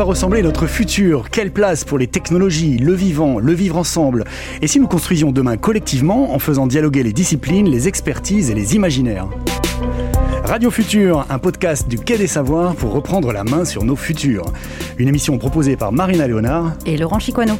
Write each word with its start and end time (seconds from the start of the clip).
va 0.00 0.04
ressembler 0.04 0.40
notre 0.40 0.66
futur 0.66 1.28
Quelle 1.28 1.50
place 1.50 1.84
pour 1.84 1.98
les 1.98 2.06
technologies, 2.06 2.78
le 2.78 2.94
vivant, 2.94 3.38
le 3.38 3.52
vivre 3.52 3.76
ensemble? 3.76 4.24
Et 4.62 4.66
si 4.66 4.80
nous 4.80 4.86
construisions 4.86 5.30
demain 5.30 5.58
collectivement 5.58 6.32
en 6.32 6.38
faisant 6.38 6.66
dialoguer 6.66 7.02
les 7.02 7.12
disciplines, 7.12 7.68
les 7.68 7.86
expertises 7.86 8.48
et 8.48 8.54
les 8.54 8.74
imaginaires? 8.76 9.28
Radio 10.46 10.70
Futur, 10.70 11.26
un 11.28 11.38
podcast 11.38 11.86
du 11.86 11.98
Quai 11.98 12.16
des 12.16 12.28
Savoirs 12.28 12.76
pour 12.76 12.92
reprendre 12.92 13.30
la 13.34 13.44
main 13.44 13.66
sur 13.66 13.84
nos 13.84 13.94
futurs. 13.94 14.46
Une 14.96 15.08
émission 15.08 15.36
proposée 15.36 15.76
par 15.76 15.92
Marina 15.92 16.26
Léonard 16.26 16.72
et 16.86 16.96
Laurent 16.96 17.18
Chiquano. 17.18 17.58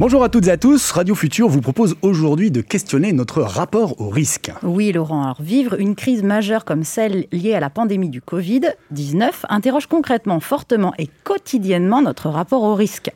Bonjour 0.00 0.22
à 0.22 0.28
toutes 0.28 0.46
et 0.46 0.52
à 0.52 0.56
tous, 0.56 0.92
Radio 0.92 1.16
Futur 1.16 1.48
vous 1.48 1.60
propose 1.60 1.96
aujourd'hui 2.02 2.52
de 2.52 2.60
questionner 2.60 3.12
notre 3.12 3.42
rapport 3.42 4.00
au 4.00 4.10
risque. 4.10 4.52
Oui 4.62 4.92
Laurent, 4.92 5.24
alors 5.24 5.42
vivre 5.42 5.74
une 5.80 5.96
crise 5.96 6.22
majeure 6.22 6.64
comme 6.64 6.84
celle 6.84 7.26
liée 7.32 7.54
à 7.54 7.58
la 7.58 7.68
pandémie 7.68 8.08
du 8.08 8.20
Covid-19 8.20 9.30
interroge 9.48 9.88
concrètement, 9.88 10.38
fortement 10.38 10.94
et 10.98 11.08
quotidiennement 11.24 12.00
notre 12.00 12.28
rapport 12.28 12.62
au 12.62 12.76
risque. 12.76 13.10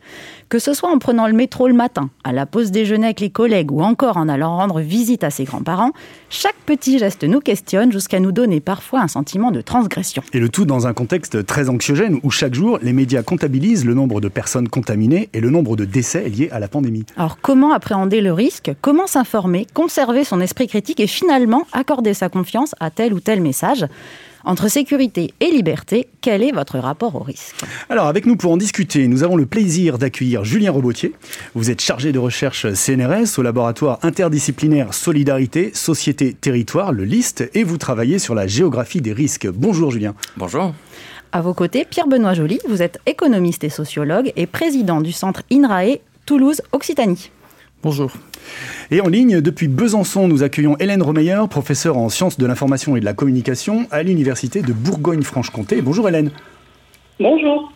Que 0.53 0.59
ce 0.59 0.75
soit 0.75 0.91
en 0.91 0.99
prenant 0.99 1.27
le 1.27 1.33
métro 1.33 1.67
le 1.67 1.73
matin, 1.73 2.11
à 2.25 2.33
la 2.35 2.45
pause 2.45 2.73
déjeuner 2.73 3.07
avec 3.07 3.21
les 3.21 3.31
collègues 3.31 3.73
ou 3.73 3.81
encore 3.81 4.19
en 4.19 4.29
allant 4.29 4.59
rendre 4.59 4.81
visite 4.81 5.25
à 5.25 5.31
ses 5.31 5.45
grands-parents, 5.45 5.93
chaque 6.29 6.59
petit 6.67 6.99
geste 6.99 7.25
nous 7.25 7.41
questionne 7.41 7.91
jusqu'à 7.91 8.21
nous 8.21 8.33
donner 8.33 8.61
parfois 8.61 9.01
un 9.01 9.09
sentiment 9.09 9.51
de 9.51 9.63
transgression. 9.63 10.23
Et 10.35 10.39
le 10.39 10.51
tout 10.51 10.67
dans 10.67 10.87
un 10.87 10.93
contexte 10.93 11.47
très 11.47 11.71
anxiogène 11.71 12.21
où 12.23 12.31
chaque 12.31 12.53
jour 12.53 12.79
les 12.83 12.93
médias 12.93 13.23
comptabilisent 13.23 13.87
le 13.87 13.95
nombre 13.95 14.21
de 14.21 14.29
personnes 14.29 14.69
contaminées 14.69 15.31
et 15.33 15.41
le 15.41 15.49
nombre 15.49 15.75
de 15.75 15.87
décès 15.87 16.29
liés 16.29 16.51
à 16.53 16.61
la 16.61 16.69
pandémie. 16.69 17.07
Alors 17.17 17.39
comment 17.41 17.73
appréhender 17.73 18.21
le 18.21 18.35
risque? 18.35 18.73
Comment 18.83 19.07
s'informer? 19.07 19.67
Conserver 19.73 20.23
son 20.23 20.43
esprit 20.43 20.67
critique 20.67 21.01
et 21.01 21.07
finalement 21.07 21.67
accorder 21.73 22.13
sa 22.13 22.29
confiance 22.29 22.75
à 22.79 22.91
tel 22.91 23.15
ou 23.15 23.21
tel 23.21 23.41
message? 23.41 23.87
Entre 24.45 24.69
sécurité 24.69 25.35
et 25.41 25.51
liberté, 25.51 26.09
quel 26.21 26.43
est 26.43 26.53
votre 26.53 26.79
rapport 26.79 27.15
au 27.17 27.23
risque 27.23 27.57
Alors, 27.89 28.07
avec 28.07 28.27
nous 28.27 28.37
pour 28.37 28.53
en 28.53 28.57
discuter, 28.57 29.09
nous 29.09 29.23
avons 29.23 29.37
le 29.37 29.47
plaisir 29.47 29.99
d'accueillir 29.99 30.45
Julien 30.45 30.71
Robotier. 30.71 31.13
Vous 31.55 31.71
êtes 31.71 31.81
chargé 31.81 32.13
de 32.13 32.19
recherche 32.19 32.73
CNRS 32.73 33.39
au 33.39 33.43
laboratoire 33.43 33.99
interdisciplinaire 34.03 34.95
Solidarité, 34.95 35.71
Société, 35.75 36.35
Territoire, 36.35 36.93
le 36.93 37.05
LIST, 37.05 37.51
et 37.55 37.65
vous 37.65 37.79
travaillez 37.79 38.19
sur 38.19 38.35
la 38.35 38.47
géographie 38.47 39.01
des 39.01 39.13
risques. 39.13 39.49
Bonjour 39.49 39.91
Julien. 39.91 40.15
Bonjour. 40.37 40.75
À 41.33 41.41
vos 41.41 41.55
côtés, 41.55 41.87
Pierre-Benoît 41.89 42.35
Joly, 42.35 42.61
vous 42.69 42.83
êtes 42.83 43.01
économiste 43.07 43.65
et 43.65 43.71
sociologue 43.71 44.33
et 44.37 44.47
président 44.47 45.01
du 45.01 45.13
centre 45.13 45.43
INRAE 45.51 46.01
Toulouse-Occitanie. 46.27 47.31
Bonjour. 47.83 48.13
Et 48.91 49.01
en 49.01 49.09
ligne, 49.09 49.41
depuis 49.41 49.67
Besançon, 49.67 50.29
nous 50.29 50.43
accueillons 50.43 50.77
Hélène 50.79 51.03
Romeyer, 51.03 51.41
professeure 51.51 51.99
en 51.99 52.09
sciences 52.09 52.39
de 52.39 52.47
l'information 52.47 52.95
et 52.97 53.01
de 53.01 53.05
la 53.05 53.13
communication 53.13 53.87
à 53.91 54.03
l'Université 54.03 54.63
de 54.63 54.73
Bourgogne-Franche-Comté. 54.73 55.83
Bonjour 55.83 56.09
Hélène. 56.09 56.31
Bonjour. 57.19 57.73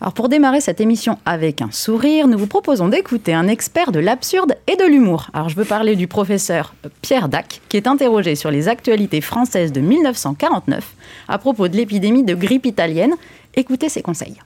Alors 0.00 0.12
pour 0.12 0.28
démarrer 0.28 0.60
cette 0.60 0.80
émission 0.80 1.18
avec 1.24 1.60
un 1.60 1.72
sourire, 1.72 2.28
nous 2.28 2.38
vous 2.38 2.46
proposons 2.46 2.88
d'écouter 2.88 3.34
un 3.34 3.48
expert 3.48 3.90
de 3.90 3.98
l'absurde 3.98 4.54
et 4.68 4.76
de 4.76 4.84
l'humour. 4.84 5.26
Alors 5.32 5.48
je 5.48 5.56
veux 5.56 5.64
parler 5.64 5.96
du 5.96 6.06
professeur 6.06 6.74
Pierre 7.02 7.28
Dac, 7.28 7.60
qui 7.68 7.76
est 7.76 7.88
interrogé 7.88 8.36
sur 8.36 8.52
les 8.52 8.68
actualités 8.68 9.20
françaises 9.20 9.72
de 9.72 9.80
1949 9.80 10.94
à 11.26 11.38
propos 11.38 11.66
de 11.66 11.76
l'épidémie 11.76 12.22
de 12.22 12.34
grippe 12.34 12.66
italienne. 12.66 13.14
Écoutez 13.56 13.88
ses 13.88 14.02
conseils. 14.02 14.36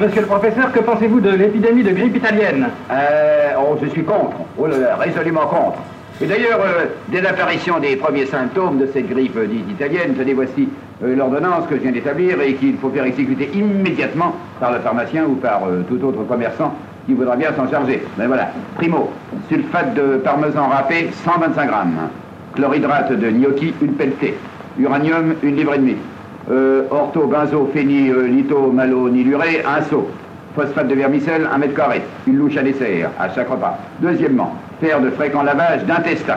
Monsieur 0.00 0.22
le 0.22 0.26
professeur, 0.26 0.72
que 0.72 0.80
pensez-vous 0.80 1.20
de 1.20 1.30
l'épidémie 1.30 1.84
de 1.84 1.92
grippe 1.92 2.16
italienne 2.16 2.68
euh, 2.90 3.52
Oh, 3.56 3.76
je 3.80 3.86
suis 3.90 4.02
contre. 4.02 4.36
Oh 4.58 4.66
là 4.66 4.76
là, 4.76 4.96
résolument 4.96 5.46
contre. 5.46 5.78
Et 6.20 6.26
d'ailleurs, 6.26 6.58
euh, 6.60 6.86
dès 7.08 7.20
l'apparition 7.20 7.78
des 7.78 7.94
premiers 7.94 8.26
symptômes 8.26 8.78
de 8.78 8.88
cette 8.92 9.08
grippe 9.08 9.38
dite 9.48 9.70
italienne, 9.70 10.14
tenez, 10.18 10.34
voici 10.34 10.68
euh, 11.04 11.14
l'ordonnance 11.14 11.68
que 11.68 11.76
je 11.76 11.82
viens 11.82 11.92
d'établir 11.92 12.40
et 12.40 12.54
qu'il 12.54 12.76
faut 12.78 12.90
faire 12.90 13.04
exécuter 13.04 13.48
immédiatement 13.54 14.34
par 14.58 14.72
le 14.72 14.80
pharmacien 14.80 15.26
ou 15.26 15.36
par 15.36 15.62
euh, 15.68 15.82
tout 15.88 16.04
autre 16.04 16.24
commerçant 16.24 16.74
qui 17.06 17.14
voudra 17.14 17.36
bien 17.36 17.50
s'en 17.56 17.70
charger. 17.70 18.02
Mais 18.18 18.26
voilà. 18.26 18.48
Primo, 18.74 19.12
sulfate 19.48 19.94
de 19.94 20.16
parmesan 20.16 20.70
râpé, 20.70 21.10
125 21.24 21.66
grammes. 21.68 22.08
Chlorhydrate 22.56 23.12
de 23.12 23.30
gnocchi, 23.30 23.72
une 23.80 23.92
pelletée. 23.92 24.34
Uranium, 24.76 25.34
une 25.44 25.54
livre 25.54 25.74
et 25.74 25.78
demie 25.78 25.96
euh, 26.50 26.82
ortho, 26.90 27.26
benzo, 27.26 27.70
phényl, 27.72 28.10
euh, 28.10 28.26
litho, 28.26 28.70
malo, 28.70 29.08
niluré, 29.08 29.62
un 29.64 29.82
seau. 29.82 30.08
Phosphate 30.54 30.88
de 30.88 30.94
vermicelle, 30.94 31.48
un 31.52 31.58
mètre 31.58 31.74
carré. 31.74 32.02
Une 32.26 32.36
louche 32.36 32.56
à 32.56 32.62
dessert 32.62 33.10
à 33.18 33.28
chaque 33.30 33.48
repas. 33.48 33.78
Deuxièmement, 34.00 34.54
faire 34.80 35.00
de 35.00 35.10
fréquents 35.10 35.42
lavages 35.42 35.84
d'intestin. 35.84 36.36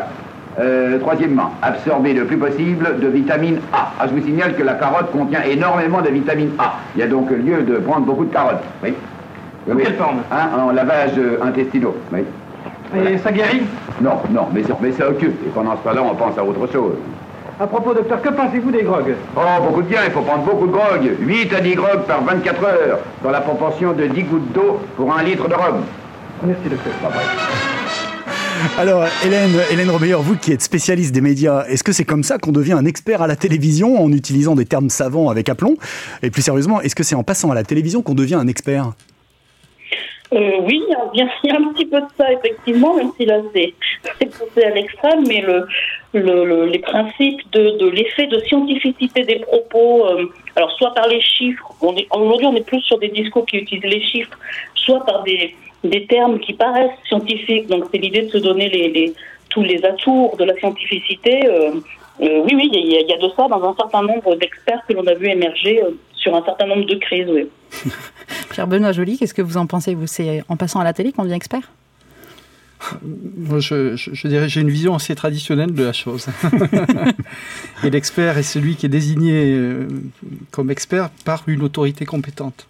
Euh, 0.60 0.98
troisièmement, 0.98 1.52
absorber 1.62 2.14
le 2.14 2.26
plus 2.26 2.38
possible 2.38 3.00
de 3.00 3.08
vitamine 3.08 3.60
A. 3.74 3.92
Ah, 4.00 4.08
je 4.08 4.16
vous 4.16 4.26
signale 4.26 4.56
que 4.56 4.64
la 4.64 4.74
carotte 4.74 5.12
contient 5.12 5.44
énormément 5.44 6.02
de 6.02 6.10
vitamine 6.10 6.50
A. 6.58 6.78
Il 6.96 7.02
y 7.02 7.04
a 7.04 7.08
donc 7.08 7.30
lieu 7.30 7.62
de 7.62 7.78
prendre 7.78 8.08
beaucoup 8.08 8.26
de 8.26 8.34
carottes. 8.34 8.64
Oui. 8.84 8.94
oui. 9.68 9.84
quelle 9.84 9.94
forme? 9.94 10.22
Hein, 10.32 10.50
En 10.58 10.72
lavage 10.72 11.12
euh, 11.20 11.38
intestinaux. 11.44 11.96
Oui. 12.12 12.22
Et 12.96 13.18
ça 13.20 13.32
guérit? 13.32 13.64
Non, 14.02 14.14
non, 14.32 14.48
mais, 14.52 14.64
mais 14.82 14.92
ça 14.94 15.10
occupe. 15.10 15.46
Et 15.46 15.50
pendant 15.54 15.78
ce 15.78 15.84
temps-là, 15.84 16.02
on 16.02 16.16
pense 16.16 16.36
à 16.40 16.44
autre 16.44 16.66
chose. 16.72 16.94
À 17.60 17.66
propos, 17.66 17.92
docteur, 17.92 18.22
que 18.22 18.30
pensez-vous 18.30 18.70
des 18.70 18.84
grogues 18.84 19.16
Oh, 19.36 19.42
beaucoup 19.64 19.82
de 19.82 19.88
bien, 19.88 20.02
il 20.06 20.12
faut 20.12 20.22
prendre 20.22 20.44
beaucoup 20.44 20.68
de 20.68 20.72
grogues. 20.72 21.12
8 21.20 21.54
à 21.54 21.60
10 21.60 21.74
grogues 21.74 22.04
par 22.06 22.24
24 22.24 22.64
heures, 22.64 23.00
dans 23.24 23.32
la 23.32 23.42
proportion 23.42 23.94
de 23.94 24.06
10 24.06 24.24
gouttes 24.24 24.54
d'eau 24.54 24.80
pour 24.96 25.12
un 25.12 25.24
litre 25.24 25.48
de 25.48 25.56
rhum. 25.56 25.82
Merci, 26.44 26.70
docteur. 26.70 26.94
Alors, 28.78 29.06
Hélène, 29.26 29.56
Hélène 29.72 29.90
Romeyer, 29.90 30.18
vous 30.20 30.36
qui 30.36 30.52
êtes 30.52 30.62
spécialiste 30.62 31.14
des 31.14 31.22
médias, 31.22 31.66
est-ce 31.68 31.84
que 31.84 31.94
c'est 31.94 32.06
comme 32.06 32.24
ça 32.24 32.38
qu'on 32.38 32.52
devient 32.52 32.74
un 32.74 32.86
expert 32.86 33.24
à 33.24 33.28
la 33.28 33.36
télévision 33.36 34.04
en 34.04 34.12
utilisant 34.12 34.54
des 34.54 34.66
termes 34.66 34.92
savants 34.92 35.30
avec 35.30 35.50
aplomb? 35.50 35.78
Et 36.22 36.30
plus 36.30 36.44
sérieusement, 36.44 36.80
est-ce 36.82 36.96
que 36.96 37.04
c'est 37.04 37.16
en 37.16 37.24
passant 37.24 37.50
à 37.50 37.56
la 37.56 37.64
télévision 37.64 38.04
qu'on 38.04 38.14
devient 38.14 38.36
un 38.36 38.48
expert? 38.48 38.92
Euh, 40.34 40.60
oui, 40.64 40.84
il 41.14 41.20
y, 41.20 41.22
a, 41.22 41.56
un 41.56 41.74
petit 41.74 41.86
peu 41.86 42.02
de 42.02 42.08
ça, 42.18 42.32
effectivement, 42.34 42.96
même 42.96 43.12
si 43.16 43.26
là 43.26 43.40
c'est 43.54 43.74
poussé 44.26 44.66
à 44.66 44.72
l'extrême, 44.72 45.26
mais 45.26 45.40
le, 45.40 45.66
le, 46.14 46.66
les 46.66 46.80
principes 46.80 47.50
de, 47.54 47.78
de 47.78 47.88
l'effet 47.88 48.28
de 48.28 48.40
scientificité 48.40 49.24
des 49.24 49.40
propos, 49.40 50.06
euh, 50.06 50.26
alors 50.58 50.72
soit 50.72 50.94
par 50.94 51.08
les 51.08 51.22
chiffres, 51.22 51.66
aujourd'hui 52.12 52.46
on 52.46 52.56
est 52.56 52.68
plus 52.68 52.82
sur 52.82 53.00
des 53.00 53.08
discours 53.08 53.46
qui 53.46 53.58
utilisent 53.58 53.90
les 53.90 54.02
chiffres, 54.02 54.38
soit 54.76 55.06
par 55.06 55.24
des, 55.24 55.56
des 55.86 56.06
termes 56.08 56.40
qui 56.40 56.54
paraissent 56.54 57.00
scientifiques, 57.08 57.68
donc 57.68 57.86
c'est 57.92 58.00
l'idée 58.00 58.24
de 58.24 58.30
se 58.30 58.38
donner 58.40 58.68
les, 58.68 58.90
les, 58.90 59.14
tous 59.50 59.64
les 59.64 59.84
atours 59.86 60.36
de 60.36 60.44
la 60.44 60.56
scientificité. 60.58 61.48
Euh, 61.48 61.72
euh 62.20 62.42
oui, 62.44 62.54
oui, 62.54 62.70
il 62.74 62.86
y, 62.86 62.96
y, 62.96 63.14
a 63.14 63.18
de 63.18 63.30
ça 63.38 63.48
dans 63.48 63.64
un 63.64 63.76
certain 63.76 64.02
nombre 64.02 64.36
d'experts 64.36 64.84
que 64.90 64.94
l'on 64.94 65.08
a 65.08 65.14
vu 65.14 65.30
émerger 65.30 65.82
sur 66.16 66.36
un 66.36 66.44
certain 66.44 66.66
nombre 66.66 66.86
de 66.86 66.96
crises, 66.96 67.30
oui. 67.30 67.48
Pierre-Benoît 68.58 68.92
Joly, 68.92 69.20
qu'est-ce 69.20 69.36
que 69.36 69.44
vous 69.44 69.58
en 69.58 69.68
pensez 69.68 69.94
Vous, 69.94 70.08
c'est 70.08 70.44
en 70.50 70.58
passant 70.58 70.80
à 70.80 70.84
la 70.84 70.92
télé 70.92 71.12
qu'on 71.12 71.22
devient 71.22 71.36
expert? 71.36 71.70
Moi, 73.38 73.60
je, 73.60 73.96
je, 73.96 74.28
dirais 74.28 74.50
j'ai 74.50 74.62
une 74.62 74.72
vision 74.72 74.96
assez 74.96 75.14
traditionnelle 75.14 75.76
de 75.76 75.84
la 75.84 75.94
chose. 75.94 76.26
et 77.84 77.92
l'expert 77.92 78.36
est 78.40 78.42
celui 78.42 78.76
qui 78.76 78.88
est 78.88 78.90
désigné 78.90 79.54
euh, 79.54 79.88
comme 80.50 80.72
expert 80.72 81.12
par 81.24 81.44
une 81.46 81.62
autorité 81.62 82.06
compétente. 82.06 82.66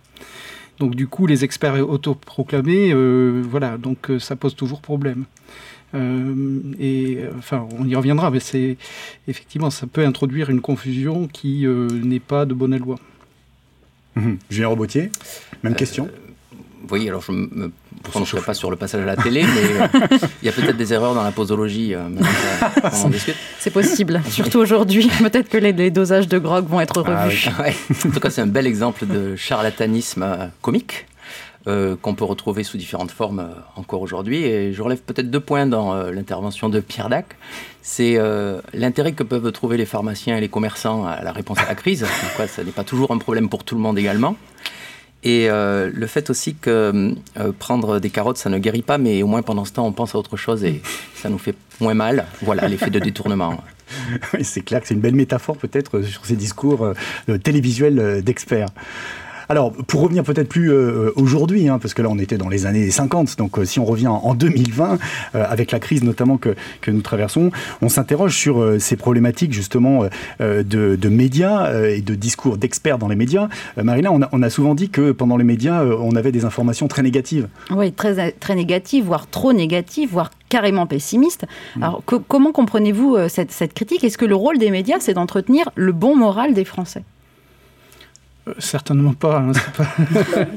Donc 0.77 0.93
du 0.93 1.07
coup, 1.07 1.25
les 1.25 1.45
experts 1.45 1.75
autoproclamés, 1.89 2.91
euh, 2.91 3.41
voilà, 3.49 3.77
donc 3.77 4.09
euh, 4.09 4.19
ça 4.19 4.35
pose 4.35 4.57
toujours 4.57 4.81
problème. 4.81 5.23
Et 6.79 7.19
enfin, 7.37 7.65
on 7.79 7.87
y 7.87 7.95
reviendra, 7.95 8.29
mais 8.29 8.41
c'est 8.41 8.75
effectivement, 9.29 9.69
ça 9.69 9.87
peut 9.87 10.05
introduire 10.05 10.49
une 10.49 10.59
confusion 10.59 11.29
qui 11.29 11.65
n'est 11.65 12.19
pas 12.19 12.45
de 12.45 12.53
bonne 12.53 12.75
loi. 12.75 12.97
Mmh. 14.17 14.37
Julien 14.49 14.67
Robotier, 14.69 15.11
même 15.63 15.75
question. 15.75 16.09
Oui, 16.89 17.07
alors 17.07 17.21
je 17.21 17.31
ne 17.31 17.37
me 17.37 17.71
prononcerai 18.03 18.41
pas 18.41 18.53
sur 18.53 18.71
le 18.71 18.77
passage 18.77 19.01
à 19.01 19.05
la 19.05 19.15
télé, 19.15 19.43
mais 19.43 19.81
euh, 19.81 20.17
il 20.41 20.45
y 20.45 20.49
a 20.49 20.51
peut-être 20.51 20.77
des 20.77 20.93
erreurs 20.93 21.13
dans 21.13 21.23
la 21.23 21.31
posologie. 21.31 21.93
Euh, 21.93 22.09
c'est 23.59 23.71
possible, 23.71 24.21
surtout 24.29 24.59
aujourd'hui. 24.59 25.09
Peut-être 25.19 25.49
que 25.49 25.57
les, 25.57 25.91
dosages 25.91 26.27
de 26.27 26.39
grog 26.39 26.67
vont 26.67 26.81
être 26.81 27.03
ah 27.05 27.25
revus. 27.25 27.49
Ah, 27.57 27.63
ouais. 27.63 27.75
En 28.05 28.09
tout 28.09 28.19
cas, 28.19 28.29
c'est 28.29 28.41
un 28.41 28.47
bel 28.47 28.65
exemple 28.65 29.05
de 29.05 29.35
charlatanisme 29.35 30.23
euh, 30.23 30.47
comique. 30.61 31.05
Euh, 31.67 31.97
qu'on 32.01 32.15
peut 32.15 32.23
retrouver 32.23 32.63
sous 32.63 32.77
différentes 32.77 33.11
formes 33.11 33.39
euh, 33.39 33.59
encore 33.75 34.01
aujourd'hui. 34.01 34.45
Et 34.45 34.71
je 34.71 34.81
relève 34.81 35.01
peut-être 35.01 35.29
deux 35.29 35.41
points 35.41 35.65
dans 35.65 35.93
euh, 35.93 36.11
l'intervention 36.11 36.69
de 36.69 36.79
Pierre 36.79 37.09
Dac. 37.09 37.35
C'est 37.81 38.17
l'intérêt 38.73 39.13
que 39.13 39.23
peuvent 39.23 39.51
trouver 39.53 39.77
les 39.77 39.85
pharmaciens 39.85 40.37
et 40.37 40.41
les 40.41 40.49
commerçants 40.49 41.05
à 41.05 41.23
la 41.23 41.31
réponse 41.31 41.57
à 41.59 41.67
la 41.67 41.75
crise. 41.75 42.05
Quoi, 42.35 42.47
ça 42.47 42.63
n'est 42.63 42.71
pas 42.71 42.83
toujours 42.83 43.11
un 43.11 43.17
problème 43.17 43.49
pour 43.49 43.63
tout 43.63 43.75
le 43.75 43.81
monde 43.81 43.97
également. 43.97 44.35
Et 45.23 45.47
le 45.47 46.07
fait 46.07 46.29
aussi 46.29 46.55
que 46.55 47.13
prendre 47.59 47.99
des 47.99 48.09
carottes, 48.09 48.37
ça 48.37 48.49
ne 48.49 48.57
guérit 48.57 48.81
pas, 48.81 48.97
mais 48.97 49.23
au 49.23 49.27
moins 49.27 49.41
pendant 49.41 49.63
ce 49.63 49.71
temps, 49.71 49.87
on 49.87 49.93
pense 49.93 50.15
à 50.15 50.17
autre 50.17 50.35
chose 50.35 50.65
et 50.65 50.81
ça 51.15 51.29
nous 51.29 51.37
fait 51.37 51.55
moins 51.79 51.93
mal. 51.93 52.25
Voilà 52.41 52.67
l'effet 52.67 52.89
de 52.89 52.99
détournement. 52.99 53.57
Oui, 54.33 54.43
c'est 54.43 54.61
clair 54.61 54.81
que 54.81 54.87
c'est 54.87 54.95
une 54.95 54.99
belle 54.99 55.15
métaphore 55.15 55.55
peut-être 55.55 56.01
sur 56.01 56.25
ces 56.25 56.35
discours 56.35 56.91
télévisuels 57.41 58.21
d'experts. 58.21 58.67
Alors, 59.49 59.71
pour 59.71 60.01
revenir 60.01 60.23
peut-être 60.23 60.49
plus 60.49 60.71
euh, 60.71 61.11
aujourd'hui, 61.15 61.69
hein, 61.69 61.79
parce 61.79 61.93
que 61.93 62.01
là 62.01 62.09
on 62.11 62.19
était 62.19 62.37
dans 62.37 62.49
les 62.49 62.65
années 62.65 62.89
50, 62.91 63.37
donc 63.37 63.57
euh, 63.57 63.65
si 63.65 63.79
on 63.79 63.85
revient 63.85 64.07
en 64.07 64.33
2020, 64.33 64.97
euh, 65.35 65.45
avec 65.47 65.71
la 65.71 65.79
crise 65.79 66.03
notamment 66.03 66.37
que, 66.37 66.55
que 66.81 66.91
nous 66.91 67.01
traversons, 67.01 67.51
on 67.81 67.87
s'interroge 67.87 68.35
sur 68.35 68.75
ces 68.79 68.97
problématiques 68.97 69.53
justement 69.53 70.03
de, 70.39 70.63
de, 70.63 71.09
médias 71.09 71.71
et 71.87 72.01
de 72.01 72.15
discours 72.15 72.57
d'experts 72.57 72.97
dans 72.97 73.07
les 73.07 73.15
médias. 73.15 73.47
Marina, 73.81 74.11
on 74.11 74.21
a, 74.21 74.29
on 74.31 74.43
a, 74.43 74.49
souvent 74.49 74.75
dit 74.75 74.89
que 74.89 75.11
pendant 75.11 75.37
les 75.37 75.43
médias, 75.43 75.83
on 75.83 76.15
avait 76.15 76.31
des 76.31 76.45
informations 76.45 76.87
très 76.87 77.01
négatives. 77.01 77.47
Oui, 77.71 77.91
très, 77.91 78.31
très 78.31 78.55
négatives, 78.55 79.05
voire 79.05 79.27
trop 79.27 79.53
négatives, 79.53 80.09
voire 80.11 80.31
carrément 80.49 80.85
pessimistes. 80.85 81.45
Mmh. 81.75 81.83
Alors, 81.83 82.03
comment 82.05 82.51
comprenez-vous 82.51 83.17
cette, 83.29 83.51
cette 83.51 83.73
critique? 83.73 84.03
Est-ce 84.03 84.17
que 84.17 84.25
le 84.25 84.35
rôle 84.35 84.57
des 84.57 84.71
médias, 84.71 84.97
c'est 84.99 85.13
d'entretenir 85.13 85.69
le 85.75 85.91
bon 85.91 86.15
moral 86.15 86.53
des 86.53 86.65
Français? 86.65 87.03
Certainement 88.59 89.13
pas. 89.13 89.39
Hein, 89.39 89.51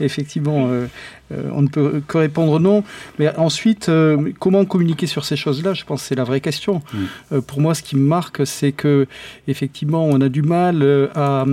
Effectivement, 0.00 0.68
euh, 0.68 0.86
euh, 1.32 1.50
on 1.52 1.62
ne 1.62 1.68
peut 1.68 2.02
que 2.06 2.18
répondre 2.18 2.58
non. 2.58 2.84
Mais 3.18 3.34
ensuite, 3.36 3.90
comment 4.38 4.64
communiquer 4.64 5.06
sur 5.06 5.24
ces 5.24 5.36
choses-là? 5.36 5.74
Je 5.74 5.84
pense 5.84 6.02
que 6.02 6.08
c'est 6.08 6.14
la 6.14 6.24
vraie 6.24 6.40
question. 6.40 6.82
Mm. 6.92 7.40
pour 7.42 7.60
moi, 7.60 7.74
ce 7.74 7.82
qui 7.82 7.96
me 7.96 8.06
marque, 8.06 8.46
c'est 8.46 8.72
que 8.72 9.06
effectivement, 9.46 10.04
on 10.04 10.20
a 10.20 10.28
du 10.28 10.42
mal 10.42 11.10
à 11.14 11.44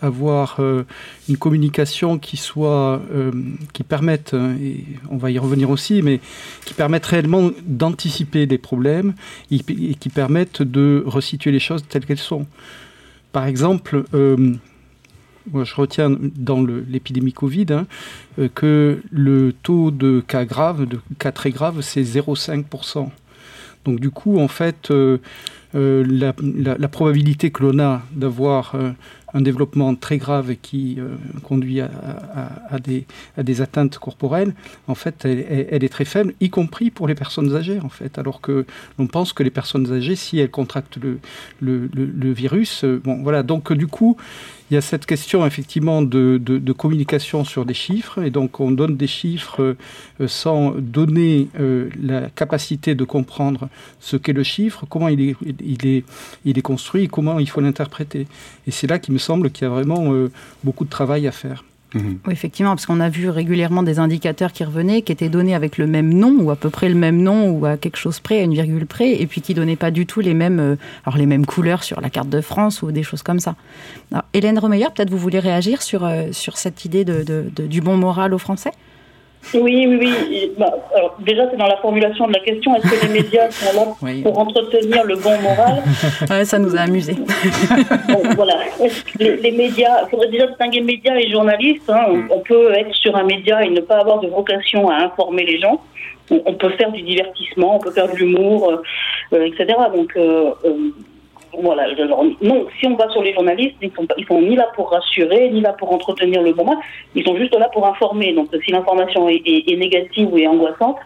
avoir 0.00 0.60
une 1.28 1.36
communication 1.36 2.18
qui 2.18 2.36
soit, 2.36 3.00
qui 3.72 3.82
permette, 3.82 4.34
et 4.34 4.84
on 5.10 5.16
va 5.16 5.30
y 5.30 5.38
revenir 5.38 5.70
aussi, 5.70 6.02
mais 6.02 6.20
qui 6.64 6.74
permette 6.74 7.06
réellement 7.06 7.50
d'anticiper 7.66 8.46
les 8.46 8.58
problèmes 8.58 9.14
et, 9.50 9.56
et, 9.56 9.94
qui 9.94 10.08
permette 10.08 10.62
de 10.62 11.02
resituer 11.06 11.52
les 11.52 11.60
choses 11.60 11.84
telles 11.88 12.04
qu'elles 12.04 12.18
sont. 12.18 12.46
Par 13.32 13.46
exemple, 13.46 14.04
moi, 15.50 15.64
je 15.64 15.74
retiens 15.74 16.10
dans 16.10 16.62
l'épidémie 16.62 17.32
Covid 17.32 17.66
hein, 17.70 17.86
euh, 18.38 18.48
que 18.54 19.02
le 19.10 19.52
taux 19.52 19.90
de 19.90 20.22
cas 20.26 20.44
graves, 20.44 20.86
de 20.86 21.00
cas 21.18 21.32
très 21.32 21.50
graves, 21.50 21.80
c'est 21.80 22.02
0,5%. 22.02 23.08
Donc 23.84 23.98
du 23.98 24.10
coup, 24.10 24.38
en 24.38 24.48
fait, 24.48 24.90
euh, 24.90 25.18
euh, 25.74 26.04
la, 26.06 26.88
probabilité 26.88 27.50
que 27.50 27.64
l'on 27.64 27.80
a 27.80 28.02
d'avoir 28.12 28.76
un 29.34 29.40
développement 29.40 29.94
très 29.96 30.18
grave 30.18 30.54
qui 30.62 30.98
conduit 31.42 31.80
à, 31.80 32.78
des, 32.78 33.60
atteintes 33.60 33.98
corporelles, 33.98 34.54
en 34.86 34.94
fait, 34.94 35.24
elle, 35.24 35.82
est 35.82 35.88
très 35.88 36.04
faible, 36.04 36.34
y 36.40 36.50
compris 36.50 36.90
pour 36.90 37.08
les 37.08 37.16
personnes 37.16 37.56
âgées, 37.56 37.80
en 37.80 37.88
fait. 37.88 38.18
Alors 38.18 38.40
que 38.40 38.66
l'on 38.98 39.08
pense 39.08 39.32
que 39.32 39.42
les 39.42 39.50
personnes 39.50 39.90
âgées, 39.92 40.14
si 40.14 40.38
elles 40.38 40.50
contractent 40.50 40.98
le, 40.98 41.18
le, 41.60 41.88
le 41.92 42.32
virus, 42.32 42.84
bon, 42.84 43.22
voilà. 43.22 43.42
Donc 43.42 43.72
du 43.72 43.88
coup, 43.88 44.16
il 44.72 44.76
y 44.76 44.78
a 44.78 44.80
cette 44.80 45.04
question 45.04 45.44
effectivement 45.44 46.00
de, 46.00 46.72
communication 46.72 47.44
sur 47.44 47.66
des 47.66 47.74
chiffres, 47.74 48.22
et 48.22 48.30
donc 48.30 48.58
on 48.58 48.70
donne 48.70 48.96
des 48.96 49.06
chiffres 49.06 49.76
euh, 50.18 50.26
sans 50.26 50.70
donner 50.70 51.48
euh, 51.60 51.90
la 52.02 52.30
capacité 52.30 52.94
de 52.94 53.04
comprendre 53.04 53.68
ce 54.00 54.16
qu'est 54.16 54.32
le 54.32 54.42
chiffre, 54.42 54.86
comment 54.88 55.08
il 55.08 55.20
est, 55.20 55.36
il 55.62 55.86
est, 55.86 56.04
il 56.46 56.58
est 56.58 56.62
construit, 56.62 57.06
comment 57.06 57.38
il 57.38 57.50
faut 57.50 57.60
l'interpréter. 57.60 58.26
Et 58.66 58.70
c'est 58.70 58.86
là 58.86 58.98
qu'il 58.98 59.12
me 59.12 59.18
semble 59.18 59.50
qu'il 59.50 59.64
y 59.64 59.66
a 59.66 59.70
vraiment 59.70 60.14
euh, 60.14 60.30
beaucoup 60.64 60.86
de 60.86 60.90
travail 60.90 61.26
à 61.28 61.32
faire. 61.32 61.64
Mhm. 61.94 62.18
Oui, 62.26 62.32
effectivement, 62.32 62.70
parce 62.70 62.86
qu'on 62.86 63.00
a 63.00 63.08
vu 63.08 63.28
régulièrement 63.28 63.82
des 63.82 63.98
indicateurs 63.98 64.52
qui 64.52 64.64
revenaient, 64.64 65.02
qui 65.02 65.12
étaient 65.12 65.28
donnés 65.28 65.54
avec 65.54 65.78
le 65.78 65.86
même 65.86 66.12
nom, 66.12 66.36
ou 66.40 66.50
à 66.50 66.56
peu 66.56 66.70
près 66.70 66.88
le 66.88 66.94
même 66.94 67.22
nom, 67.22 67.50
ou 67.50 67.66
à 67.66 67.76
quelque 67.76 67.96
chose 67.98 68.20
près, 68.20 68.38
à 68.38 68.42
une 68.42 68.54
virgule 68.54 68.86
près, 68.86 69.20
et 69.20 69.26
puis 69.26 69.40
qui 69.40 69.54
donnaient 69.54 69.76
pas 69.76 69.90
du 69.90 70.06
tout 70.06 70.20
les 70.20 70.34
mêmes, 70.34 70.60
euh, 70.60 70.76
alors 71.04 71.18
les 71.18 71.26
mêmes 71.26 71.46
couleurs 71.46 71.84
sur 71.84 72.00
la 72.00 72.10
carte 72.10 72.28
de 72.28 72.40
France 72.40 72.82
ou 72.82 72.92
des 72.92 73.02
choses 73.02 73.22
comme 73.22 73.40
ça. 73.40 73.56
Hélène 74.32 74.58
Romeyer, 74.58 74.86
peut-être 74.94 75.10
vous 75.10 75.18
voulez 75.18 75.38
réagir 75.38 75.82
sur, 75.82 76.04
euh, 76.04 76.32
sur 76.32 76.56
cette 76.56 76.84
idée 76.84 77.04
de, 77.04 77.50
du 77.66 77.80
bon 77.80 77.96
moral 77.96 78.34
aux 78.34 78.38
Français? 78.38 78.72
Oui, 79.54 79.86
oui, 79.86 79.98
oui. 80.00 80.52
Bah, 80.58 80.72
déjà, 81.20 81.50
c'est 81.50 81.56
dans 81.56 81.66
la 81.66 81.76
formulation 81.78 82.26
de 82.26 82.32
la 82.32 82.40
question. 82.40 82.74
Est-ce 82.76 82.88
que 82.88 83.06
les 83.06 83.22
médias 83.22 83.50
sont 83.50 83.76
là 83.76 84.12
pour 84.22 84.38
entretenir 84.38 85.04
le 85.04 85.16
bon 85.16 85.38
moral 85.40 85.82
ouais, 86.30 86.44
Ça 86.44 86.58
nous 86.58 86.74
a 86.76 86.80
amusés. 86.80 87.16
voilà. 88.36 88.54
Les, 89.18 89.36
les, 89.36 89.50
médias, 89.50 90.04
il 90.04 90.10
faudrait 90.10 90.28
déjà 90.28 90.46
distinguer 90.46 90.80
médias 90.80 91.16
et 91.16 91.30
journalistes. 91.30 91.90
Hein. 91.90 92.26
On, 92.30 92.38
peut 92.38 92.72
être 92.72 92.94
sur 92.94 93.14
un 93.16 93.24
média 93.24 93.62
et 93.62 93.70
ne 93.70 93.80
pas 93.80 93.98
avoir 93.98 94.20
de 94.20 94.28
vocation 94.28 94.88
à 94.88 95.04
informer 95.04 95.44
les 95.44 95.58
gens. 95.58 95.80
On, 96.30 96.54
peut 96.54 96.70
faire 96.70 96.92
du 96.92 97.02
divertissement, 97.02 97.76
on 97.76 97.78
peut 97.78 97.90
faire 97.90 98.10
de 98.10 98.16
l'humour, 98.16 98.70
euh, 98.70 98.82
euh, 99.34 99.44
etc. 99.44 99.74
Donc, 99.94 100.16
euh, 100.16 100.52
voilà, 101.60 101.86
non, 102.40 102.66
si 102.80 102.86
on 102.86 102.96
va 102.96 103.08
sur 103.10 103.22
les 103.22 103.34
journalistes, 103.34 103.76
ils 103.82 103.90
ils 104.16 104.26
sont 104.26 104.40
ni 104.40 104.56
là 104.56 104.68
pour 104.74 104.90
rassurer, 104.90 105.50
ni 105.50 105.60
là 105.60 105.74
pour 105.74 105.92
entretenir 105.92 106.42
le 106.42 106.54
moment, 106.54 106.80
ils 107.14 107.24
sont 107.24 107.36
juste 107.36 107.54
là 107.54 107.68
pour 107.68 107.86
informer. 107.86 108.32
Donc 108.32 108.48
si 108.64 108.72
l'information 108.72 109.28
est, 109.28 109.76
négative 109.76 110.32
ou 110.32 110.38
est 110.38 110.46
angoissante, 110.46 110.96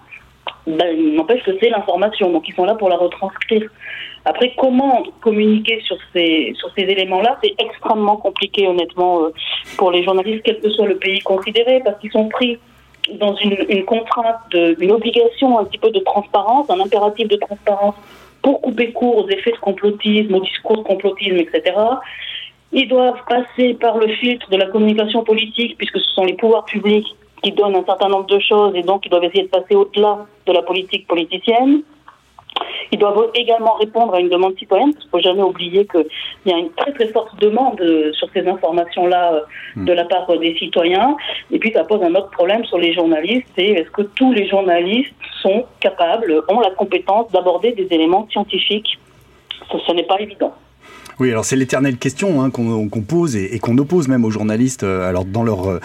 ben, 0.67 1.15
n'empêche 1.15 1.43
que 1.43 1.51
c'est 1.61 1.71
l'information, 1.71 2.31
donc 2.31 2.49
ils 2.49 2.55
sont 2.55 2.65
là 2.65 2.75
pour 2.75 2.89
la 2.89 2.97
retranscrire. 2.97 3.69
Après, 4.25 4.53
comment 4.57 5.05
communiquer 5.21 5.81
sur 5.83 5.97
ces, 6.13 6.53
sur 6.59 6.69
ces 6.77 6.83
éléments-là, 6.83 7.39
c'est 7.43 7.55
extrêmement 7.59 8.17
compliqué, 8.17 8.67
honnêtement, 8.67 9.23
euh, 9.23 9.33
pour 9.79 9.93
les 9.93 10.03
journalistes, 10.03 10.43
quel 10.45 10.61
que 10.61 10.71
soit 10.71 10.87
le 10.87 10.97
pays 10.97 11.21
considéré, 11.21 11.81
parce 11.85 11.99
qu'ils 12.01 12.11
sont 12.11 12.29
pris 12.29 12.59
dans 13.15 13.37
une, 13.37 13.85
contrainte, 13.85 14.53
une 14.53 14.91
obligation 14.91 15.59
un 15.61 15.65
petit 15.65 15.79
peu 15.79 15.91
de 15.91 16.01
transparence, 16.01 16.69
un 16.71 16.81
impératif 16.81 17.29
de 17.29 17.37
transparence 17.37 17.95
pour 18.47 18.61
couper 18.61 18.93
court 18.93 19.25
aux 19.25 19.29
effets 19.29 19.51
de 19.51 19.57
complotisme, 19.57 20.33
aux 20.37 20.41
discours 20.41 20.77
de 20.77 20.85
complotisme, 20.85 21.35
etc. 21.35 21.75
Ils 22.71 22.87
doivent 22.87 23.21
passer 23.29 23.75
par 23.75 23.99
le 23.99 24.07
filtre 24.07 24.49
de 24.51 24.57
la 24.57 24.67
communication 24.67 25.25
politique, 25.25 25.77
puisque 25.77 25.99
ce 25.99 26.11
sont 26.15 26.25
les 26.25 26.35
pouvoirs 26.35 26.65
publics 26.65 27.09
qui 27.43 27.51
donnent 27.51 27.75
un 27.75 27.85
certain 27.85 28.09
nombre 28.09 28.27
de 28.27 28.39
choses, 28.39 28.77
et 28.77 28.83
donc 28.83 29.05
ils 29.05 29.09
doivent 29.09 29.25
essayer 29.25 29.43
de 29.43 29.49
passer 29.49 29.75
au-delà 29.75 30.27
de 30.47 30.53
la 30.53 30.63
politique 30.63 31.09
politicienne. 31.09 31.83
Ils 32.93 32.99
doivent 32.99 33.31
également 33.35 33.75
répondre 33.75 34.15
à 34.15 34.21
une 34.21 34.29
demande 34.29 34.57
citoyenne, 34.59 34.93
parce 34.93 35.05
qu'il 35.05 35.19
ne 35.19 35.23
faut 35.23 35.29
jamais 35.29 35.43
oublier 35.43 35.87
qu'il 35.87 36.07
y 36.47 36.53
a 36.53 36.59
une 36.59 36.71
très 36.71 36.93
très 36.93 37.09
forte 37.09 37.39
demande 37.41 37.81
euh, 37.81 38.13
sur 38.13 38.29
ces 38.33 38.47
informations-là 38.47 39.35
euh, 39.35 39.41
hmm. 39.77 39.85
de 39.85 39.93
la 39.93 40.05
part 40.05 40.27
des 40.39 40.57
citoyens. 40.57 41.17
Et 41.51 41.59
puis 41.59 41.73
ça 41.73 41.85
pose 41.85 42.03
un 42.03 42.15
autre 42.15 42.31
problème 42.31 42.65
sur 42.65 42.79
les 42.79 42.93
journalistes, 42.93 43.47
c'est 43.57 43.67
est-ce 43.67 43.91
que 43.91 44.03
tous 44.03 44.33
les 44.33 44.47
journalistes 44.49 45.15
sont 45.43 45.65
capables, 45.81 46.43
ont 46.49 46.61
la 46.61 46.71
compétence 46.71 47.31
d'aborder 47.33 47.73
des 47.73 47.89
éléments 47.91 48.27
scientifiques? 48.31 48.99
Ce 49.71 49.93
n'est 49.93 50.05
pas 50.05 50.21
évident. 50.21 50.55
Oui, 51.19 51.31
alors 51.31 51.47
c'est 51.47 51.57
l'éternelle 51.57 51.97
question 51.97 52.43
hein, 52.43 52.51
qu'on 52.51 52.89
pose 53.01 53.37
et, 53.37 53.59
qu'on 53.59 53.79
oppose 53.79 54.07
même 54.07 54.27
aux 54.27 54.31
journalistes, 54.31 54.83
euh, 54.83 55.09
alors 55.09 55.25
dans 55.25 55.45
leur, 55.45 55.67
euh, 55.67 55.81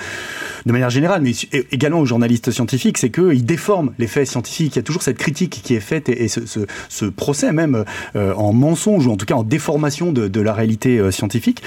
de 0.66 0.72
manière 0.74 0.90
générale, 0.90 1.22
mais 1.22 1.32
également 1.72 2.00
aux 2.00 2.06
journalistes 2.06 2.52
scientifiques, 2.52 2.98
c'est 2.98 3.12
qu'ils 3.12 3.46
déforment 3.46 3.94
les 3.98 4.08
faits 4.08 4.28
scientifiques. 4.28 4.76
Il 4.76 4.80
y 4.80 4.82
a 4.82 4.84
toujours 4.84 5.04
cette 5.04 5.18
critique 5.18 5.62
qui 5.64 5.74
est 5.74 5.80
faite 5.80 6.10
et, 6.10 6.28
ce, 6.28 7.06
procès 7.06 7.54
même 7.54 7.86
euh, 8.16 8.34
en 8.34 8.52
mensonge 8.52 9.08
ou 9.08 9.12
en 9.12 9.18
tout 9.18 9.26
cas 9.26 9.36
en 9.36 9.44
déformation 9.44 10.12
de, 10.12 10.42
la 10.42 10.54
réalité 10.54 11.12
scientifique. 11.12 11.62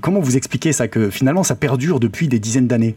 comment 0.00 0.20
vous 0.20 0.36
expliquez 0.36 0.72
ça 0.72 0.88
que 0.88 1.10
finalement 1.10 1.44
ça 1.44 1.54
perdure 1.54 2.00
depuis 2.00 2.26
des 2.26 2.40
dizaines 2.40 2.66
d'années? 2.66 2.96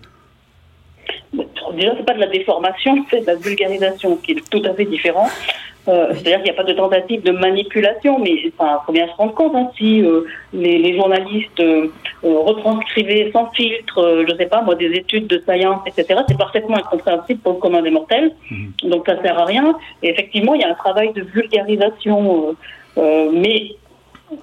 Déjà, 1.75 1.94
c'est 1.98 2.06
pas 2.06 2.13
de 2.13 2.20
la 2.20 2.27
déformation, 2.27 3.06
c'est 3.10 3.22
de 3.22 3.25
la 3.25 3.36
vulgarisation 3.36 4.18
qui 4.18 4.34
est 4.34 4.50
tout 4.50 4.62
à 4.66 4.74
fait 4.74 4.86
différent. 4.86 5.27
Euh, 5.88 6.13
c'est-à-dire 6.13 6.38
qu'il 6.38 6.52
n'y 6.54 6.58
a 6.58 6.63
pas 6.63 6.63
de 6.63 6.74
tentative 6.74 7.24
de 7.24 7.32
manipulation, 7.32 8.18
mais 8.20 8.32
il 8.32 8.52
faut 8.58 8.92
bien 8.94 9.08
se 9.08 9.13
rendre 9.13 9.34
compte, 9.34 9.54
hein, 9.56 9.70
si 9.78 10.02
euh, 10.02 10.22
les, 10.54 10.96
journalistes 10.96 11.60
euh, 11.60 11.90
retranscrivaient 12.24 13.30
sans 13.34 13.52
filtre, 13.52 14.24
je 14.25 14.32
ne 14.32 14.38
sais 14.38 14.46
pas 14.46 14.62
moi, 14.62 14.75
des 14.75 14.92
études 14.94 15.28
de 15.28 15.40
science, 15.40 15.82
etc., 15.86 16.22
c'est 16.28 16.38
parfaitement 16.38 16.78
incompréhensible 16.78 17.42
pour 17.42 17.54
le 17.54 17.60
commun 17.60 17.82
des 17.82 17.90
mortels, 17.90 18.32
mhm. 18.50 18.72
donc 18.90 19.06
ça 19.06 19.16
ne 19.16 19.22
sert 19.22 19.38
à 19.38 19.46
rien. 19.46 19.75
Et 20.02 20.10
effectivement, 20.10 20.54
il 20.54 20.62
y 20.62 20.63
a 20.63 20.70
un 20.70 20.75
travail 20.75 21.12
de 21.12 21.22
vulgarisation, 21.22 22.56
mais 22.96 23.75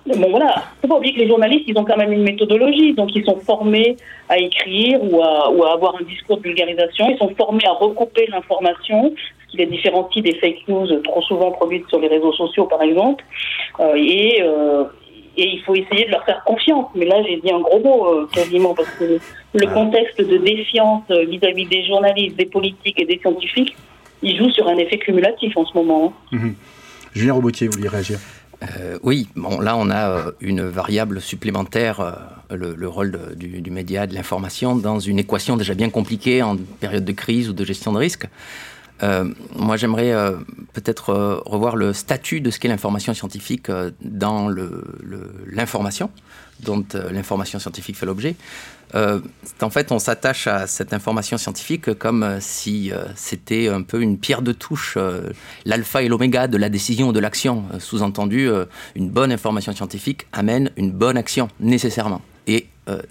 bon 0.07 0.31
voilà, 0.31 0.65
faut 0.81 0.89
pas 0.89 0.97
oublier 0.97 1.15
que 1.15 1.21
les 1.21 1.29
journalistes, 1.29 1.65
ils 1.67 1.79
ont 1.79 1.85
quand 1.85 1.97
même 1.97 2.13
une 2.13 2.23
méthodologie, 2.23 2.95
donc 2.95 3.11
ils 3.15 3.25
sont 3.25 3.39
formés 3.41 3.97
à 4.29 4.39
écrire 4.39 4.99
ou 5.03 5.23
à, 5.23 5.51
ou 5.51 5.65
à 5.65 5.73
avoir 5.73 5.97
un 6.01 6.05
discours 6.05 6.39
de 6.39 6.43
vulgarisation, 6.43 7.11
ils 7.11 7.19
sont 7.19 7.33
formés 7.37 7.67
à 7.67 7.73
recouper 7.73 8.27
l'information, 8.29 9.15
qui 9.51 9.57
les 9.57 9.67
différencie 9.67 10.23
des 10.23 10.35
fake 10.35 10.69
news 10.69 10.87
trop 11.03 11.23
souvent 11.23 11.51
produites 11.51 11.89
sur 11.89 12.01
les 12.01 12.09
réseaux 12.09 12.33
sociaux, 12.33 12.67
par 12.67 12.83
exemple. 12.83 13.25
Euh, 13.81 13.95
et, 13.97 14.43
euh, 14.43 14.85
et 15.37 15.49
il 15.49 15.61
faut 15.63 15.75
essayer 15.75 16.07
de 16.07 16.11
leur 16.11 16.25
faire 16.25 16.43
confiance. 16.45 16.87
Mais 16.95 17.07
là, 17.07 17.23
j'ai 17.23 17.37
dit 17.37 17.51
un 17.53 17.61
gros 17.61 17.81
mot 17.81 18.07
euh, 18.07 18.29
quasiment, 18.33 18.75
parce 18.75 18.91
que 18.91 19.19
le 19.55 19.67
contexte 19.67 20.21
de 20.21 20.37
défiance 20.39 21.05
vis-à-vis 21.11 21.67
des 21.67 21.85
journalistes, 21.85 22.37
des 22.37 22.47
politiques 22.47 23.01
et 23.01 23.07
des 23.07 23.19
scientifiques, 23.19 23.77
il 24.23 24.37
joue 24.37 24.51
sur 24.51 24.69
un 24.69 24.77
effet 24.77 24.99
cumulatif 24.99 25.57
en 25.57 25.65
ce 25.65 25.77
moment. 25.77 26.13
Hein. 26.33 26.37
Mhm. 26.37 26.55
Julien 27.15 27.35
Robotier, 27.35 27.67
vous 27.67 27.79
voulez 27.79 27.89
réagir? 27.89 28.19
Oui, 29.03 29.29
bon, 29.37 29.61
là 29.61 29.77
on 29.77 29.91
a 29.91 30.33
une 30.41 30.63
variable 30.63 31.21
supplémentaire, 31.21 32.37
le, 32.51 32.89
rôle 32.89 33.35
du, 33.37 33.61
du, 33.61 33.71
média, 33.71 34.07
de 34.07 34.15
l'information, 34.15 34.77
dans 34.77 34.99
une 34.99 35.19
équation 35.19 35.57
déjà 35.57 35.75
bien 35.75 35.91
compliquée 35.91 36.43
en 36.43 36.57
période 36.57 37.05
de 37.05 37.13
crise 37.13 37.49
ou 37.49 37.53
de 37.53 37.65
gestion 37.65 37.93
de 37.93 37.99
risque. 37.99 38.27
Moi, 39.57 39.77
j'aimerais 39.77 40.13
peut-être 40.73 41.43
revoir 41.47 41.77
le 41.77 41.93
statut 41.93 42.41
de 42.41 42.51
ce 42.51 42.59
qu'est 42.59 42.69
l'information 42.69 43.15
scientifique 43.15 43.71
dans 44.03 44.49
l'information, 45.47 46.11
dont 46.61 46.85
l'information 47.11 47.59
scientifique 47.59 47.97
fait 47.97 48.07
l'objet. 48.07 48.37
Euh, 48.95 49.21
en 49.61 49.71
fait, 49.71 49.93
on 49.93 49.99
s'attache 49.99 50.47
à 50.47 50.67
cette 50.67 50.93
information 50.93 51.39
scientifique 51.39 51.95
comme 51.95 52.23
euh, 52.23 52.39
si 52.41 52.93
euh, 52.93 53.05
c'était 53.15 53.69
un 53.69 53.83
peu 53.83 54.01
une 54.01 54.19
pierre 54.19 54.43
de 54.43 54.53
touche, 54.53 54.99
l'alpha 55.65 56.03
et 56.03 56.09
l'oméga 56.09 56.49
de 56.49 56.57
la 56.57 56.69
décision 56.69 57.09
ou 57.09 57.13
de 57.13 57.21
l'action. 57.21 57.65
Sous-entendu, 57.79 58.49
une 58.95 59.09
bonne 59.09 59.33
information 59.33 59.73
scientifique 59.73 60.27
amène 60.33 60.71
une 60.77 60.91
bonne 60.91 61.17
action, 61.17 61.49
nécessairement. 61.61 62.23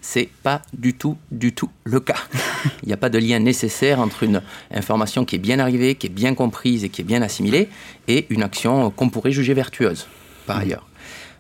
C'est 0.02 0.30
pas 0.44 0.62
du 0.74 0.94
tout, 0.94 1.16
du 1.32 1.54
tout 1.54 1.70
le 1.86 2.02
cas. 2.02 2.18
Il 2.84 2.88
n'y 2.88 2.94
a 2.94 2.98
pas 2.98 3.10
de 3.10 3.18
lien 3.18 3.40
nécessaire 3.40 4.00
entre 4.00 4.24
une 4.24 4.42
information 4.72 5.24
qui 5.24 5.36
est 5.36 5.40
bien 5.40 5.60
arrivée, 5.60 5.96
qui 5.96 6.08
est 6.08 6.10
bien 6.10 6.36
comprise 6.36 6.84
et 6.84 6.90
qui 6.90 7.02
est 7.02 7.06
bien 7.06 7.22
assimilée, 7.22 7.70
et 8.10 8.26
une 8.30 8.44
action 8.44 8.92
qu'on 8.92 9.10
pourrait 9.10 9.32
juger 9.32 9.54
vertueuse, 9.54 10.08
par 10.46 10.58
ailleurs. 10.58 10.90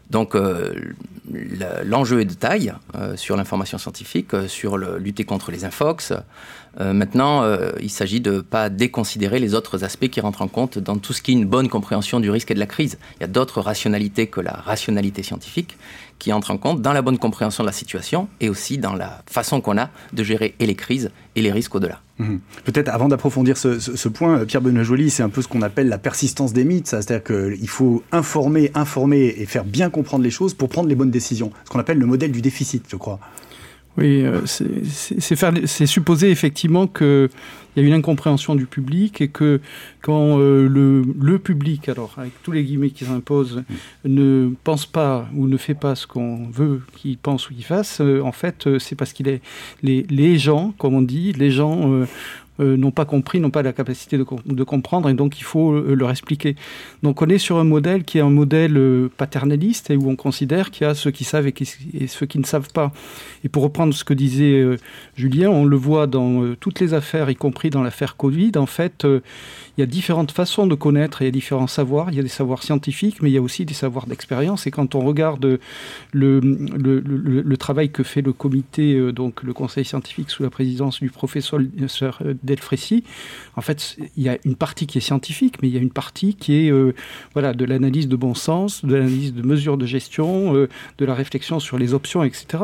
Donc 0.10 0.36
euh, 0.36 0.74
l'enjeu 1.86 2.22
est 2.22 2.26
de 2.26 2.34
taille 2.34 2.74
euh, 2.96 3.16
sur 3.16 3.38
l'information 3.38 3.78
scientifique, 3.78 4.34
euh, 4.34 4.48
sur 4.48 4.78
le, 4.78 4.98
lutter 4.98 5.24
contre 5.24 5.52
les 5.52 5.66
infox. 5.66 6.14
maintenant, 6.80 7.44
il 7.82 7.90
s'agit 7.90 8.22
de 8.22 8.36
ne 8.36 8.42
pas 8.42 8.70
déconsidérer 8.70 9.40
les 9.40 9.54
autres 9.54 9.84
aspects 9.84 10.08
qui 10.08 10.22
rentrent 10.22 10.44
en 10.44 10.48
compte 10.48 10.78
dans 10.78 10.98
tout 10.98 11.12
ce 11.12 11.22
qui 11.22 11.32
est 11.32 11.34
une 11.34 11.46
bonne 11.46 11.68
compréhension 11.68 12.22
du 12.22 12.30
risque 12.30 12.52
et 12.52 12.54
de 12.54 12.60
la 12.60 12.68
crise. 12.68 12.98
Il 13.18 13.22
y 13.22 13.24
a 13.26 13.28
d'autres 13.28 13.60
rationalités 13.60 14.28
que 14.28 14.40
la 14.40 14.54
rationalité 14.54 15.22
scientifique 15.22 15.78
qui 16.20 16.34
entrent 16.34 16.52
en 16.52 16.58
compte 16.58 16.82
dans 16.82 16.94
la 16.94 17.02
bonne 17.02 17.18
compréhension 17.18 17.64
de 17.64 17.68
la 17.68 17.74
situation 17.74 18.28
et 18.40 18.50
aussi 18.50 18.78
dans 18.78 18.94
la 18.94 19.24
façon 19.26 19.62
qu'on 19.62 19.78
a 19.78 19.90
de 20.14 20.24
gérer 20.24 20.54
et 20.60 20.66
les 20.66 20.76
crises 20.76 21.12
et 21.36 21.42
les 21.42 21.52
risques 21.52 21.74
au-delà. 21.74 22.02
Mhm. 22.20 22.42
Peut-être 22.66 22.90
avant 22.90 23.08
d'approfondir 23.08 23.58
ce, 23.58 24.08
point, 24.10 24.46
Pierre 24.46 24.62
Benoît 24.62 24.84
Joly, 24.84 25.10
c'est 25.10 25.24
un 25.24 25.30
peu 25.30 25.42
ce 25.42 25.48
qu'on 25.48 25.62
appelle 25.62 25.88
la 25.88 25.98
persistance 25.98 26.52
des 26.52 26.66
mythes, 26.66 26.88
c'est-à-dire 26.88 27.24
qu'il 27.24 27.70
faut 27.70 28.04
informer, 28.12 28.72
informer 28.76 29.34
et 29.38 29.46
faire 29.46 29.64
bien 29.64 29.90
comprendre 29.90 30.24
les 30.24 30.32
choses 30.32 30.54
pour 30.54 30.68
prendre 30.68 30.90
les 30.90 30.96
bonnes 30.96 31.12
décisions, 31.12 31.52
ce 31.64 31.70
qu'on 31.70 31.80
appelle 31.80 31.98
le 31.98 32.06
modèle 32.06 32.32
du 32.32 32.42
déficit, 32.42 32.86
je 32.90 32.98
crois. 32.98 33.20
Oui, 33.98 34.24
euh, 34.24 34.42
c'est 34.46 35.86
supposer 35.86 36.30
effectivement 36.30 36.88
qu'il 36.88 37.30
y 37.76 37.80
a 37.80 37.84
une 37.84 37.94
incompréhension 37.94 38.56
du 38.56 38.66
public 38.66 39.20
et 39.20 39.28
que 39.28 39.60
quand 40.02 40.40
euh, 40.40 40.70
le, 40.70 41.04
le, 41.20 41.40
public, 41.40 41.90
alors 41.90 42.14
avec 42.18 42.32
tous 42.44 42.52
les 42.52 42.64
guillemets 42.64 42.92
qui 42.92 43.06
s'imposent, 43.06 43.64
ne 44.06 44.52
pense 44.64 44.86
pas 44.86 45.28
ou 45.36 45.48
ne 45.48 45.58
fait 45.58 45.74
pas 45.74 45.96
ce 45.96 46.08
qu'on 46.08 46.48
veut 46.50 46.82
qu'il 46.96 47.18
pense 47.18 47.50
ou 47.50 47.54
qu'il 47.54 47.66
fasse, 47.66 48.00
euh, 48.00 48.22
en 48.22 48.32
fait, 48.32 48.78
c'est 48.78 48.96
parce 48.96 49.12
qu'il 49.12 49.28
est 49.28 49.42
les, 49.84 50.04
les, 50.10 50.38
gens, 50.38 50.74
comme 50.78 50.94
on 50.94 51.02
dit, 51.02 51.34
les 51.34 51.52
gens 51.52 52.06
n'ont 52.60 52.92
pas 52.92 53.06
compris, 53.06 53.40
n'ont 53.40 53.50
pas 53.50 53.62
la 53.62 53.74
capacité 53.74 54.18
de, 54.18 54.64
comprendre, 54.64 55.10
et 55.10 55.14
donc 55.14 55.40
il 55.40 55.44
faut 55.44 55.72
euh, 55.72 55.96
leur 55.96 56.12
expliquer. 56.12 56.56
Donc 57.04 57.22
on 57.22 57.30
est 57.30 57.38
sur 57.38 57.58
un 57.58 57.64
modèle 57.64 58.04
qui 58.04 58.18
est 58.18 58.22
un 58.22 58.30
modèle 58.30 58.78
euh, 58.78 59.10
paternaliste, 59.18 59.90
et 59.92 59.96
où 59.96 60.10
on 60.10 60.16
considère 60.16 60.72
qu'il 60.72 60.86
y 60.86 60.90
a 60.90 60.94
ceux 60.94 61.12
qui 61.12 61.24
savent 61.24 61.48
et, 61.48 62.08
ceux 62.08 62.26
qui 62.26 62.40
ne 62.40 62.46
savent 62.46 62.72
pas. 62.74 62.92
Et 63.44 63.50
pour 63.50 63.64
reprendre 63.64 63.94
ce 63.94 64.04
que 64.04 64.14
disait 64.14 64.66
Julien, 65.16 65.50
on 65.50 65.66
le 65.66 65.78
voit 65.78 66.08
dans 66.08 66.56
toutes 66.60 66.80
les 66.80 66.94
affaires, 66.94 67.30
y 67.30 67.36
compris 67.36 67.70
dans 67.70 67.84
l'affaire 67.84 68.18
Covid, 68.18 68.52
en 68.58 68.66
fait, 68.66 69.06
il 69.80 69.84
y 69.84 69.84
a 69.84 69.86
différentes 69.86 70.32
façons 70.32 70.68
de 70.68 70.76
connaître, 70.76 71.22
il 71.22 71.26
y 71.26 71.28
a 71.30 71.32
différents 71.32 71.68
savoirs, 71.68 72.10
il 72.12 72.18
y 72.18 72.20
a 72.20 72.24
des 72.24 72.28
savoirs 72.28 72.64
scientifiques, 72.64 73.22
mais 73.22 73.30
il 73.30 73.34
y 73.34 73.38
a 73.38 73.42
aussi 73.42 73.64
des 73.64 73.74
savoirs 73.74 74.08
d'expérience, 74.08 74.68
et 74.68 74.72
quand 74.72 74.94
on 74.94 75.00
regarde 75.00 75.60
le, 76.12 77.56
travail 77.58 77.90
que 77.90 78.04
fait 78.04 78.22
le 78.22 78.34
comité, 78.34 79.12
donc 79.14 79.42
le 79.44 79.54
conseil 79.54 79.86
scientifique 79.86 80.32
sous 80.32 80.44
la 80.44 80.50
présidence 80.50 81.00
du 81.00 81.10
professeur 81.10 81.62
Delfrécy, 82.44 83.04
en 83.56 83.62
fait, 83.62 83.98
il 84.18 84.24
y 84.24 84.30
a 84.30 84.38
une 84.44 84.56
partie 84.56 84.86
qui 84.86 84.98
est 84.98 85.02
scientifique, 85.02 85.62
mais 85.62 85.70
il 85.70 85.74
y 85.74 85.78
a 85.78 85.82
une 85.82 85.92
partie 85.92 86.36
qui 86.36 86.66
est 86.66 86.72
euh, 86.72 86.94
voilà, 87.34 87.54
de 87.54 87.66
l'analyse 87.66 88.08
de 88.08 88.16
bon 88.16 88.34
sens, 88.34 88.84
de 88.84 88.96
l'analyse 88.96 89.34
de 89.34 89.42
mesures 89.42 89.78
de 89.78 89.86
gestion, 89.86 90.56
euh, 90.56 90.70
de 90.98 91.06
la 91.06 91.14
réflexion 91.14 91.60
sur 91.60 91.78
les 91.78 91.94
options, 91.94 92.24
etc. 92.24 92.64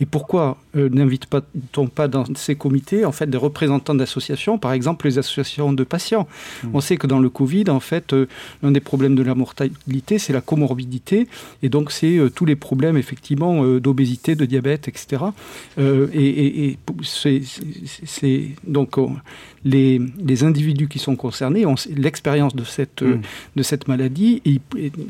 Et 0.00 0.06
pourquoi 0.06 0.58
euh, 0.76 0.88
n'invite-t-on 0.88 1.86
pas 1.88 2.08
dans 2.08 2.24
ces 2.34 2.56
comités 2.56 3.04
en 3.04 3.12
fait, 3.12 3.28
des 3.28 3.38
représentants 3.38 3.94
d'associations, 3.94 4.58
par 4.58 4.72
exemple 4.72 5.06
les 5.06 5.18
associations 5.18 5.72
de 5.72 5.84
patients? 5.84 6.26
Mmh. 6.64 6.68
On 6.74 6.80
sait 6.80 6.96
que 6.96 7.06
dans 7.06 7.18
le 7.18 7.28
Covid, 7.28 7.64
en 7.68 7.80
fait, 7.80 8.14
l'un 8.62 8.70
des 8.70 8.80
problèmes 8.80 9.14
de 9.14 9.22
la 9.22 9.34
mortalité, 9.34 10.18
c'est 10.18 10.32
la 10.32 10.40
comorbidité, 10.40 11.28
et 11.62 11.68
donc 11.68 11.92
c'est 11.92 12.18
tous 12.34 12.44
les 12.44 12.56
problèmes 12.56 12.96
effectivement 12.96 13.64
d'obésité, 13.78 14.34
de 14.34 14.44
diabète, 14.44 14.88
etc. 14.88 15.24
et, 16.12 16.68
et 16.68 16.78
c'est 17.02 18.48
donc 18.66 18.98
les, 19.66 20.00
les, 20.18 20.44
individus 20.44 20.88
qui 20.88 20.98
sont 20.98 21.16
concernés 21.16 21.66
ont 21.66 21.74
l'expérience 21.94 22.54
de 22.54 22.64
cette, 22.64 23.02
mm. 23.02 23.20
de 23.56 23.62
cette 23.62 23.88
maladie, 23.88 24.40
et, 24.46 24.60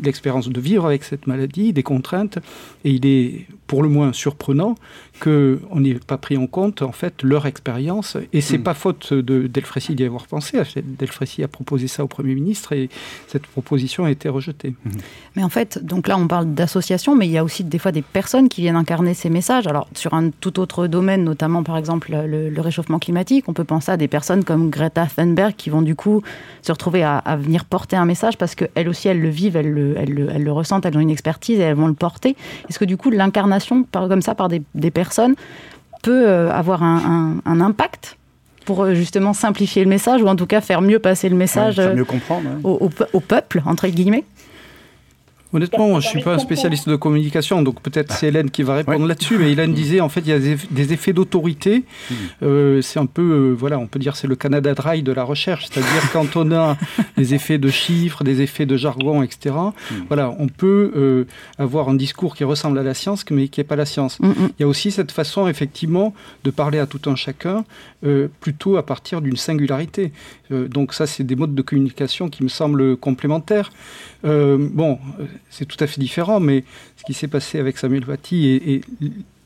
l'expérience 0.03 0.49
de 0.49 0.61
vivre 0.61 0.87
avec 0.87 1.05
cette 1.05 1.27
maladie, 1.27 1.73
des 1.73 1.83
contraintes, 1.83 2.39
et 2.85 2.91
il 2.91 3.07
est 3.07 3.47
pour 3.67 3.83
le 3.83 3.89
moins 3.89 4.13
surprenant 4.13 4.77
qu'on 5.21 5.81
n'ait 5.81 5.95
pas 5.95 6.19
pris 6.19 6.37
en 6.37 6.47
compte 6.47 6.83
en 6.83 6.93
fait 6.93 7.23
leur 7.23 7.47
expérience. 7.47 8.17
Et 8.33 8.41
c'est 8.41 8.55
n'est 8.55 8.59
mm. 8.61 8.63
pas 8.63 8.75
faute 8.75 9.13
de 9.13 9.47
Delfrécy 9.47 9.95
d'y 9.95 10.05
avoir 10.05 10.27
pensé. 10.27 10.59
Delfrécy 10.77 11.43
a 11.43 11.49
proposé 11.49 11.89
ça 11.89 12.05
au 12.05 12.07
Premier 12.07 12.35
ministre 12.35 12.73
et 12.73 12.89
cette 13.27 13.47
proposition 13.47 14.05
a 14.05 14.11
été 14.11 14.29
rejetée. 14.29 14.71
Mm. 14.71 14.91
Mais 15.37 15.43
en 15.43 15.49
fait, 15.49 15.85
donc 15.85 16.09
là 16.09 16.17
on 16.17 16.29
parle 16.29 16.55
d'associations, 16.55 17.17
mais 17.17 17.27
il 17.27 17.33
y 17.33 17.39
a 17.39 17.45
aussi 17.45 17.65
des 17.65 17.79
fois 17.79 17.93
des 17.93 18.03
personnes 18.03 18.49
qui 18.49 18.63
viennent 18.63 18.77
incarner 18.77 19.15
ces 19.15 19.31
messages. 19.31 19.67
Alors 19.67 19.89
sur 19.95 20.15
un 20.15 20.31
tout 20.31 20.61
autre 20.61 20.87
domaine, 20.87 21.25
notamment 21.25 21.63
par 21.63 21.77
exemple 21.77 22.13
le, 22.13 22.49
le 22.49 22.61
réchauffement 22.61 22.99
climatique, 22.99 23.49
on 23.49 23.53
peut 23.53 23.65
penser 23.65 23.93
à 23.93 23.97
des 23.97 24.09
personnes 24.09 24.45
comme 24.47 24.71
Greta 24.71 25.07
Thunberg 25.07 25.55
qui 25.55 25.69
vont 25.69 25.83
du 25.83 25.95
coup 25.95 26.23
se 26.63 26.73
retrouver 26.73 27.03
à, 27.05 27.23
venir 27.37 27.67
porter 27.67 27.97
un 27.97 28.07
message 28.07 28.39
parce 28.39 28.55
qu'elles 28.55 28.89
aussi 28.89 29.09
elles 29.09 29.21
le 29.21 29.29
vivent, 29.29 29.57
elles 29.57 29.71
le, 29.71 29.95
elles, 29.99 30.43
le, 30.43 30.53
ressentent, 30.53 30.87
elles 30.87 30.97
ont 30.97 31.01
une 31.01 31.11
expertise 31.11 31.59
et 31.59 31.63
elles 31.63 31.77
vont 31.77 31.89
le 31.89 31.95
porter. 31.95 32.37
Est-ce 32.71 32.79
que 32.79 32.87
du 32.87 32.97
coup 32.97 33.11
l'incarnation 33.11 33.85
comme 33.93 34.23
ça 34.23 34.35
par 34.35 34.49
des, 34.49 34.63
des 34.75 34.91
personnes 34.91 35.35
peut 36.03 36.27
euh, 36.27 36.51
avoir 36.51 36.83
un, 36.83 37.41
impact 37.45 38.17
pour 38.65 38.83
euh, 38.83 38.95
justement 38.95 39.33
simplifier 39.33 39.85
le 39.85 39.91
message 39.91 40.23
ou 40.23 40.29
en 40.29 40.37
tout 40.37 40.47
cas 40.47 40.61
faire 40.61 40.81
mieux 40.81 40.99
passer 40.99 41.29
le 41.29 41.37
message 41.37 41.81
mieux 41.81 42.05
comprendre, 42.05 42.49
au, 42.65 42.91
au, 43.13 43.21
peuple, 43.21 43.63
entre 43.67 43.89
guillemets? 43.89 44.25
Honnêtement, 45.53 46.01
je 46.01 46.07
ne 46.07 46.11
suis 46.11 46.23
pas 46.23 46.35
un 46.35 46.39
spécialiste 46.39 46.89
de 46.89 46.97
communication, 46.97 47.63
donc 47.63 47.81
peut-être 47.81 48.13
c'est 48.13 48.29
Hélène 48.29 48.51
qui 48.51 48.63
va 48.65 48.75
répondre 48.75 49.07
là-dessus, 49.07 49.39
mais 49.39 49.53
Hélène 49.53 49.75
disait 49.75 50.01
en 50.01 50.09
fait 50.09 50.21
il 50.21 50.29
y 50.29 50.33
a 50.33 50.39
des, 50.39 50.93
effets 50.93 51.13
d'autorité. 51.13 51.85
Hmm. 52.11 52.15
Euh, 52.43 52.83
c'est 52.83 52.99
un 52.99 53.07
peu, 53.07 53.23
euh, 53.23 53.55
voilà, 53.57 53.79
on 53.79 53.87
peut 53.87 53.99
dire 53.99 54.17
c'est 54.17 54.27
le 54.27 54.35
Canada 54.35 54.75
Dry 54.75 55.03
de 55.03 55.13
la 55.13 55.23
recherche, 55.23 55.69
c'est-à-dire 55.71 56.11
quand 56.13 56.37
on 56.37 56.51
a 56.53 56.77
des 57.17 57.35
effets 57.35 57.59
de 57.59 57.69
chiffres, 57.69 58.25
des 58.25 58.43
effets 58.43 58.67
de 58.67 58.77
jargon, 58.77 59.23
etc. 59.23 59.55
Hmm. 59.55 59.95
Voilà, 60.09 60.35
on 60.39 60.49
peut 60.49 60.93
euh, 60.97 61.25
avoir 61.59 61.89
un 61.89 61.95
discours 61.95 62.35
qui 62.35 62.45
ressemble 62.45 62.79
à 62.79 62.83
la 62.83 62.95
science, 62.95 63.25
mais 63.31 63.47
qui 63.49 63.61
n'est 63.61 63.65
pas 63.65 63.77
la 63.77 63.87
science. 63.87 64.19
Hmm, 64.19 64.33
il 64.59 64.63
y 64.63 64.65
a 64.65 64.69
aussi 64.69 64.91
cette 64.91 65.13
façon 65.13 65.47
effectivement 65.47 66.13
de 66.43 66.51
parler 66.51 66.81
à 66.81 66.87
tout 66.87 67.09
un 67.09 67.15
chacun, 67.15 67.65
plutôt 68.41 68.77
à 68.77 68.87
partir 68.87 69.21
d'une 69.21 69.37
singularité. 69.37 70.13
donc 70.51 70.95
ça, 70.95 71.07
c'est 71.07 71.25
des 71.25 71.35
modes 71.35 71.57
de 71.57 71.63
communication 71.63 72.29
qui 72.29 72.45
me 72.45 72.49
semblent 72.49 72.97
complémentaires. 72.97 73.71
bon 74.23 74.99
c'est 75.51 75.67
tout 75.67 75.83
à 75.83 75.87
fait 75.87 76.01
différent, 76.01 76.41
mais 76.41 76.65
ce 76.97 77.05
qui 77.05 77.15
s'est 77.15 77.29
passé 77.29 77.59
avec 77.59 77.79
Samuel 77.79 78.05
Paty 78.05 78.47
et, 78.47 78.81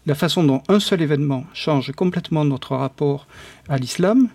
la 0.06 0.14
façon 0.14 0.42
dont 0.42 0.62
un 0.68 0.80
seul 0.80 1.02
événement 1.02 1.44
change 1.52 1.92
complètement 1.92 2.44
notre 2.44 2.74
rapport 2.74 3.26
à 3.68 3.76
l'islam, 3.76 4.28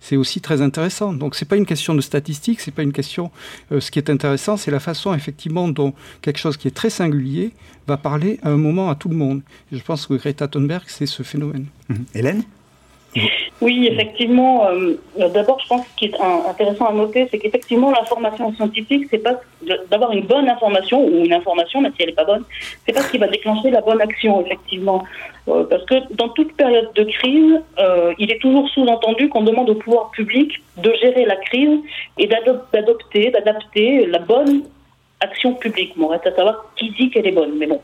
c'est 0.00 0.16
aussi 0.16 0.40
très 0.40 0.62
intéressant. 0.62 1.12
Donc 1.12 1.36
c'est 1.36 1.44
pas 1.44 1.56
une 1.56 1.64
question 1.64 1.94
de 1.94 2.00
statistique, 2.00 2.60
c'est 2.60 2.72
pas 2.72 2.82
une 2.82 2.92
question. 2.92 3.30
Euh, 3.72 3.80
ce 3.80 3.90
qui 3.90 3.98
est 3.98 4.10
intéressant, 4.10 4.56
c'est 4.56 4.70
la 4.70 4.80
façon 4.80 5.14
effectivement 5.14 5.68
dont 5.68 5.94
quelque 6.22 6.38
chose 6.38 6.56
qui 6.56 6.68
est 6.68 6.72
très 6.72 6.90
singulier 6.90 7.52
va 7.86 7.96
parler 7.96 8.38
à 8.42 8.50
un 8.50 8.56
moment 8.56 8.90
à 8.90 8.94
tout 8.94 9.08
le 9.08 9.16
monde. 9.16 9.42
je 9.72 9.78
pense 9.78 10.06
que 10.06 10.14
Greta 10.14 10.48
Thunberg, 10.48 10.84
c'est 10.88 11.06
ce 11.06 11.22
phénomène. 11.22 11.66
Mhm. 11.88 12.04
Hélène? 12.14 12.42
Oui, 13.60 13.88
effectivement. 13.90 14.66
Euh, 14.68 14.96
d'abord, 15.28 15.58
je 15.60 15.68
pense 15.68 15.86
qu'il 15.96 16.14
est 16.14 16.20
intéressant 16.20 16.86
à 16.86 16.92
noter, 16.92 17.26
c'est 17.30 17.38
qu'effectivement, 17.38 17.90
l'information 17.90 18.52
scientifique, 18.54 19.06
c'est 19.10 19.18
pas 19.18 19.40
d'avoir 19.90 20.12
une 20.12 20.26
bonne 20.26 20.48
information 20.48 21.04
ou 21.04 21.24
une 21.24 21.32
information, 21.32 21.80
même 21.80 21.92
si 21.96 22.02
elle 22.02 22.10
n'est 22.10 22.14
pas 22.14 22.24
bonne, 22.24 22.44
c'est 22.84 22.92
pas 22.92 23.02
ce 23.02 23.10
qui 23.10 23.18
va 23.18 23.28
déclencher 23.28 23.70
la 23.70 23.80
bonne 23.80 24.00
action, 24.00 24.44
effectivement. 24.44 25.04
Euh, 25.48 25.64
parce 25.64 25.84
que 25.84 25.94
dans 26.14 26.28
toute 26.30 26.54
période 26.54 26.90
de 26.94 27.04
crise, 27.04 27.60
euh, 27.78 28.12
il 28.18 28.30
est 28.30 28.38
toujours 28.38 28.68
sous-entendu 28.70 29.28
qu'on 29.28 29.42
demande 29.42 29.70
au 29.70 29.74
pouvoir 29.74 30.10
public 30.10 30.62
de 30.76 30.92
gérer 31.00 31.24
la 31.24 31.36
crise 31.36 31.80
et 32.18 32.26
d'adopter, 32.26 33.30
d'adapter 33.30 34.06
la 34.06 34.18
bonne 34.18 34.62
action 35.20 35.54
publique. 35.54 35.94
Bon, 35.96 36.08
reste 36.08 36.26
à 36.26 36.34
savoir 36.34 36.66
qui 36.76 36.90
dit 36.90 37.10
qu'elle 37.10 37.26
est 37.26 37.32
bonne, 37.32 37.56
mais 37.58 37.66
bon, 37.66 37.80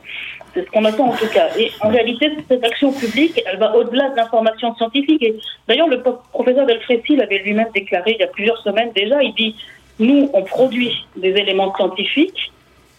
c'est 0.55 0.65
ce 0.65 0.71
qu'on 0.71 0.85
attend 0.85 1.09
en 1.09 1.17
tout 1.17 1.29
cas. 1.29 1.49
Et 1.59 1.71
en 1.81 1.89
réalité, 1.89 2.31
cette 2.49 2.65
action 2.65 2.93
publique, 2.93 3.41
elle 3.47 3.59
va 3.59 3.75
au-delà 3.75 4.11
de 4.11 4.17
l'information 4.17 4.75
scientifique. 4.77 5.23
Et 5.23 5.37
d'ailleurs, 5.69 5.89
le 5.89 6.03
professeur 6.33 6.67
Delfrécy 6.67 7.17
l'avait 7.17 7.39
lui-même 7.39 7.69
déclaré 7.75 8.13
il 8.13 8.21
y 8.21 8.25
a 8.25 8.29
plusieurs 8.29 8.59
semaines 8.63 8.91
déjà. 8.95 9.23
Il 9.23 9.35
dit 9.35 9.57
nous, 9.99 10.31
on 10.33 10.43
produit 10.43 11.07
des 11.17 11.31
éléments 11.31 11.75
scientifiques, 11.75 12.53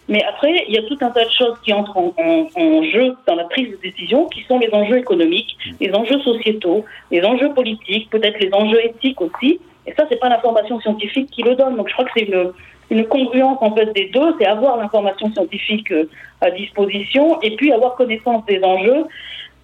mais 0.08 0.24
après, 0.24 0.66
il 0.68 0.74
y 0.74 0.78
a 0.78 0.84
tout 0.84 0.98
un 1.02 1.10
tas 1.10 1.26
de 1.26 1.32
choses 1.32 1.58
qui 1.64 1.72
entrent 1.74 1.98
en, 1.98 2.14
en, 2.56 2.84
jeu 2.84 3.16
dans 3.26 3.36
la 3.36 3.46
prise 3.46 3.72
de 3.72 3.78
décision, 3.78 4.28
qui 4.28 4.44
sont 4.44 4.60
les 4.60 4.70
enjeux 4.74 4.98
économiques, 4.98 5.58
les 5.80 5.94
enjeux 5.94 6.20
sociétaux, 6.20 6.86
les 7.10 7.24
enjeux 7.24 7.54
politiques, 7.54 8.10
peut-être 8.10 8.40
les 8.40 8.54
enjeux 8.54 8.84
éthiques 8.84 9.22
aussi. 9.22 9.60
Et 9.86 9.94
ça, 9.94 10.06
c'est 10.10 10.20
pas 10.20 10.30
l'information 10.30 10.80
scientifique 10.82 11.30
qui 11.32 11.42
le 11.44 11.56
donne. 11.56 11.78
Donc 11.78 11.88
je 11.88 11.94
crois 11.94 12.06
que 12.06 12.12
c'est 12.16 12.26
une, 12.26 12.52
une 12.94 13.06
congruence 13.08 13.58
en 13.62 13.74
fait 13.76 13.92
des 13.94 14.10
deux, 14.10 14.36
c'est 14.38 14.46
avoir 14.46 14.78
l'information 14.78 15.32
scientifique 15.34 15.92
euh, 15.92 16.10
à 16.42 16.52
disposition 16.52 17.42
et 17.42 17.56
puis 17.56 17.72
avoir 17.72 17.96
connaissance 17.96 18.46
des 18.46 18.62
enjeux. 18.64 19.06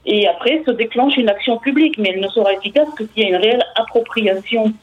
Et 0.06 0.28
après, 0.28 0.64
se 0.66 0.72
déclenche 0.72 1.18
une 1.18 1.30
action 1.30 1.58
publique, 1.58 1.98
mais 2.00 2.10
elle 2.14 2.22
ne 2.22 2.30
sera 2.30 2.54
efficace 2.54 2.88
que 2.98 3.04
s'il 3.06 3.24
y 3.24 3.26
a 3.26 3.30
une 3.30 3.36
réelle 3.36 3.64
appropriation 3.76 4.74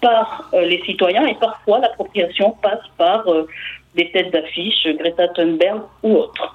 par 0.00 0.48
euh, 0.52 0.64
les 0.66 0.80
citoyens 0.84 1.26
et 1.26 1.34
parfois 1.34 1.80
l'appropriation 1.80 2.52
passe 2.62 2.86
par 2.96 3.26
euh, 3.26 3.48
des 3.96 4.10
têtes 4.12 4.32
d'affiche, 4.32 4.86
Greta 4.98 5.28
Thunberg 5.28 5.80
ou 6.02 6.16
autres. 6.16 6.54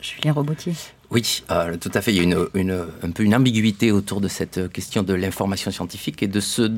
Julien 0.00 0.32
Robotier. 0.32 0.72
Oui, 1.10 1.42
euh, 1.50 1.76
tout 1.78 1.92
à 1.94 2.02
fait. 2.02 2.12
Il 2.12 2.16
y 2.16 2.20
a 2.20 2.24
une, 2.24 2.46
une, 2.54 2.86
un 3.02 3.10
peu 3.12 3.22
une 3.22 3.34
ambiguïté 3.34 3.92
autour 3.92 4.20
de 4.20 4.28
cette 4.28 4.70
question 4.72 5.02
de 5.02 5.14
l'information 5.14 5.70
scientifique 5.70 6.22
et 6.22 6.26
de 6.26 6.40
ce 6.40 6.70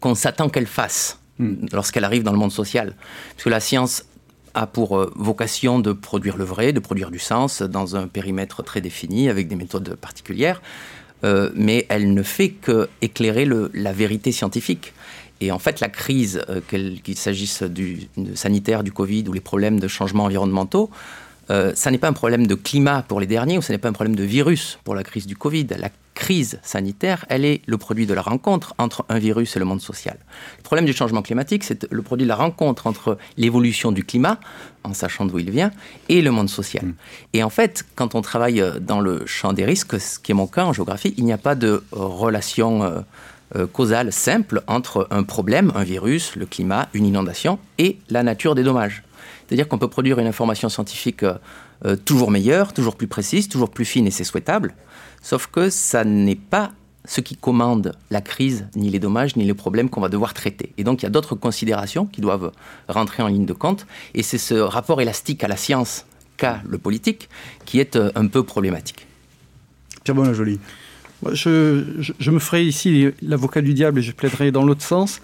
qu'on 0.00 0.14
s'attend 0.14 0.48
qu'elle 0.50 0.66
fasse 0.66 1.23
lorsqu'elle 1.38 2.04
arrive 2.04 2.22
dans 2.22 2.32
le 2.32 2.38
monde 2.38 2.52
social. 2.52 2.94
Parce 3.32 3.44
que 3.44 3.50
la 3.50 3.60
science 3.60 4.04
a 4.54 4.66
pour 4.66 4.96
euh, 4.96 5.12
vocation 5.16 5.80
de 5.80 5.92
produire 5.92 6.36
le 6.36 6.44
vrai, 6.44 6.72
de 6.72 6.80
produire 6.80 7.10
du 7.10 7.18
sens 7.18 7.62
dans 7.62 7.96
un 7.96 8.06
périmètre 8.06 8.62
très 8.62 8.80
défini, 8.80 9.28
avec 9.28 9.48
des 9.48 9.56
méthodes 9.56 9.96
particulières, 9.96 10.62
euh, 11.24 11.50
mais 11.54 11.86
elle 11.88 12.14
ne 12.14 12.22
fait 12.22 12.50
que 12.50 12.88
éclairer 13.02 13.44
le, 13.44 13.70
la 13.74 13.92
vérité 13.92 14.32
scientifique. 14.32 14.92
Et 15.40 15.50
en 15.50 15.58
fait, 15.58 15.80
la 15.80 15.88
crise, 15.88 16.42
euh, 16.48 16.60
qu'il 16.68 17.16
s'agisse 17.16 17.62
du 17.62 18.08
sanitaire, 18.34 18.84
du 18.84 18.92
Covid 18.92 19.24
ou 19.28 19.32
les 19.32 19.40
problèmes 19.40 19.80
de 19.80 19.88
changements 19.88 20.24
environnementaux, 20.24 20.90
euh, 21.50 21.72
ça 21.74 21.90
n'est 21.90 21.98
pas 21.98 22.08
un 22.08 22.12
problème 22.12 22.46
de 22.46 22.54
climat 22.54 23.02
pour 23.06 23.20
les 23.20 23.26
derniers 23.26 23.58
ou 23.58 23.62
ce 23.62 23.72
n'est 23.72 23.78
pas 23.78 23.88
un 23.88 23.92
problème 23.92 24.16
de 24.16 24.24
virus 24.24 24.78
pour 24.84 24.94
la 24.94 25.02
crise 25.02 25.26
du 25.26 25.36
Covid. 25.36 25.66
La 25.78 25.90
crise 26.14 26.58
sanitaire, 26.62 27.26
elle 27.28 27.44
est 27.44 27.60
le 27.66 27.76
produit 27.76 28.06
de 28.06 28.14
la 28.14 28.22
rencontre 28.22 28.74
entre 28.78 29.04
un 29.08 29.18
virus 29.18 29.56
et 29.56 29.58
le 29.58 29.64
monde 29.64 29.80
social. 29.80 30.16
Le 30.58 30.62
problème 30.62 30.86
du 30.86 30.92
changement 30.92 31.22
climatique, 31.22 31.64
c'est 31.64 31.86
le 31.90 32.02
produit 32.02 32.24
de 32.24 32.28
la 32.28 32.36
rencontre 32.36 32.86
entre 32.86 33.18
l'évolution 33.36 33.92
du 33.92 34.04
climat, 34.04 34.38
en 34.84 34.94
sachant 34.94 35.26
d'où 35.26 35.38
il 35.38 35.50
vient, 35.50 35.70
et 36.08 36.22
le 36.22 36.30
monde 36.30 36.48
social. 36.48 36.86
Mm. 36.86 36.94
Et 37.34 37.42
en 37.42 37.50
fait, 37.50 37.84
quand 37.96 38.14
on 38.14 38.22
travaille 38.22 38.60
euh, 38.60 38.78
dans 38.78 39.00
le 39.00 39.26
champ 39.26 39.52
des 39.52 39.64
risques, 39.64 40.00
ce 40.00 40.18
qui 40.18 40.32
est 40.32 40.34
mon 40.34 40.46
cas 40.46 40.64
en 40.64 40.72
géographie, 40.72 41.14
il 41.16 41.24
n'y 41.24 41.32
a 41.32 41.38
pas 41.38 41.56
de 41.56 41.82
relation 41.90 42.84
euh, 42.84 43.00
euh, 43.56 43.66
causale 43.66 44.12
simple 44.12 44.62
entre 44.66 45.06
un 45.10 45.22
problème, 45.22 45.72
un 45.74 45.84
virus, 45.84 46.36
le 46.36 46.46
climat, 46.46 46.88
une 46.94 47.06
inondation, 47.06 47.58
et 47.78 47.98
la 48.08 48.22
nature 48.22 48.54
des 48.54 48.62
dommages. 48.62 49.02
C'est-à-dire 49.46 49.68
qu'on 49.68 49.78
peut 49.78 49.88
produire 49.88 50.18
une 50.18 50.26
information 50.26 50.68
scientifique 50.68 51.22
euh, 51.22 51.34
euh, 51.84 51.96
toujours 51.96 52.30
meilleure, 52.30 52.72
toujours 52.72 52.96
plus 52.96 53.06
précise, 53.06 53.48
toujours 53.48 53.70
plus 53.70 53.84
fine, 53.84 54.06
et 54.06 54.10
c'est 54.10 54.24
souhaitable. 54.24 54.74
Sauf 55.22 55.46
que 55.46 55.70
ça 55.70 56.04
n'est 56.04 56.34
pas 56.34 56.72
ce 57.06 57.20
qui 57.20 57.36
commande 57.36 57.92
la 58.10 58.20
crise, 58.20 58.66
ni 58.76 58.88
les 58.88 58.98
dommages, 58.98 59.36
ni 59.36 59.44
les 59.44 59.54
problèmes 59.54 59.90
qu'on 59.90 60.00
va 60.00 60.08
devoir 60.08 60.32
traiter. 60.32 60.72
Et 60.78 60.84
donc 60.84 61.02
il 61.02 61.04
y 61.04 61.06
a 61.06 61.10
d'autres 61.10 61.34
considérations 61.34 62.06
qui 62.06 62.20
doivent 62.20 62.52
rentrer 62.88 63.22
en 63.22 63.28
ligne 63.28 63.44
de 63.44 63.52
compte, 63.52 63.86
et 64.14 64.22
c'est 64.22 64.38
ce 64.38 64.54
rapport 64.54 65.00
élastique 65.00 65.44
à 65.44 65.48
la 65.48 65.56
science 65.56 66.06
qu'a 66.36 66.60
le 66.66 66.78
politique 66.78 67.28
qui 67.64 67.80
est 67.80 67.96
euh, 67.96 68.10
un 68.14 68.26
peu 68.26 68.42
problématique. 68.42 69.06
Pierre 70.02 70.14
Bonajoli. 70.14 70.58
Je, 71.32 71.84
je, 72.00 72.12
je, 72.18 72.30
me 72.30 72.38
ferai 72.38 72.64
ici 72.64 73.08
l'avocat 73.22 73.62
du 73.62 73.72
diable 73.72 74.00
et 74.00 74.02
je 74.02 74.12
plaiderai 74.12 74.50
dans 74.50 74.62
l'autre 74.62 74.82
sens 74.82 75.22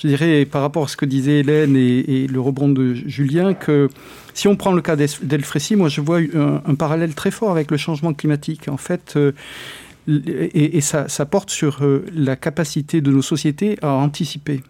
je 0.00 0.06
dirais, 0.06 0.44
par 0.44 0.62
rapport 0.62 0.84
à 0.84 0.88
ce 0.88 0.96
que 0.96 1.04
disait 1.04 1.40
Hélène 1.40 1.76
et, 1.76 2.28
le 2.28 2.40
rebond 2.40 2.68
de 2.68 2.94
Julien, 2.94 3.54
que 3.54 3.88
si 4.32 4.46
on 4.46 4.54
prend 4.54 4.72
le 4.72 4.80
cas 4.80 4.94
d'Elfrécy, 4.94 5.74
moi 5.74 5.88
je 5.88 6.00
vois 6.00 6.20
un, 6.20 6.74
parallèle 6.76 7.14
très 7.16 7.32
fort 7.32 7.50
avec 7.50 7.72
le 7.72 7.76
changement 7.76 8.14
climatique. 8.14 8.68
En 8.68 8.76
fait, 8.76 9.14
euh, 9.16 9.32
et, 10.06 10.80
ça, 10.80 11.08
porte 11.26 11.50
sur 11.50 11.82
euh, 11.82 12.06
la 12.14 12.36
capacité 12.36 13.00
de 13.00 13.10
nos 13.10 13.22
sociétés 13.22 13.76
à 13.82 13.90
anticiper. 13.90 14.62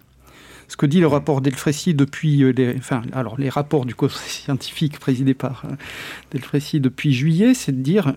Ce 0.67 0.79
que 0.79 0.87
dit 0.87 1.01
le 1.01 1.07
rapport 1.07 1.43
d'Elfrécy 1.43 1.93
depuis 1.93 2.43
euh, 2.43 2.53
les, 2.53 2.75
enfin, 2.79 3.03
alors 3.13 3.39
les 3.39 3.51
rapports 3.51 3.85
du 3.85 3.95
conseil 3.95 4.31
scientifique 4.45 4.99
présidé 4.99 5.35
par 5.35 5.65
Delfrécy 6.31 6.81
depuis 6.81 7.13
juillet, 7.13 7.53
c'est 7.53 7.73
de 7.73 7.83
dire 7.83 8.15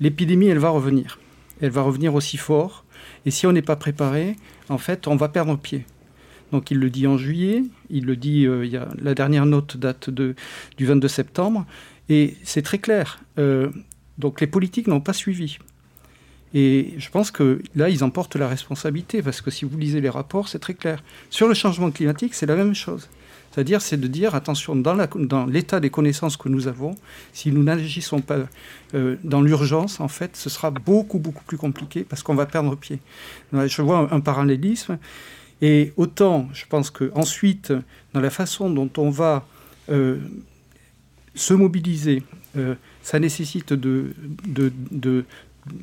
l'épidémie, 0.00 0.48
elle 0.48 0.58
va 0.58 0.70
revenir. 0.70 1.20
Elle 1.60 1.70
va 1.70 1.82
revenir 1.82 2.16
aussi 2.16 2.36
fort. 2.36 2.84
Et 3.26 3.30
si 3.30 3.46
on 3.46 3.52
n'est 3.52 3.62
pas 3.62 3.76
préparé, 3.76 4.36
en 4.68 4.78
fait, 4.78 5.06
on 5.06 5.16
va 5.16 5.28
perdre 5.28 5.56
pied. 5.56 5.84
Donc 6.52 6.70
il 6.70 6.78
le 6.78 6.90
dit 6.90 7.06
en 7.06 7.18
juillet, 7.18 7.64
il 7.90 8.06
le 8.06 8.16
dit, 8.16 8.46
euh, 8.46 8.86
la 9.00 9.14
dernière 9.14 9.46
note 9.46 9.76
date 9.76 10.10
de, 10.10 10.34
du 10.76 10.86
22 10.86 11.08
septembre, 11.08 11.66
et 12.08 12.36
c'est 12.44 12.62
très 12.62 12.78
clair. 12.78 13.20
Euh, 13.38 13.70
donc 14.18 14.40
les 14.40 14.46
politiques 14.46 14.86
n'ont 14.86 15.00
pas 15.00 15.12
suivi. 15.12 15.58
Et 16.54 16.94
je 16.98 17.10
pense 17.10 17.32
que 17.32 17.60
là, 17.74 17.88
ils 17.88 18.04
en 18.04 18.10
portent 18.10 18.36
la 18.36 18.46
responsabilité, 18.46 19.22
parce 19.22 19.40
que 19.40 19.50
si 19.50 19.64
vous 19.64 19.76
lisez 19.76 20.00
les 20.00 20.08
rapports, 20.08 20.48
c'est 20.48 20.60
très 20.60 20.74
clair. 20.74 21.02
Sur 21.28 21.48
le 21.48 21.54
changement 21.54 21.90
climatique, 21.90 22.34
c'est 22.34 22.46
la 22.46 22.54
même 22.54 22.74
chose. 22.74 23.08
C'est-à-dire, 23.54 23.80
c'est 23.82 23.98
de 23.98 24.08
dire, 24.08 24.34
attention, 24.34 24.74
dans 24.74 25.46
l'état 25.46 25.78
des 25.78 25.88
connaissances 25.88 26.36
que 26.36 26.48
nous 26.48 26.66
avons, 26.66 26.96
si 27.32 27.52
nous 27.52 27.62
n'agissons 27.62 28.20
pas 28.20 28.38
euh, 28.94 29.14
dans 29.22 29.42
l'urgence, 29.42 30.00
en 30.00 30.08
fait, 30.08 30.36
ce 30.36 30.50
sera 30.50 30.72
beaucoup, 30.72 31.20
beaucoup 31.20 31.44
plus 31.44 31.56
compliqué 31.56 32.02
parce 32.02 32.24
qu'on 32.24 32.34
va 32.34 32.46
perdre 32.46 32.74
pied. 32.74 32.98
Je 33.52 33.80
vois 33.80 34.12
un, 34.12 34.18
parallélisme. 34.18 34.98
Et 35.62 35.92
autant, 35.96 36.48
je 36.52 36.64
pense 36.68 36.90
qu'ensuite, 36.90 37.72
dans 38.12 38.20
la 38.20 38.30
façon 38.30 38.70
dont 38.70 38.90
on 38.96 39.10
va 39.10 39.46
euh, 39.88 40.18
se 41.36 41.54
mobiliser, 41.54 42.24
euh, 42.56 42.74
ça 43.04 43.20
nécessite 43.20 43.72
de, 43.72 44.14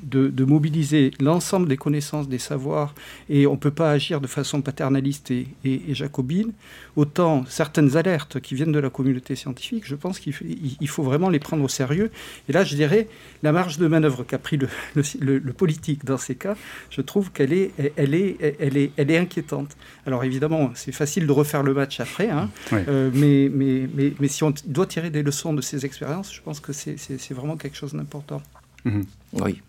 de, 0.04 0.28
de 0.30 0.46
mobiliser 0.46 1.12
l'ensemble 1.20 1.68
des 1.68 1.78
connaissances, 1.78 2.30
des 2.30 2.38
savoirs, 2.38 2.94
et 3.30 3.48
on 3.48 3.54
ne 3.54 3.58
peut 3.58 3.72
pas 3.72 3.92
agir 3.92 4.22
de 4.22 4.28
façon 4.28 4.62
paternaliste 4.62 5.32
et, 5.32 5.48
et, 5.66 5.82
et, 5.90 5.96
jacobine, 5.96 6.52
autant 6.96 7.46
certaines 7.48 7.98
alertes 7.98 8.40
qui 8.40 8.56
viennent 8.56 8.72
de 8.72 8.80
la 8.80 8.90
communauté 8.90 9.36
scientifique, 9.36 9.84
je 9.86 9.96
pense 9.96 10.20
qu'il 10.20 10.34
il 10.80 10.88
faut 10.88 11.04
vraiment 11.04 11.30
les 11.30 11.40
prendre 11.40 11.64
au 11.64 11.68
sérieux. 11.68 12.12
Et 12.50 12.54
là, 12.54 12.64
je 12.64 12.76
dirais, 12.76 13.08
la 13.44 13.52
marge 13.52 13.78
de 13.78 13.88
manœuvre 13.88 14.24
qu'a 14.24 14.38
pris 14.38 14.58
le, 14.58 14.68
le, 14.96 15.40
le, 15.40 15.54
politique 15.54 16.06
dans 16.06 16.18
ces 16.18 16.36
cas, 16.36 16.56
je 16.90 17.02
trouve 17.02 17.32
qu'elle 17.32 17.54
est, 17.54 17.72
elle 17.96 18.14
est, 18.14 18.56
elle 18.60 18.78
est, 18.78 18.92
elle 18.98 19.12
est 19.12 19.18
inquiétante. 19.18 19.76
Alors 20.06 20.24
évidemment, 20.24 20.72
c'est 20.76 20.92
facile 20.92 21.28
de 21.28 21.32
refaire 21.32 21.64
le 21.64 21.74
match 21.74 22.00
après, 22.00 22.30
hein, 22.30 22.50
oui. 22.72 22.80
euh, 22.88 23.10
mais, 23.14 23.50
mais, 23.54 23.88
mais, 23.94 24.14
mais 24.20 24.28
si 24.28 24.44
on 24.44 24.54
doit 24.66 24.86
tirer 24.86 25.10
des 25.10 25.24
leçons 25.24 25.54
de 25.54 25.62
ces 25.62 25.86
expériences, 25.86 26.34
je 26.34 26.42
pense 26.42 26.60
que 26.60 26.74
c'est 26.74 27.32
vraiment 27.32 27.58
quelque 27.58 27.78
chose 27.78 27.94
d'important. 27.94 28.42
Mmh. 28.86 29.02
Oui, 29.34 29.62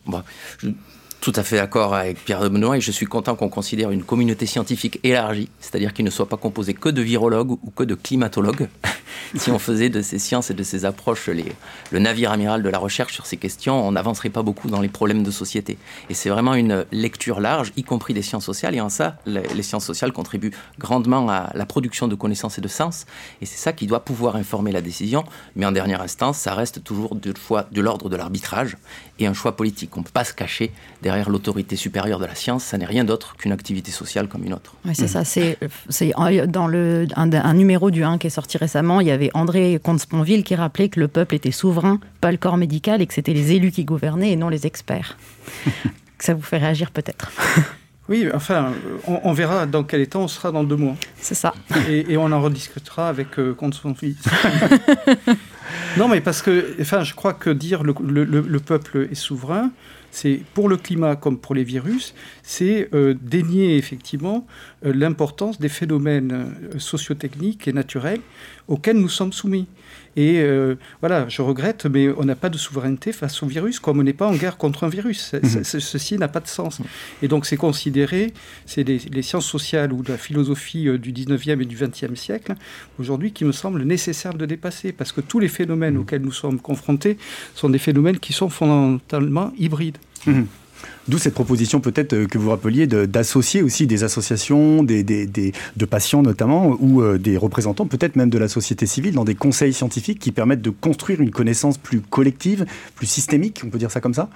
tout 1.23 1.33
à 1.37 1.45
fait 1.45 1.57
d'accord 1.57 1.95
avec 1.95 2.25
Pierre 2.25 2.41
de 2.41 2.49
Benoît 2.49 2.77
et 2.77 2.81
je 2.81 2.91
suis 2.91 3.07
content 3.07 3.37
qu'on 3.37 3.49
considère 3.49 3.93
une 3.93 4.03
communauté 4.03 4.45
scientifique 4.45 4.99
élargie, 5.05 5.49
c'est-à-dire 5.61 5.93
qu'il 5.95 6.05
ne 6.05 6.11
soit 6.11 6.29
pas 6.29 6.37
composé 6.37 6.75
que 6.75 6.89
de 6.89 7.01
virologues 7.01 7.53
ou 7.53 7.71
que 7.71 7.85
de 7.85 7.95
climatologues. 7.95 8.69
si 9.37 9.51
on 9.51 9.59
faisait 9.59 9.89
de 9.89 10.03
ces 10.03 10.19
sciences 10.19 10.51
et 10.51 10.55
de 10.55 10.63
ces 10.63 10.85
approches 10.85 11.29
les, 11.29 11.53
le 11.91 11.99
navire 11.99 12.33
amiral 12.33 12.63
de 12.63 12.69
la 12.69 12.79
recherche 12.79 13.15
sur 13.15 13.27
ces 13.27 13.37
questions, 13.37 13.87
on 13.87 13.93
n'avancerait 13.93 14.31
pas 14.31 14.43
beaucoup 14.43 14.69
dans 14.69 14.81
les 14.81 14.89
problèmes 14.89 15.23
de 15.23 15.31
société. 15.31 15.79
Et 16.11 16.15
c'est 16.15 16.29
vraiment 16.29 16.55
une 16.55 16.85
lecture 16.93 17.41
large, 17.41 17.73
y 17.77 17.85
compris 17.85 18.15
des 18.15 18.23
sciences 18.23 18.45
sociales, 18.45 18.75
et 18.75 18.81
en 18.81 18.89
ça, 18.89 19.17
les, 19.27 19.63
sciences 19.63 19.85
sociales 19.85 20.13
contribuent 20.13 20.53
grandement 20.79 21.29
à 21.31 21.51
la 21.55 21.67
production 21.67 22.09
de 22.09 22.15
connaissances 22.15 22.59
et 22.59 22.61
de 22.61 22.69
sens, 22.69 23.07
et 23.41 23.47
c'est 23.47 23.59
ça 23.59 23.73
qui 23.73 23.87
doit 23.87 24.05
pouvoir 24.05 24.37
informer 24.37 24.73
la 24.73 24.81
décision, 24.81 25.25
mais 25.57 25.67
en 25.67 25.73
dernière 25.73 26.01
instance, 26.01 26.39
ça 26.39 26.55
reste 26.55 26.83
toujours 26.83 27.15
de, 27.15 27.33
fois 27.39 27.67
de 27.71 27.81
l'ordre 27.81 28.09
de 28.09 28.17
l'arbitrage 28.17 28.77
et 29.19 29.27
un 29.27 29.35
choix 29.35 29.57
politique. 29.57 29.97
On 29.97 30.01
ne 30.01 30.05
peut 30.05 30.11
pas 30.13 30.25
se 30.25 30.33
cacher 30.33 30.73
derrière 31.03 31.31
l'autorité 31.31 31.77
supérieure 31.77 32.19
de 32.19 32.27
la 32.27 32.35
science, 32.35 32.65
ça 32.65 32.79
n'est 32.79 32.87
rien 32.87 33.05
d'autre 33.05 33.37
qu'une 33.37 33.53
activité 33.53 33.91
sociale 33.91 34.29
comme 34.29 34.45
une 34.45 34.55
autre. 34.55 34.75
Oui, 34.85 34.93
c'est 34.95 35.05
mmh. 35.05 35.09
ça. 35.09 35.25
C'est, 35.25 35.59
c'est 35.89 36.13
dans 36.47 36.67
le, 36.67 37.07
un, 37.17 37.33
un, 37.33 37.55
numéro 37.55 37.91
du 37.91 38.05
1 38.05 38.19
qui 38.19 38.27
est 38.27 38.31
sorti 38.31 38.59
récemment, 38.59 39.01
il 39.03 39.09
y 39.09 39.11
avait 39.11 39.31
André 39.35 39.79
Comte-Sponville 39.83 40.45
qui 40.45 40.55
rappelait 40.55 40.89
que 40.89 41.01
le 41.01 41.09
peuple 41.09 41.35
était 41.35 41.51
souverain, 41.51 42.01
pas 42.21 42.31
le 42.31 42.39
corps 42.39 42.57
médical, 42.57 43.03
et 43.03 43.07
que 43.07 43.15
c'était 43.15 43.35
les 43.35 43.53
élus 43.53 43.73
qui 43.73 43.85
gouvernaient 43.85 44.33
et 44.33 44.37
non 44.37 44.49
les 44.49 44.67
experts. 44.67 45.19
ça 46.19 46.35
vous 46.35 46.43
fait 46.43 46.59
réagir 46.59 46.91
peut-être? 46.91 47.31
Oui, 48.09 48.29
enfin, 48.35 48.73
on, 49.07 49.21
on, 49.23 49.33
verra 49.33 49.65
dans 49.65 49.85
quel 49.85 50.01
état 50.01 50.19
on 50.19 50.27
sera 50.27 50.51
dans 50.51 50.65
deux 50.65 50.77
mois. 50.77 50.97
C'est 51.19 51.37
ça. 51.37 51.55
Et, 51.89 52.13
et, 52.13 52.17
on 52.17 52.33
en 52.33 52.43
rediscutera 52.43 53.09
avec 53.09 53.39
euh, 53.39 53.55
Comte-Sponville. 53.55 54.17
non, 55.97 56.09
mais 56.09 56.21
parce 56.21 56.43
que, 56.43 56.75
enfin, 56.81 57.05
je 57.05 57.15
crois 57.15 57.33
que 57.33 57.49
dire 57.49 57.85
le, 57.85 57.95
le, 58.03 58.25
le 58.25 58.61
peuple 58.61 59.09
est 59.11 59.15
souverain, 59.15 59.71
c'est 60.13 60.43
pour 60.53 60.69
le 60.69 60.77
climat 60.77 61.17
comme 61.17 61.39
pour 61.39 61.55
les 61.55 61.65
virus, 61.65 62.15
c'est 62.43 62.91
euh, 62.95 63.15
dénier 63.21 63.79
effectivement 63.79 64.47
euh, 64.85 64.93
l'importance 64.95 65.59
des 65.59 65.71
phénomènes 65.71 66.33
euh, 66.33 66.79
sociotechniques 66.79 67.67
et 67.67 67.73
naturels 67.73 68.21
auxquels 68.69 68.99
nous 68.99 69.09
sommes 69.09 69.33
soumis. 69.33 69.67
Et 70.17 70.41
euh, 70.41 70.77
voilà, 71.01 71.29
je 71.29 71.41
regrette, 71.43 71.87
mais 71.87 72.09
on 72.17 72.25
n'a 72.25 72.35
pas 72.35 72.51
de 72.51 72.59
souveraineté 72.59 73.13
face 73.13 73.43
au 73.43 73.47
virus, 73.47 73.81
comme 73.81 73.99
on 73.99 74.03
n'est 74.03 74.13
pas 74.13 74.27
en 74.27 74.35
guerre 74.35 74.57
contre 74.59 74.85
un 74.85 74.89
virus. 74.89 75.33
Mmh. 75.35 75.65
Ceci 75.65 76.19
n'a 76.19 76.29
pas 76.29 76.41
de 76.41 76.49
sens. 76.49 76.81
Et 77.23 77.29
donc 77.29 77.47
c'est 77.47 77.57
considéré, 77.57 78.35
c'est 78.67 78.87
les, 78.87 78.99
les, 78.99 79.23
sciences 79.23 79.47
sociales 79.47 79.93
ou 79.93 80.03
la 80.07 80.19
philosophie 80.19 80.89
euh, 80.89 80.99
du 80.99 81.13
19e 81.13 81.63
et 81.63 81.65
du 81.65 81.77
20e 81.77 82.15
siècle, 82.15 82.55
aujourd'hui, 82.99 83.33
qui 83.33 83.45
me 83.45 83.53
semble 83.53 83.83
nécessaire 83.85 84.35
de 84.35 84.45
dépasser, 84.45 84.93
parce 84.93 85.13
que 85.13 85.21
tous 85.21 85.39
les 85.39 85.49
phénomènes 85.49 85.95
mmh. 85.95 86.01
auxquels 86.01 86.23
nous 86.23 86.33
sommes 86.33 86.61
confrontés 86.61 87.17
sont 87.55 87.71
des 87.71 87.79
phénomènes 87.79 88.19
qui 88.19 88.33
sont 88.33 88.51
fondamentalement 88.51 89.53
hybrides. 89.59 89.99
Mmh. 90.27 90.43
D'où 91.09 91.19
cette 91.19 91.35
proposition 91.35 91.81
peut-être 91.81 92.13
euh, 92.13 92.27
que 92.27 92.39
vous 92.39 92.51
rappeliez 92.51 92.87
d'associer 92.87 93.63
aussi 93.63 93.87
des 93.87 94.05
associations, 94.05 94.85
des, 94.85 95.03
de 95.03 95.85
patients 95.85 96.23
notamment, 96.23 96.77
ou 96.79 97.03
euh, 97.03 97.19
des 97.19 97.37
représentants 97.37 97.87
peut-être 97.87 98.15
même 98.15 98.31
de 98.31 98.39
la 98.39 98.49
société 98.49 98.87
civile 98.87 99.15
dans 99.15 99.25
des 99.25 99.35
conseils 99.35 99.73
scientifiques 99.73 100.21
qui 100.21 100.31
permettent 100.31 100.63
de 100.63 100.71
construire 100.71 101.21
une 101.21 101.31
connaissance 101.31 101.77
plus 101.77 102.01
collective, 102.01 102.67
plus 102.95 103.07
systémique, 103.07 103.63
on 103.65 103.71
peut 103.71 103.79
dire 103.79 103.91
ça 103.91 104.01
comme 104.01 104.15
ça? 104.15 104.31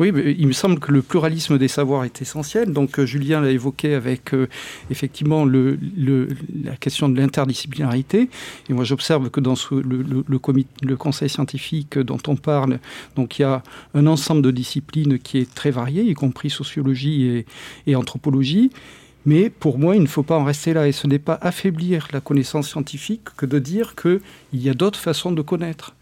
Oui, 0.00 0.12
il 0.38 0.46
me 0.46 0.52
semble 0.52 0.80
que 0.80 0.92
le 0.92 1.02
pluralisme 1.02 1.58
des 1.58 1.68
savoirs 1.68 2.04
est 2.04 2.22
essentiel. 2.22 2.72
Donc 2.72 2.98
euh, 2.98 3.04
Julien 3.04 3.42
l'a 3.42 3.50
évoqué 3.50 3.94
avec 3.94 4.32
euh, 4.32 4.48
effectivement 4.90 5.44
la 5.44 6.76
question 6.80 7.10
de 7.10 7.20
l'interdisciplinarité. 7.20 8.30
Et 8.70 8.72
moi 8.72 8.84
j'observe 8.84 9.28
que 9.28 9.40
dans 9.40 9.56
le, 9.70 10.24
le, 10.26 10.96
conseil 10.96 11.28
scientifique 11.28 11.98
dont 11.98 12.18
on 12.28 12.36
parle, 12.36 12.78
donc 13.14 13.38
il 13.38 13.42
y 13.42 13.44
a 13.44 13.62
un 13.92 14.06
ensemble 14.06 14.40
de 14.40 14.50
disciplines 14.50 15.18
qui 15.18 15.36
est 15.36 15.54
très 15.54 15.70
varié, 15.70 16.02
y 16.02 16.14
compris 16.14 16.48
sociologie 16.48 17.24
et, 17.24 17.46
et 17.86 17.94
anthropologie. 17.94 18.70
Mais 19.26 19.50
pour 19.50 19.78
moi, 19.78 19.96
il 19.96 20.02
ne 20.02 20.06
faut 20.06 20.22
pas 20.22 20.38
en 20.38 20.44
rester 20.44 20.72
là. 20.72 20.88
Et 20.88 20.92
ce 20.92 21.06
n'est 21.06 21.18
pas 21.18 21.38
affaiblir 21.42 22.08
la 22.12 22.22
connaissance 22.22 22.70
scientifique 22.70 23.24
que 23.36 23.44
de 23.44 23.58
dire 23.58 23.94
qu'il 23.94 24.20
y 24.54 24.70
a 24.70 24.74
d'autres 24.74 24.98
façons 24.98 25.30
de 25.30 25.42
connaître. 25.42 25.94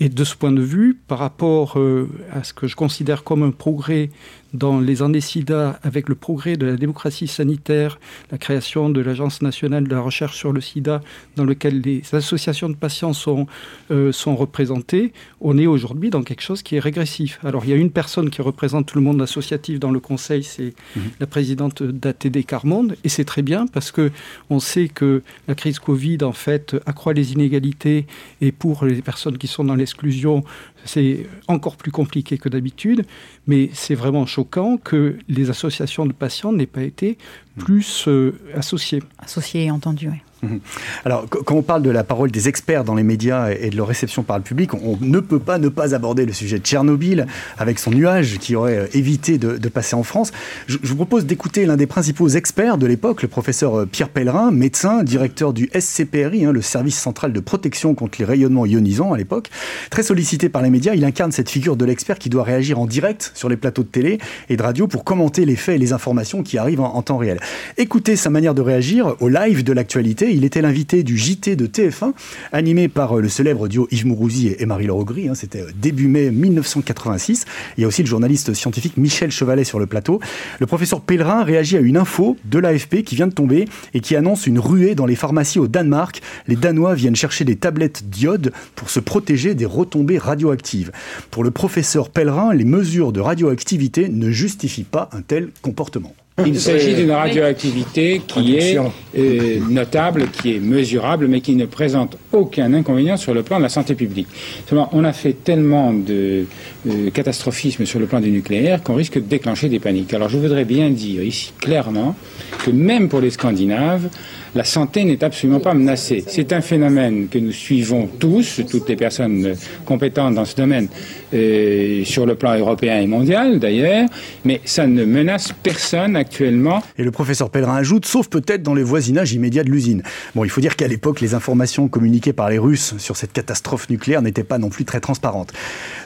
Et 0.00 0.08
de 0.08 0.24
ce 0.24 0.34
point 0.34 0.52
de 0.52 0.62
vue, 0.62 0.94
par 1.06 1.18
rapport 1.18 1.78
euh, 1.78 2.08
à 2.32 2.42
ce 2.44 2.52
que 2.52 2.66
je 2.66 2.76
considère 2.76 3.22
comme 3.24 3.42
un 3.42 3.50
progrès 3.50 4.10
dans 4.54 4.80
les 4.80 5.02
années 5.02 5.20
SIDA, 5.20 5.78
avec 5.82 6.08
le 6.08 6.14
progrès 6.14 6.56
de 6.56 6.64
la 6.64 6.76
démocratie 6.76 7.26
sanitaire, 7.26 7.98
la 8.30 8.38
création 8.38 8.88
de 8.88 9.00
l'Agence 9.00 9.42
nationale 9.42 9.84
de 9.84 9.94
la 9.94 10.00
recherche 10.00 10.38
sur 10.38 10.52
le 10.52 10.60
SIDA, 10.60 11.00
dans 11.36 11.44
lequel 11.44 11.80
les 11.80 12.02
associations 12.12 12.70
de 12.70 12.76
patients 12.76 13.12
sont, 13.12 13.46
euh, 13.90 14.12
sont 14.12 14.36
représentées, 14.36 15.12
on 15.40 15.58
est 15.58 15.66
aujourd'hui 15.66 16.10
dans 16.10 16.22
quelque 16.22 16.40
chose 16.40 16.62
qui 16.62 16.76
est 16.76 16.80
régressif. 16.80 17.40
Alors 17.44 17.64
il 17.64 17.70
y 17.70 17.72
a 17.72 17.76
une 17.76 17.90
personne 17.90 18.30
qui 18.30 18.42
représente 18.42 18.86
tout 18.86 18.96
le 18.96 19.04
monde 19.04 19.20
associatif 19.20 19.80
dans 19.80 19.90
le 19.90 20.00
Conseil, 20.00 20.44
c'est 20.44 20.74
mhm. 20.96 21.02
la 21.18 21.26
présidente 21.26 21.82
d'ATD 21.82 22.46
Carmonde, 22.46 22.96
et 23.02 23.08
c'est 23.08 23.24
très 23.24 23.42
bien 23.42 23.66
parce 23.66 23.90
que 23.90 24.12
on 24.50 24.60
sait 24.60 24.88
que 24.88 25.22
la 25.48 25.54
crise 25.54 25.80
Covid 25.80 26.18
en 26.22 26.32
fait 26.32 26.76
accroît 26.86 27.12
les 27.12 27.32
inégalités 27.32 28.06
et 28.40 28.52
pour 28.52 28.84
les 28.84 29.02
personnes 29.02 29.36
qui 29.36 29.48
sont 29.48 29.64
dans 29.64 29.74
l'exclusion, 29.74 30.44
c'est 30.84 31.26
encore 31.48 31.76
plus 31.76 31.90
compliqué 31.90 32.38
que 32.38 32.48
d'habitude, 32.48 33.04
mais 33.46 33.70
c'est 33.72 33.94
vraiment 33.94 34.26
choquant 34.26 34.76
que 34.76 35.16
les 35.28 35.50
associations 35.50 36.06
de 36.06 36.12
patients 36.12 36.52
n'aient 36.52 36.66
pas 36.66 36.82
été 36.82 37.18
plus 37.56 38.06
euh, 38.08 38.38
associées. 38.54 39.02
Associées 39.18 39.64
et 39.64 39.70
entendues, 39.70 40.08
oui. 40.08 40.18
Alors, 41.04 41.26
quand 41.28 41.54
on 41.54 41.62
parle 41.62 41.82
de 41.82 41.90
la 41.90 42.04
parole 42.04 42.30
des 42.30 42.48
experts 42.48 42.84
dans 42.84 42.94
les 42.94 43.02
médias 43.02 43.50
et 43.50 43.70
de 43.70 43.76
leur 43.76 43.86
réception 43.86 44.22
par 44.22 44.38
le 44.38 44.42
public, 44.42 44.74
on 44.74 44.98
ne 45.00 45.20
peut 45.20 45.38
pas 45.38 45.58
ne 45.58 45.68
pas 45.68 45.94
aborder 45.94 46.26
le 46.26 46.32
sujet 46.32 46.58
de 46.58 46.64
Tchernobyl 46.64 47.26
avec 47.58 47.78
son 47.78 47.90
nuage 47.90 48.38
qui 48.38 48.56
aurait 48.56 48.78
euh, 48.78 48.86
évité 48.94 49.38
de, 49.38 49.68
passer 49.68 49.96
en 49.96 50.02
France. 50.02 50.30
Je, 50.66 50.78
vous 50.82 50.96
propose 50.96 51.26
d'écouter 51.26 51.66
l'un 51.66 51.76
des 51.76 51.86
principaux 51.86 52.28
experts 52.28 52.78
de 52.78 52.86
l'époque, 52.86 53.22
le 53.22 53.28
professeur 53.28 53.80
euh, 53.80 53.86
Pierre 53.86 54.08
Pellerin, 54.08 54.50
médecin, 54.50 55.02
directeur 55.02 55.52
du 55.52 55.68
SCPRI, 55.78 56.44
hein, 56.44 56.52
le 56.52 56.62
service 56.62 56.98
central 56.98 57.32
de 57.32 57.40
protection 57.40 57.94
contre 57.94 58.18
les 58.18 58.24
rayonnements 58.24 58.66
ionisants 58.66 59.12
à 59.12 59.16
l'époque. 59.16 59.50
Très 59.90 60.02
sollicité 60.02 60.48
par 60.48 60.62
les 60.62 60.70
médias, 60.70 60.94
il 60.94 61.04
incarne 61.04 61.32
cette 61.32 61.50
figure 61.50 61.76
de 61.76 61.84
l'expert 61.84 62.18
qui 62.18 62.30
doit 62.30 62.44
réagir 62.44 62.78
en 62.78 62.86
direct 62.86 63.32
sur 63.34 63.48
les 63.48 63.56
plateaux 63.56 63.82
de 63.82 63.88
télé 63.88 64.18
et 64.48 64.56
de 64.56 64.62
radio 64.62 64.86
pour 64.86 65.04
commenter 65.04 65.44
les 65.44 65.56
faits 65.56 65.76
et 65.76 65.78
les 65.78 65.92
informations 65.92 66.42
qui 66.42 66.58
arrivent 66.58 66.80
en 66.80 67.02
temps 67.02 67.16
réel. 67.16 67.40
Écoutez 67.76 68.16
sa 68.16 68.30
manière 68.30 68.54
de 68.54 68.62
réagir 68.62 69.16
au 69.20 69.28
live 69.28 69.64
de 69.64 69.72
l'actualité 69.72 70.33
il 70.34 70.44
était 70.44 70.60
l'invité 70.60 71.02
du 71.02 71.16
JT 71.16 71.56
de 71.56 71.66
TF1, 71.66 72.12
animé 72.52 72.88
par 72.88 73.16
euh, 73.16 73.20
le 73.20 73.28
célèbre 73.28 73.68
duo 73.68 73.88
Yves 73.90 74.06
Mourouzi 74.06 74.54
et 74.58 74.66
Marie-Laure 74.66 74.98
Augry. 74.98 75.28
Hein, 75.28 75.34
c'était 75.34 75.62
euh, 75.62 75.70
début 75.80 76.08
mai 76.08 76.30
1986. 76.30 77.44
Il 77.76 77.82
y 77.82 77.84
a 77.84 77.86
aussi 77.88 78.02
le 78.02 78.08
journaliste 78.08 78.52
scientifique 78.52 78.96
Michel 78.96 79.30
Chevalet 79.30 79.64
sur 79.64 79.78
le 79.78 79.86
plateau. 79.86 80.20
Le 80.58 80.66
professeur 80.66 81.00
Pellerin 81.00 81.44
réagit 81.44 81.76
à 81.76 81.80
une 81.80 81.96
info 81.96 82.36
de 82.44 82.58
l'AFP 82.58 83.02
qui 83.02 83.14
vient 83.14 83.26
de 83.26 83.32
tomber 83.32 83.66
et 83.94 84.00
qui 84.00 84.16
annonce 84.16 84.46
une 84.46 84.58
ruée 84.58 84.94
dans 84.94 85.06
les 85.06 85.16
pharmacies 85.16 85.58
au 85.58 85.68
Danemark. 85.68 86.20
Les 86.48 86.56
Danois 86.56 86.94
viennent 86.94 87.16
chercher 87.16 87.44
des 87.44 87.56
tablettes 87.56 88.08
d'iode 88.10 88.52
pour 88.74 88.90
se 88.90 89.00
protéger 89.00 89.54
des 89.54 89.66
retombées 89.66 90.18
radioactives. 90.18 90.90
Pour 91.30 91.44
le 91.44 91.50
professeur 91.50 92.10
Pellerin, 92.10 92.54
les 92.54 92.64
mesures 92.64 93.12
de 93.12 93.20
radioactivité 93.20 94.08
ne 94.08 94.30
justifient 94.30 94.84
pas 94.84 95.08
un 95.12 95.22
tel 95.22 95.50
comportement. 95.62 96.14
Il 96.44 96.58
s'agit 96.58 96.94
d'une 96.94 97.12
radioactivité 97.12 98.20
qui 98.26 98.56
est 98.56 98.76
euh, 98.76 99.60
notable, 99.70 100.26
qui 100.32 100.56
est 100.56 100.58
mesurable, 100.58 101.28
mais 101.28 101.40
qui 101.40 101.54
ne 101.54 101.64
présente 101.64 102.18
aucun 102.32 102.74
inconvénient 102.74 103.16
sur 103.16 103.34
le 103.34 103.44
plan 103.44 103.58
de 103.58 103.62
la 103.62 103.68
santé 103.68 103.94
publique. 103.94 104.26
Seulement, 104.68 104.88
on 104.90 105.04
a 105.04 105.12
fait 105.12 105.32
tellement 105.32 105.92
de 105.92 106.46
euh, 106.88 107.10
catastrophisme 107.10 107.86
sur 107.86 108.00
le 108.00 108.06
plan 108.06 108.18
du 108.18 108.32
nucléaire 108.32 108.82
qu'on 108.82 108.96
risque 108.96 109.14
de 109.14 109.28
déclencher 109.28 109.68
des 109.68 109.78
paniques. 109.78 110.12
Alors 110.12 110.28
je 110.28 110.36
voudrais 110.36 110.64
bien 110.64 110.90
dire 110.90 111.22
ici 111.22 111.52
clairement 111.60 112.16
que 112.64 112.72
même 112.72 113.08
pour 113.08 113.20
les 113.20 113.30
Scandinaves, 113.30 114.08
la 114.54 114.64
santé 114.64 115.04
n'est 115.04 115.22
absolument 115.22 115.60
pas 115.60 115.74
menacée. 115.74 116.24
C'est 116.26 116.52
un 116.52 116.60
phénomène 116.60 117.28
que 117.28 117.38
nous 117.38 117.52
suivons 117.52 118.08
tous, 118.18 118.60
toutes 118.70 118.88
les 118.88 118.96
personnes 118.96 119.54
compétentes 119.84 120.34
dans 120.34 120.44
ce 120.44 120.56
domaine, 120.56 120.88
euh, 121.32 122.04
sur 122.04 122.26
le 122.26 122.34
plan 122.34 122.56
européen 122.56 123.00
et 123.00 123.06
mondial 123.06 123.58
d'ailleurs, 123.58 124.08
mais 124.44 124.60
ça 124.64 124.86
ne 124.86 125.04
menace 125.04 125.52
personne 125.62 126.16
actuellement. 126.16 126.82
Et 126.98 127.02
le 127.02 127.10
professeur 127.10 127.50
Pellerin 127.50 127.76
ajoute, 127.76 128.06
sauf 128.06 128.28
peut-être 128.28 128.62
dans 128.62 128.74
les 128.74 128.82
voisinages 128.82 129.32
immédiats 129.32 129.64
de 129.64 129.70
l'usine. 129.70 130.02
Bon, 130.34 130.44
il 130.44 130.50
faut 130.50 130.60
dire 130.60 130.76
qu'à 130.76 130.86
l'époque, 130.86 131.20
les 131.20 131.34
informations 131.34 131.88
communiquées 131.88 132.32
par 132.32 132.50
les 132.50 132.58
Russes 132.58 132.94
sur 132.98 133.16
cette 133.16 133.32
catastrophe 133.32 133.90
nucléaire 133.90 134.22
n'étaient 134.22 134.44
pas 134.44 134.58
non 134.58 134.68
plus 134.68 134.84
très 134.84 135.00
transparentes. 135.00 135.52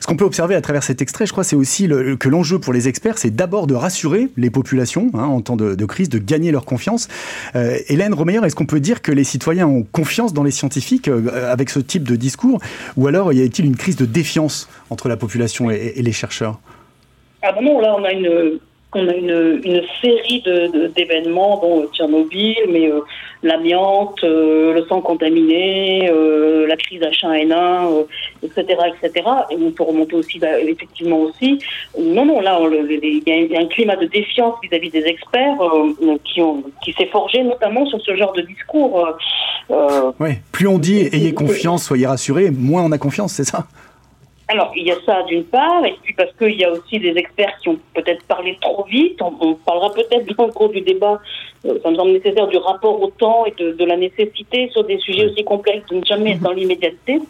Ce 0.01 0.07
qu'on 0.07 0.17
peut 0.17 0.25
observer 0.25 0.55
à 0.55 0.61
travers 0.61 0.83
cet 0.83 1.03
extrait, 1.03 1.27
je 1.27 1.33
crois, 1.33 1.45
c'est 1.45 1.57
aussi 1.57 1.89
que 1.89 2.29
l'enjeu 2.29 2.59
pour 2.59 2.73
les 2.73 2.89
experts, 2.89 3.19
c'est 3.19 3.35
d'abord 3.35 3.67
de 3.67 3.75
rassurer 3.75 4.29
les 4.37 4.51
populations 4.51 5.11
hein, 5.15 5.25
en 5.25 5.41
temps 5.41 5.57
de, 5.57 5.85
crise, 5.85 6.09
de 6.09 6.19
gagner 6.19 6.53
leur 6.53 6.65
confiance. 6.65 7.09
Euh, 7.57 7.79
Hélène 7.89 8.15
Romeyer, 8.15 8.38
est-ce 8.45 8.57
qu'on 8.57 8.67
peut 8.67 8.81
dire 8.81 9.03
que 9.03 9.13
les 9.13 9.25
citoyens 9.25 9.67
ont 9.67 9.83
confiance 9.83 10.33
dans 10.33 10.43
les 10.43 10.51
scientifiques 10.51 11.09
euh, 11.09 11.53
avec 11.53 11.71
ce 11.71 11.81
type 11.81 12.05
de 12.05 12.17
discours 12.17 12.61
Ou 12.97 13.07
alors 13.07 13.33
y 13.33 13.43
a-t-il 13.43 13.67
une 13.67 13.77
crise 13.77 13.97
de 13.97 14.07
défiance 14.07 14.69
entre 14.91 15.09
la 15.09 15.17
population 15.17 15.71
et, 15.71 15.95
les 15.97 16.13
chercheurs? 16.13 16.59
Ah 17.43 17.55
non, 17.63 17.81
là 17.81 17.95
on 17.99 18.05
a 18.05 18.13
une, 18.13 18.59
on 18.95 19.07
a 19.07 19.13
une, 19.13 19.61
une 19.65 19.83
série 20.01 20.43
d'événements, 20.97 21.61
dont 21.61 21.87
Tchernobyl, 21.93 22.57
mais 22.71 22.91
euh, 22.91 23.01
l'amiante, 23.43 24.25
euh, 24.25 24.73
le 24.73 24.87
sang 24.87 25.03
contaminé, 25.03 26.09
euh, 26.11 26.67
la 26.67 26.77
crise 26.77 27.03
H1N1, 27.03 28.07
etc., 28.43 28.65
etc. 28.65 29.29
Et 29.51 29.57
on 29.61 29.71
peut 29.73 29.83
remonter 29.83 30.15
aussi, 30.15 30.39
bah, 30.39 30.59
effectivement 30.59 31.21
aussi. 31.21 31.59
Non, 32.01 32.25
non, 32.25 32.41
là, 32.41 32.59
il 32.63 33.23
y, 33.27 33.57
a 33.57 33.61
un 33.61 33.67
climat 33.67 33.97
de 33.97 34.07
défiance 34.07 34.55
vis-à-vis 34.63 34.91
des 34.91 35.05
experts 35.05 35.59
qui, 36.25 36.41
ont, 36.41 36.63
qui 36.83 36.95
s'est 36.95 37.07
forgé 37.07 37.43
notamment 37.43 37.85
sur 37.87 38.01
ce 38.01 38.17
genre 38.17 38.33
de 38.33 38.43
discours. 38.43 39.07
oui, 40.19 40.31
plus 40.51 40.67
on 40.67 40.79
dit 40.79 41.09
ayez 41.13 41.35
confiance, 41.35 41.85
soyez 41.85 42.07
rassurés, 42.07 42.51
moins 42.51 42.85
on 42.85 42.93
a 42.93 42.99
confiance, 42.99 43.35
c'est 43.35 43.45
ça? 43.45 43.67
Alors, 44.51 44.73
il 44.75 44.87
y 44.87 44.91
a 44.91 44.97
ça 45.05 45.23
d'une 45.25 45.45
part, 45.45 45.85
et 45.85 45.95
puis 46.03 46.15
parce 46.15 46.33
qu'il 46.33 46.59
y 46.59 46.65
a 46.65 46.71
aussi 46.73 46.99
des 46.99 47.15
experts 47.19 47.55
qui 47.63 47.69
ont 47.69 47.79
peut-être 47.95 48.25
parlé 48.25 48.57
trop 48.63 48.83
vite. 48.85 49.21
On, 49.21 49.55
parlera 49.55 49.93
peut-être 49.93 50.35
dans 50.37 50.47
le 50.47 50.53
cours 50.53 50.71
du 50.71 50.81
débat, 50.81 51.21
euh, 51.67 51.79
ça 51.83 51.91
me 51.91 51.97
semble 51.97 52.13
nécessaire, 52.13 52.47
du 52.47 52.57
rapport 52.57 53.01
au 53.01 53.09
temps 53.09 53.45
et 53.45 53.51
de, 53.51 53.85
la 53.85 53.99
nécessité 53.99 54.71
sur 54.73 54.85
des 54.85 54.99
sujets 54.99 55.27
aussi 55.27 55.45
complexes 55.45 55.87
de 55.91 55.97
ne 55.97 56.05
jamais 56.05 56.33
être 56.33 56.41
dans 56.41 56.53
l'immédiateté 56.53 57.21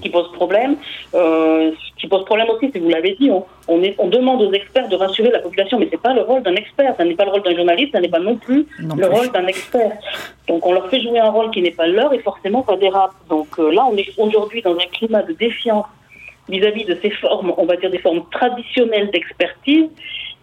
qui 0.00 0.08
pose 0.08 0.30
problème. 0.32 0.76
Euh, 1.14 1.72
qui 1.98 2.06
pose 2.06 2.24
problème 2.24 2.48
aussi, 2.48 2.70
si 2.72 2.78
vous 2.78 2.88
l'avez 2.88 3.16
dit, 3.20 3.30
on, 3.68 3.82
est, 3.82 3.94
on, 3.98 4.08
demande 4.08 4.40
aux 4.40 4.52
experts 4.52 4.88
de 4.88 4.96
rassurer 4.96 5.30
la 5.30 5.40
population, 5.40 5.78
mais 5.78 5.88
c'est 5.90 6.00
pas 6.00 6.14
le 6.14 6.22
rôle 6.22 6.42
d'un 6.42 6.54
expert, 6.54 6.94
ça 6.96 7.04
n'est 7.04 7.14
pas 7.14 7.24
le 7.24 7.32
rôle 7.32 7.42
d'un 7.42 7.54
journaliste, 7.54 7.92
ça 7.92 8.00
n'est 8.00 8.08
pas 8.08 8.20
non 8.20 8.36
plus 8.36 8.66
le 8.78 9.06
rôle 9.06 9.30
d'un 9.32 9.46
expert. 9.46 9.92
Donc 10.48 10.64
on 10.64 10.72
leur 10.72 10.88
fait 10.88 11.02
jouer 11.02 11.18
un 11.18 11.30
rôle 11.30 11.50
qui 11.50 11.60
n'est 11.60 11.70
pas 11.70 11.86
leur 11.86 12.14
et 12.14 12.20
forcément 12.20 12.64
ça 12.66 12.76
dérape. 12.76 13.12
Donc 13.28 13.48
euh, 13.58 13.70
là, 13.72 13.86
on 13.90 13.96
est 13.96 14.08
aujourd'hui 14.16 14.62
dans 14.62 14.74
un 14.74 14.86
climat 14.90 15.22
de 15.22 15.32
défiance 15.34 15.84
vis-à-vis 16.50 16.84
de 16.84 16.98
ces 17.00 17.10
formes, 17.10 17.52
on 17.56 17.66
va 17.66 17.76
dire 17.76 17.90
des 17.90 17.98
formes 17.98 18.24
traditionnelles 18.30 19.10
d'expertise, 19.10 19.88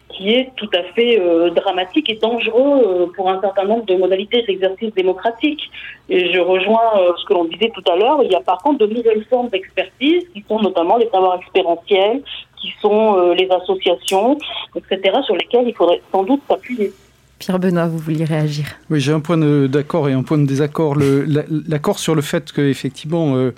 qui 0.09 0.33
est 0.33 0.51
tout 0.55 0.69
à 0.73 0.83
fait 0.93 1.19
euh, 1.19 1.49
dramatique 1.51 2.09
et 2.09 2.15
dangereux 2.15 2.81
euh, 2.85 3.05
pour 3.15 3.29
un 3.29 3.39
certain 3.41 3.65
nombre 3.65 3.85
de 3.85 3.95
modalités 3.95 4.41
d'exercice 4.43 4.93
démocratique. 4.95 5.69
Et 6.09 6.33
je 6.33 6.39
rejoins 6.39 6.91
euh, 6.97 7.11
ce 7.17 7.25
que 7.25 7.33
l'on 7.33 7.45
disait 7.45 7.71
tout 7.73 7.83
à 7.91 7.95
l'heure, 7.95 8.21
il 8.23 8.31
y 8.31 8.35
a 8.35 8.39
par 8.39 8.57
contre 8.59 8.79
de 8.79 8.87
nouvelles 8.87 9.25
formes 9.29 9.49
d'expertise 9.49 10.23
qui 10.33 10.43
sont 10.47 10.59
notamment 10.59 10.97
les 10.97 11.09
savoirs 11.09 11.39
expérientiels, 11.39 12.21
qui 12.59 12.73
sont 12.81 13.33
les 13.33 13.47
associations, 13.51 14.35
etc., 14.75 15.17
sur 15.23 15.35
lesquelles 15.35 15.67
il 15.67 15.75
faudrait 15.75 16.01
sans 16.11 16.23
doute 16.23 16.41
s'appuyer. 16.47 16.91
Pierre 17.39 17.59
Benoît, 17.59 17.87
vous 17.87 17.99
vouliez 17.99 18.25
réagir 18.25 18.65
Oui, 18.89 18.99
j'ai 18.99 19.11
un 19.11 19.19
point 19.19 19.37
d'accord 19.67 20.09
et 20.09 20.13
un 20.13 20.23
point 20.23 20.39
de 20.39 20.47
désaccord. 20.47 20.95
L'accord 20.95 21.99
sur 21.99 22.15
le 22.15 22.21
fait 22.23 22.51
que 22.51 22.61
effectivement 22.61 23.35
euh, 23.35 23.53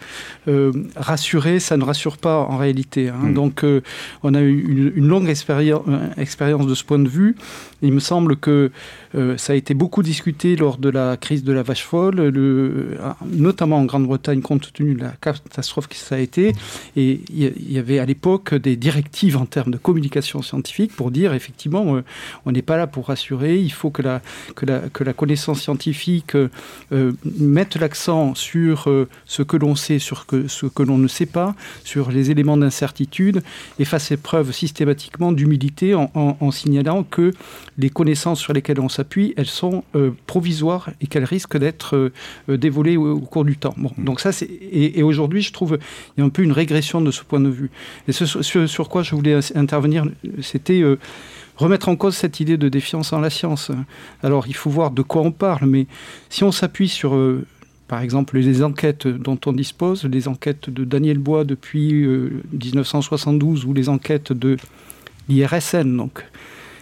euh, 0.50 0.72
rassurer, 0.98 1.60
ça 1.60 1.78
ne 1.78 1.84
rassure 1.86 2.18
pas 2.18 2.40
en 2.40 2.58
réalité. 2.58 3.08
Hein. 3.08 3.30
Mm. 3.30 3.34
Donc, 3.34 3.64
euh, 3.64 3.82
on 4.24 4.34
a 4.34 4.42
eu 4.42 4.92
une, 4.96 5.08
longue 5.08 5.30
expérience, 5.30 5.84
expérience 6.18 6.68
de 6.68 6.76
ce 6.76 6.84
point 6.84 7.00
de 7.00 7.08
vue. 7.08 7.38
Il 7.82 7.94
me 7.94 8.02
semble 8.02 8.36
que 8.36 8.72
ça 9.38 9.54
a 9.54 9.56
été 9.56 9.74
beaucoup 9.74 10.04
discuté 10.04 10.56
lors 10.56 10.78
de 10.78 10.90
la 10.90 11.18
crise 11.18 11.44
de 11.44 11.54
la 11.54 11.64
vache 11.64 11.84
folle, 11.84 12.18
le, 12.18 12.98
notamment 13.26 13.78
en 13.78 13.86
Grande-Bretagne, 13.86 14.42
compte 14.42 14.72
tenu 14.74 14.94
de 14.94 15.02
la 15.02 15.14
catastrophe 15.22 15.88
que 15.88 15.96
ça 15.96 16.16
a 16.16 16.20
été. 16.20 16.54
Et 16.98 17.22
il 17.30 17.72
y 17.72 17.78
avait 17.80 18.00
à 18.00 18.06
l'époque 18.06 18.54
des 18.54 18.76
directives 18.76 19.38
en 19.38 19.46
termes 19.46 19.72
de 19.72 19.78
communication 19.78 20.42
scientifique 20.42 20.94
pour 20.94 21.10
dire 21.10 21.34
effectivement, 21.34 22.02
on 22.46 22.52
n'est 22.52 22.62
pas 22.62 22.78
là 22.78 22.86
pour 22.86 23.08
rassurer 23.08 23.69
il 23.70 23.74
faut 23.74 23.92
que 23.92 24.02
la, 24.02 24.22
que 24.56 24.66
la, 24.66 24.80
que 24.92 25.04
la 25.04 25.14
connaissance 25.14 25.62
scientifique 25.62 26.34
euh, 26.36 27.12
mette 27.40 27.76
l'accent 27.76 28.34
sur 28.34 28.90
euh, 28.90 29.08
ce 29.26 29.44
que 29.44 29.58
l'on 29.58 29.76
sait, 29.76 30.00
sur 30.00 30.26
que, 30.26 30.48
ce 30.48 30.66
que 30.66 30.82
l'on 30.82 30.98
ne 30.98 31.08
sait 31.08 31.28
pas, 31.28 31.54
sur 31.84 32.10
les 32.10 32.32
éléments 32.32 32.58
d'incertitude, 32.58 33.44
et 33.78 33.86
fasse 33.86 34.14
preuve 34.24 34.52
systématiquement 34.52 35.32
d'humilité 35.32 35.94
en, 35.94 36.10
en, 36.16 36.52
signalant 36.52 37.04
que 37.04 37.32
les 37.78 37.92
connaissances 37.92 38.40
sur 38.40 38.54
lesquelles 38.54 38.80
on 38.80 38.90
s'appuie, 38.90 39.36
elles 39.38 39.46
sont 39.46 39.84
euh, 39.96 40.10
provisoires 40.26 40.90
et 41.00 41.06
qu'elles 41.06 41.26
risquent 41.26 41.58
d'être 41.58 42.12
dévolées 42.48 42.98
au, 42.98 43.20
cours 43.20 43.46
du 43.46 43.56
temps. 43.58 43.76
Bon, 43.78 43.92
donc 44.00 44.20
ça, 44.20 44.32
c'est 44.32 44.50
et, 44.72 45.04
aujourd'hui, 45.04 45.44
je 45.44 45.54
trouve 45.54 45.78
il 46.18 46.22
y 46.22 46.24
a 46.24 46.26
un 46.26 46.30
peu 46.30 46.42
une 46.42 46.52
régression 46.52 47.02
de 47.02 47.12
ce 47.12 47.24
point 47.24 47.40
de 47.40 47.50
vue. 47.50 47.70
Et 48.08 48.14
ce, 48.14 48.26
sur 48.66 48.90
quoi 48.90 49.04
je 49.04 49.14
voulais 49.14 49.38
intervenir, 49.56 50.06
c'était 50.42 50.82
remettre 51.60 51.90
en 51.90 51.96
cause 51.98 52.16
cette 52.16 52.40
idée 52.40 52.58
de 52.58 52.70
défiance 52.70 53.12
en 53.12 53.20
la 53.20 53.30
science. 53.30 53.72
Alors 54.24 54.48
il 54.48 54.56
faut 54.56 54.70
voir 54.70 54.92
de 54.92 55.02
quoi 55.02 55.22
on 55.22 55.32
parle, 55.32 55.66
mais 55.68 55.88
si 56.30 56.44
on 56.44 56.52
s'appuie 56.52 56.88
sur, 56.88 57.16
euh, 57.16 57.46
par 57.88 58.02
exemple, 58.02 58.38
les 58.38 58.64
enquêtes 58.64 59.08
dont 59.08 59.40
on 59.46 59.52
dispose, 59.52 60.06
les 60.06 60.28
enquêtes 60.30 60.70
de 60.70 60.86
Daniel 60.86 61.18
Bois 61.18 61.44
depuis 61.44 61.94
1972 61.94 63.64
euh, 63.64 63.68
ou 63.68 63.74
les 63.74 63.90
enquêtes 63.90 64.32
de 64.32 64.56
l'IRSN, 65.28 65.98
donc 65.98 66.26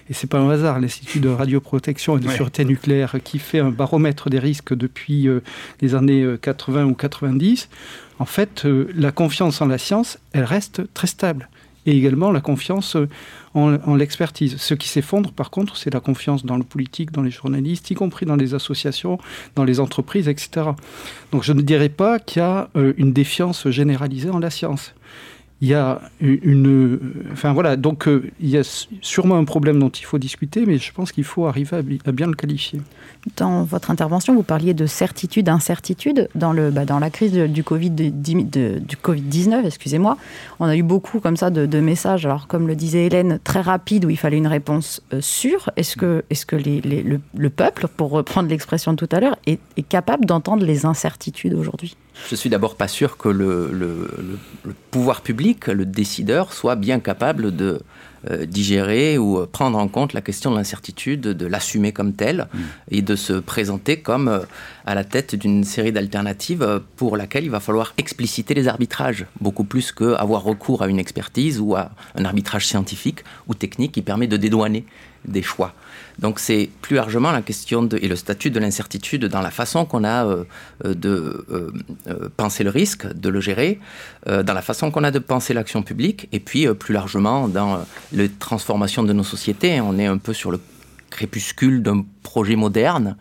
et 0.10 0.14
c'est 0.14 0.28
pas 0.28 0.40
un 0.40 0.50
hasard, 0.50 0.80
l'Institut 0.80 1.20
de 1.20 1.28
radioprotection 1.28 2.18
et 2.18 2.22
de 2.22 2.30
sûreté 2.30 2.64
nucléaire 2.64 3.18
qui 3.26 3.40
fait 3.40 3.60
un 3.60 3.72
baromètre 3.72 4.30
des 4.30 4.40
risques 4.40 4.74
depuis 4.74 5.28
euh, 5.28 5.42
les 5.82 5.96
années 5.96 6.26
80 6.42 6.86
ou 6.86 6.94
90. 6.94 7.68
En 8.20 8.26
fait, 8.26 8.66
la 8.96 9.12
confiance 9.12 9.62
en 9.62 9.66
la 9.66 9.78
science, 9.78 10.18
elle 10.32 10.46
reste 10.46 10.82
très 10.94 11.08
stable 11.08 11.50
et 11.88 11.98
également 11.98 12.32
la 12.32 12.42
confiance 12.42 12.96
euh, 12.96 13.08
en, 13.56 13.96
l'expertise. 13.96 14.58
Ce 14.58 14.76
qui 14.76 14.88
s'effondre, 14.88 15.32
par 15.32 15.50
contre, 15.50 15.78
c'est 15.78 15.92
la 15.92 16.00
confiance 16.00 16.46
dans 16.46 16.58
le 16.58 16.64
politique, 16.64 17.12
dans 17.12 17.24
les 17.24 17.32
journalistes, 17.32 17.90
y 17.90 17.96
compris 17.96 18.28
dans 18.28 18.36
les 18.36 18.54
associations, 18.54 19.18
dans 19.56 19.64
les 19.64 19.80
entreprises, 19.80 20.28
etc. 20.28 20.68
Donc 21.32 21.44
je 21.44 21.54
ne 21.54 21.62
dirais 21.62 21.90
pas 21.90 22.20
qu'il 22.20 22.42
y 22.42 22.46
a 22.46 22.70
euh, 22.76 22.94
une 22.98 23.14
défiance 23.14 23.68
généralisée 23.70 24.30
en 24.30 24.38
la 24.38 24.52
science 24.52 24.94
il 25.60 25.70
y 25.70 25.74
a 25.74 26.02
une. 26.22 27.00
Enfin 27.32 27.54
voilà, 27.54 27.76
donc 27.78 28.08
euh, 28.08 28.30
il 28.40 28.50
y 28.50 28.58
a 28.58 28.88
sûrement 29.02 29.38
un 29.38 29.44
problème 29.44 29.80
dont 29.80 29.90
il 29.90 30.06
faut 30.06 30.20
discuter, 30.20 30.66
mais 30.68 30.78
je 30.78 30.94
pense 30.94 31.12
qu'il 31.12 31.24
faut 31.24 31.48
arriver 31.48 31.78
à, 32.06 32.12
bien 32.12 32.28
le 32.28 32.34
qualifier. 32.34 32.80
Dans 33.38 33.64
votre 33.64 33.90
intervention, 33.90 34.36
vous 34.36 34.44
parliez 34.44 34.76
de 34.76 34.86
certitude, 34.86 35.50
incertitude. 35.50 36.30
Dans, 36.36 36.54
le, 36.54 36.70
bah, 36.70 36.86
dans 36.86 37.00
la 37.00 37.10
crise 37.10 37.34
du 37.34 37.64
Covid, 37.64 37.90
de, 37.90 38.80
du 38.80 38.96
COVID-19, 38.96 39.66
excusez-moi, 39.66 40.18
on 40.60 40.66
a 40.66 40.76
eu 40.76 40.84
beaucoup 40.84 41.20
comme 41.20 41.38
ça 41.38 41.50
de, 41.50 41.80
messages, 41.80 42.26
alors 42.26 42.48
comme 42.48 42.68
le 42.68 42.76
disait 42.76 43.08
Hélène, 43.08 43.40
très 43.44 43.62
rapide, 43.62 44.06
où 44.06 44.10
il 44.12 44.18
fallait 44.18 44.38
une 44.38 44.48
réponse 44.48 45.02
euh, 45.14 45.22
sûre. 45.22 45.72
Est-ce 45.76 45.98
que, 45.98 46.24
est 46.30 46.36
-ce 46.36 46.46
que 46.46 46.56
le, 46.56 47.50
peuple, 47.50 47.88
pour 47.88 48.12
reprendre 48.12 48.50
l'expression 48.50 48.94
de 48.94 48.98
tout 48.98 49.10
à 49.16 49.20
l'heure, 49.20 49.38
est 49.48 49.88
capable 49.90 50.26
d'entendre 50.26 50.64
les 50.64 50.86
incertitudes 50.86 51.56
aujourd'hui? 51.56 51.96
Je 52.30 52.36
suis 52.36 52.50
d'abord 52.50 52.76
pas 52.76 52.88
sûr 52.88 53.18
que 53.18 53.30
le, 53.30 54.10
pouvoir 54.92 55.22
public, 55.22 55.68
le 55.68 55.86
décideur, 55.86 56.54
soit 56.54 56.76
bien 56.76 57.00
capable 57.00 57.56
de 57.56 57.80
euh, 58.30 58.46
digérer 58.46 59.18
ou 59.18 59.38
euh, 59.38 59.46
prendre 59.46 59.78
en 59.78 59.88
compte 59.88 60.14
la 60.14 60.22
question 60.22 60.50
de 60.52 60.56
l'incertitude, 60.56 61.22
de 61.22 61.46
l'assumer 61.46 61.92
comme 61.94 62.14
telle 62.14 62.48
mm. 62.52 62.60
et 62.92 63.02
de 63.04 63.16
se 63.16 63.34
présenter 63.34 64.00
comme 64.00 64.28
euh, 64.28 64.40
à 64.86 64.96
la 64.96 65.04
tête 65.04 65.36
d'une 65.36 65.64
série 65.64 65.92
d'alternatives 65.92 66.82
pour 66.96 67.16
laquelle 67.16 67.44
il 67.44 67.52
va 67.52 67.60
falloir 67.60 67.94
expliciter 67.98 68.56
les 68.56 68.68
arbitrages, 68.68 69.28
beaucoup 69.40 69.64
plus 69.64 69.92
qu'avoir 69.92 70.44
recours 70.44 70.82
à 70.82 70.88
une 70.88 71.00
expertise 71.00 71.60
ou 71.60 71.76
à 71.76 71.92
un 72.16 72.26
arbitrage 72.26 72.66
scientifique 72.66 73.24
ou 73.48 73.54
technique 73.54 73.92
qui 73.92 74.02
permet 74.02 74.28
de 74.28 74.38
dédouaner 74.38 74.84
des 75.26 75.44
choix. 75.44 75.74
Donc 76.20 76.40
c'est 76.40 76.70
plus 76.82 76.96
largement 76.96 77.32
la 77.32 77.42
question 77.42 77.84
de, 77.84 77.98
et 78.02 78.08
le 78.08 78.16
statut 78.16 78.50
de 78.50 78.60
l'incertitude 78.60 79.26
dans 79.26 79.42
la 79.42 79.52
façon 79.52 79.86
qu'on 79.86 80.04
a 80.04 80.26
euh, 80.26 80.44
euh, 80.86 80.94
de 80.94 81.46
euh, 81.52 82.30
penser 82.36 82.64
le 82.64 82.70
risque, 82.70 83.08
de 83.14 83.30
le 83.30 83.42
gérer, 83.42 83.80
dans 84.26 84.54
la 84.54 84.62
façon 84.62 84.92
qu'on 84.92 85.04
a 85.04 85.12
de 85.12 85.20
penser 85.20 85.54
l'action 85.54 85.84
publique, 85.84 86.28
et 86.32 86.40
puis 86.40 86.68
plus 86.74 86.94
largement 86.94 87.48
dans 87.48 87.86
les 88.12 88.30
transformations 88.30 89.04
de 89.04 89.14
nos 89.14 89.24
sociétés. 89.24 89.80
On 89.80 89.98
est 89.98 90.06
un 90.06 90.18
peu 90.18 90.34
sur 90.34 90.52
le 90.52 90.60
crépuscule 91.10 91.82
d'un 91.82 92.04
projet 92.24 92.56
moderne 92.56 93.16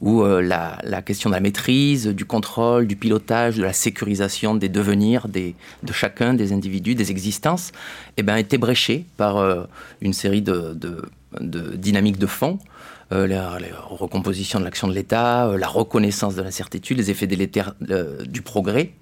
où 0.00 0.24
la, 0.24 1.02
question 1.04 1.30
de 1.30 1.34
la 1.34 1.40
maîtrise, 1.40 2.06
du 2.06 2.24
contrôle, 2.24 2.86
du 2.86 2.96
pilotage, 2.96 3.56
de 3.56 3.62
la 3.62 3.72
sécurisation 3.72 4.54
des 4.54 4.68
devenirs 4.68 5.26
des, 5.26 5.54
de 5.82 5.92
chacun 5.92 6.34
des 6.34 6.52
individus, 6.52 6.94
des 6.94 7.10
existences, 7.10 7.72
eh 8.16 8.22
ben, 8.22 8.36
était 8.36 8.58
bréchée 8.58 9.04
par 9.16 9.66
une 10.00 10.12
série 10.12 10.42
de 10.42 10.74
de 10.74 11.02
dynamique 11.40 12.18
de 12.18 12.26
fond, 12.26 12.58
euh, 13.12 13.26
la, 13.26 13.58
recomposition 13.88 14.58
de 14.58 14.64
l'action 14.64 14.88
de 14.88 14.94
l'État, 14.94 15.46
euh, 15.46 15.58
la 15.58 15.68
reconnaissance 15.68 16.34
de 16.34 16.42
l'incertitude, 16.42 16.96
les 16.96 17.10
effets 17.10 17.26
délétères 17.26 17.74
euh, 17.90 18.22
du 18.24 18.42
progrès. 18.42 18.92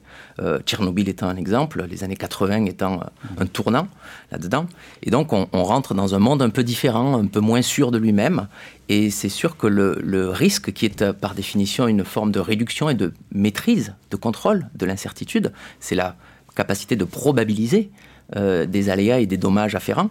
Tchernobyl 0.65 1.07
étant 1.11 1.29
un 1.29 1.37
exemple, 1.37 1.85
les 1.85 2.03
années 2.03 2.17
80 2.17 2.65
étant 2.65 3.01
un 3.37 3.45
tournant 3.45 3.89
là-dedans. 4.33 4.67
Et 5.03 5.11
donc 5.11 5.35
on, 5.35 5.47
rentre 5.65 5.93
dans 5.93 6.15
un 6.15 6.19
monde 6.19 6.41
un 6.41 6.49
peu 6.49 6.65
différent, 6.65 7.21
un 7.21 7.27
peu 7.27 7.41
moins 7.41 7.61
sûr 7.61 7.91
de 7.91 7.99
lui-même. 7.99 8.49
Et 8.89 9.11
c'est 9.11 9.29
sûr 9.29 9.59
que 9.59 9.67
le, 9.67 10.31
risque, 10.31 10.73
qui 10.73 10.87
est 10.87 11.13
par 11.13 11.35
définition 11.35 11.89
une 11.89 12.05
forme 12.05 12.33
de 12.33 12.41
réduction 12.41 12.89
et 12.89 12.95
de 12.95 13.13
maîtrise, 13.33 13.95
de 14.11 14.17
contrôle 14.17 14.67
de 14.75 14.87
l'incertitude, 14.87 15.53
c'est 15.79 15.95
la 15.95 16.17
capacité 16.57 16.97
de 16.97 17.05
probabiliser 17.05 17.91
euh, 18.37 18.67
des 18.67 18.91
aléas 18.91 19.19
et 19.19 19.27
des 19.27 19.37
dommages 19.37 19.75
afférents, 19.75 20.11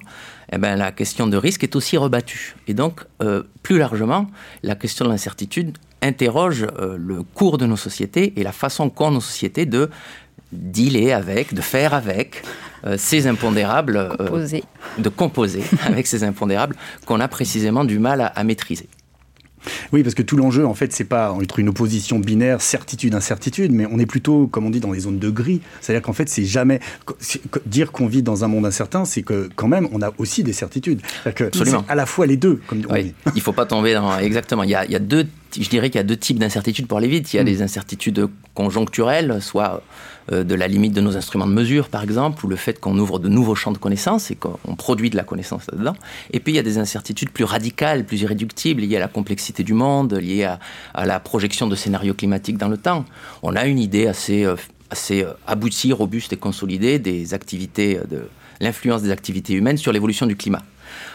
eh 0.52 0.58
ben, 0.58 0.76
la 0.76 0.92
question 0.92 1.28
de 1.28 1.38
risque 1.38 1.64
est 1.64 1.76
aussi 1.76 1.96
rebattue. 1.96 2.56
Et 2.68 2.74
donc, 2.74 3.02
euh, 3.22 3.44
plus 3.64 3.78
largement, 3.78 4.28
la 4.62 4.76
question 4.76 5.06
de 5.06 5.10
l'incertitude 5.10 5.78
interroge 6.02 6.68
euh, 6.80 6.98
le 6.98 7.24
cours 7.24 7.58
de 7.58 7.66
nos 7.66 7.78
sociétés 7.78 8.34
et 8.36 8.44
la 8.44 8.52
façon 8.52 8.90
qu'ont 8.90 9.12
nos 9.12 9.22
sociétés 9.22 9.66
de 9.66 9.90
dealer 10.52 11.14
avec, 11.14 11.54
de 11.54 11.62
faire 11.62 11.94
avec 11.94 12.44
ces 12.98 13.28
impondérables, 13.28 14.10
de 14.98 15.10
composer 15.10 15.64
avec 15.86 16.08
ces 16.08 16.24
impondérables 16.24 16.76
qu'on 17.06 17.20
a 17.20 17.28
précisément 17.28 17.84
du 17.84 18.00
mal 18.00 18.32
à 18.34 18.44
maîtriser. 18.44 18.90
Oui, 19.92 20.04
parce 20.04 20.16
que 20.16 20.22
tout 20.22 20.38
l'enjeu, 20.38 20.66
en 20.66 20.74
fait, 20.74 20.94
c'est 20.94 21.04
pas 21.04 21.32
entre 21.32 21.60
une 21.60 21.70
opposition 21.70 22.20
binaire, 22.20 22.62
certitude, 22.62 23.16
incertitude, 23.16 23.72
mais 23.72 23.86
on 23.92 24.00
est 24.00 24.06
plutôt, 24.06 24.48
comme 24.48 24.66
on 24.66 24.70
dit, 24.70 24.80
dans 24.80 24.92
les 24.92 25.02
zones 25.02 25.20
de 25.20 25.30
gris. 25.30 25.62
C'est-à-dire 25.82 26.02
qu'en 26.02 26.14
fait, 26.14 26.30
c'est 26.30 26.46
jamais. 26.46 26.80
Dire 27.66 27.92
qu'on 27.92 28.08
vit 28.08 28.24
dans 28.24 28.44
un 28.44 28.48
monde 28.48 28.66
incertain, 28.66 29.06
c'est 29.06 29.24
que 29.24 29.50
quand 29.56 29.68
même, 29.68 29.88
on 29.92 30.02
a 30.02 30.12
aussi 30.18 30.44
des 30.44 30.54
certitudes. 30.54 31.02
Absolument. 31.26 31.86
À 31.88 31.96
la 31.96 32.06
fois 32.06 32.26
les 32.26 32.38
deux, 32.38 32.62
comme 32.68 32.82
on 32.90 32.96
dit. 32.96 33.14
Il 33.36 33.42
faut 33.42 33.54
pas 33.54 33.66
tomber 33.66 33.94
dans. 33.94 34.18
Exactement. 34.20 34.64
Il 34.64 34.70
y 34.70 34.76
a, 34.76 34.86
il 34.86 34.92
y 34.92 34.96
a 34.96 35.00
deux 35.00 35.26
je 35.58 35.70
dirais 35.70 35.90
qu'il 35.90 35.98
y 35.98 36.02
a 36.02 36.06
deux 36.06 36.18
types 36.18 36.38
d'incertitudes 36.38 36.88
pour 36.88 36.98
aller 36.98 37.08
vite. 37.08 37.34
Il 37.34 37.38
y 37.38 37.40
a 37.40 37.44
mm. 37.44 37.46
des 37.46 37.62
incertitudes 37.62 38.28
conjoncturelles, 38.54 39.40
soit 39.42 39.82
de 40.32 40.56
la 40.56 40.68
limite 40.68 40.94
de 40.94 41.02
nos 41.02 41.18
instruments 41.18 41.48
de 41.48 41.54
mesure, 41.54 41.90
par 41.90 42.04
exemple, 42.04 42.46
ou 42.46 42.50
le 42.50 42.56
fait 42.56 42.80
qu'on 42.80 42.98
ouvre 43.00 43.20
de 43.20 43.30
nouveaux 43.30 43.56
champs 43.56 43.72
de 43.72 43.78
connaissances 43.78 44.32
et 44.32 44.36
qu'on 44.36 44.76
produit 44.76 45.10
de 45.10 45.16
la 45.16 45.24
connaissance 45.24 45.64
là-dedans. 45.72 45.96
Et 46.32 46.40
puis 46.40 46.54
il 46.54 46.56
y 46.56 46.60
a 46.60 46.64
des 46.64 46.78
incertitudes 46.78 47.32
plus 47.32 47.44
radicales, 47.44 48.06
plus 48.06 48.22
irréductibles, 48.22 48.82
liées 48.82 48.98
à 48.98 49.00
la 49.00 49.08
complexité 49.08 49.64
du 49.64 49.74
monde, 49.74 50.14
liées 50.14 50.44
à, 50.44 51.06
la 51.06 51.20
projection 51.20 51.68
de 51.68 51.76
scénarios 51.76 52.14
climatiques 52.14 52.58
dans 52.58 52.70
le 52.70 52.78
temps. 52.78 53.06
On 53.44 53.56
a 53.56 53.66
une 53.66 53.80
idée 53.80 54.08
assez, 54.08 54.46
euh, 54.46 54.56
assez 54.90 55.24
euh, 55.24 55.34
aboutie, 55.48 55.94
robuste 55.94 56.34
et 56.34 56.38
consolidée 56.38 57.00
des 57.00 57.34
activités, 57.34 58.00
de 58.10 58.30
l'influence 58.60 59.02
des 59.02 59.12
activités 59.12 59.54
humaines 59.54 59.78
sur 59.78 59.92
l'évolution 59.92 60.26
du 60.26 60.36
climat. 60.36 60.64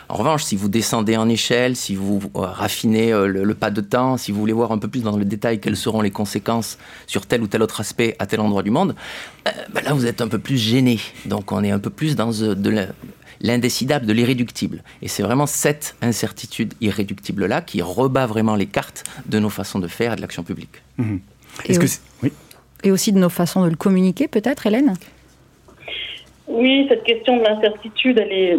En 0.08 0.16
revanche, 0.16 0.44
si 0.44 0.56
vous 0.56 0.68
descendez 0.68 1.16
en 1.16 1.28
échelle, 1.28 1.76
si 1.76 1.94
vous 1.94 2.20
euh, 2.36 2.40
raffinez 2.40 3.12
euh, 3.12 3.26
le, 3.26 3.54
pas 3.54 3.70
de 3.70 3.80
temps, 3.80 4.16
si 4.16 4.32
vous 4.32 4.40
voulez 4.40 4.52
voir 4.52 4.72
un 4.72 4.78
peu 4.78 4.88
plus 4.88 5.02
dans 5.02 5.16
le 5.16 5.24
détail 5.24 5.60
quelles 5.60 5.76
seront 5.76 6.02
les 6.02 6.10
conséquences 6.10 6.78
sur 7.06 7.26
tel 7.26 7.42
ou 7.42 7.46
tel 7.46 7.62
autre 7.62 7.80
aspect 7.80 8.14
à 8.18 8.26
tel 8.26 8.40
endroit 8.40 8.62
du 8.62 8.70
monde, 8.70 8.94
euh, 9.48 9.50
ben 9.72 9.82
là 9.82 9.92
vous 9.92 10.06
êtes 10.06 10.20
un 10.20 10.28
peu 10.28 10.38
plus 10.38 10.58
gêné. 10.58 10.98
Donc 11.26 11.52
on 11.52 11.62
est 11.64 11.70
un 11.70 11.78
peu 11.78 11.90
plus 11.90 12.16
dans 12.16 12.30
de 12.30 12.86
l'indécidable, 13.40 14.06
de 14.06 14.12
l'irréductible. 14.12 14.82
Et 15.02 15.08
c'est 15.08 15.22
vraiment 15.22 15.46
cette 15.46 15.96
incertitude 16.02 16.74
irréductible-là 16.80 17.62
qui 17.62 17.82
rebat 17.82 18.26
vraiment 18.26 18.56
les 18.56 18.66
cartes 18.66 19.04
de 19.26 19.38
nos 19.38 19.50
façons 19.50 19.78
de 19.78 19.88
faire 19.88 20.12
et 20.12 20.16
de 20.16 20.20
l'action 20.20 20.42
publique. 20.42 20.82
Mmh. 20.98 21.16
Est-ce 21.68 21.78
que 21.78 21.86
oui. 22.22 22.32
Et 22.82 22.90
aussi 22.90 23.12
de 23.12 23.18
nos 23.18 23.30
façons 23.30 23.64
de 23.64 23.70
le 23.70 23.76
communiquer, 23.76 24.28
peut-être, 24.28 24.66
Hélène? 24.66 24.94
Oui, 26.46 26.86
cette 26.88 27.04
question 27.04 27.38
de 27.38 27.42
l'incertitude, 27.42 28.18
elle 28.18 28.32
est, 28.32 28.58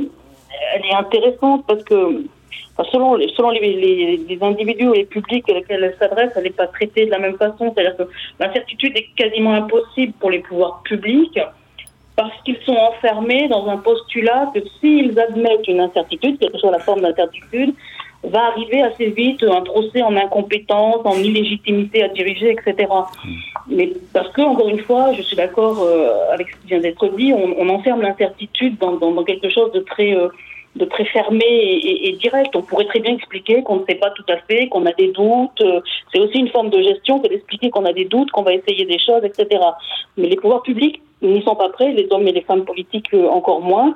elle 0.73 0.85
est 0.85 0.93
intéressante 0.93 1.65
parce 1.67 1.83
que 1.83 2.25
selon 2.91 3.17
selon 3.35 3.51
les, 3.51 4.37
individus 4.41 4.89
et 4.93 4.97
les 4.97 5.05
publics 5.05 5.45
auxquels 5.49 5.83
elle 5.83 5.95
s'adresse, 5.97 6.31
elle 6.35 6.43
n'est 6.43 6.49
pas 6.49 6.67
traitée 6.67 7.05
de 7.05 7.11
la 7.11 7.19
même 7.19 7.37
façon. 7.37 7.73
C'est-à-dire 7.73 7.97
que 7.97 8.03
l'incertitude 8.39 8.97
est 8.97 9.07
quasiment 9.15 9.53
impossible 9.53 10.13
pour 10.19 10.31
les 10.31 10.39
pouvoirs 10.39 10.81
publics 10.83 11.39
parce 12.15 12.41
qu'ils 12.43 12.57
sont 12.65 12.75
enfermés 12.75 13.47
dans 13.49 13.67
un 13.67 13.77
postulat 13.77 14.49
que 14.53 14.59
s'ils 14.79 15.19
admettent 15.19 15.67
une 15.67 15.81
incertitude, 15.81 16.37
quelle 16.39 16.51
que 16.51 16.57
soit 16.57 16.71
la 16.71 16.79
forme 16.79 17.01
d'incertitude, 17.01 17.73
va 18.23 18.45
arriver 18.45 18.81
assez 18.81 19.07
vite 19.07 19.43
un 19.43 19.61
procès 19.61 20.01
en 20.01 20.15
incompétence, 20.15 21.01
en 21.05 21.15
illégitimité 21.15 22.03
à 22.03 22.07
diriger, 22.09 22.51
etc. 22.51 22.87
Mais 23.67 23.91
parce 24.13 24.29
que, 24.29 24.41
encore 24.41 24.69
une 24.69 24.79
fois, 24.79 25.13
je 25.13 25.21
suis 25.21 25.35
d'accord 25.35 25.81
euh, 25.81 26.31
avec 26.31 26.49
ce 26.49 26.61
qui 26.61 26.67
vient 26.67 26.79
d'être 26.79 27.07
dit, 27.09 27.33
on, 27.33 27.69
enferme 27.69 28.01
l'incertitude 28.01 28.77
dans, 28.77 28.93
dans, 28.93 29.23
quelque 29.23 29.49
chose 29.49 29.71
de 29.71 29.79
très, 29.79 30.15
euh, 30.15 30.29
de 30.75 30.85
très 30.85 31.05
fermé 31.05 31.45
et, 31.45 32.09
et, 32.09 32.11
direct. 32.13 32.55
On 32.55 32.61
pourrait 32.61 32.85
très 32.85 32.99
bien 32.99 33.13
expliquer 33.13 33.63
qu'on 33.63 33.77
ne 33.77 33.85
sait 33.87 33.95
pas 33.95 34.11
tout 34.11 34.25
à 34.29 34.37
fait, 34.37 34.67
qu'on 34.69 34.85
a 34.85 34.93
des 34.93 35.11
doutes. 35.11 35.61
Euh, 35.61 35.81
c'est 36.13 36.19
aussi 36.19 36.37
une 36.37 36.49
forme 36.49 36.69
de 36.69 36.81
gestion 36.81 37.19
que 37.19 37.27
d'expliquer 37.27 37.69
qu'on 37.69 37.85
a 37.85 37.93
des 37.93 38.05
doutes, 38.05 38.31
qu'on 38.31 38.43
va 38.43 38.53
essayer 38.53 38.85
des 38.85 38.99
choses, 38.99 39.23
etc. 39.23 39.61
Mais 40.17 40.29
les 40.29 40.35
pouvoirs 40.35 40.61
publics 40.61 41.01
n'y 41.21 41.41
sont 41.43 41.55
pas 41.55 41.69
prêts, 41.69 41.91
les 41.91 42.07
hommes 42.11 42.27
et 42.27 42.31
les 42.31 42.41
femmes 42.41 42.65
politiques 42.65 43.13
encore 43.13 43.61
moins 43.61 43.95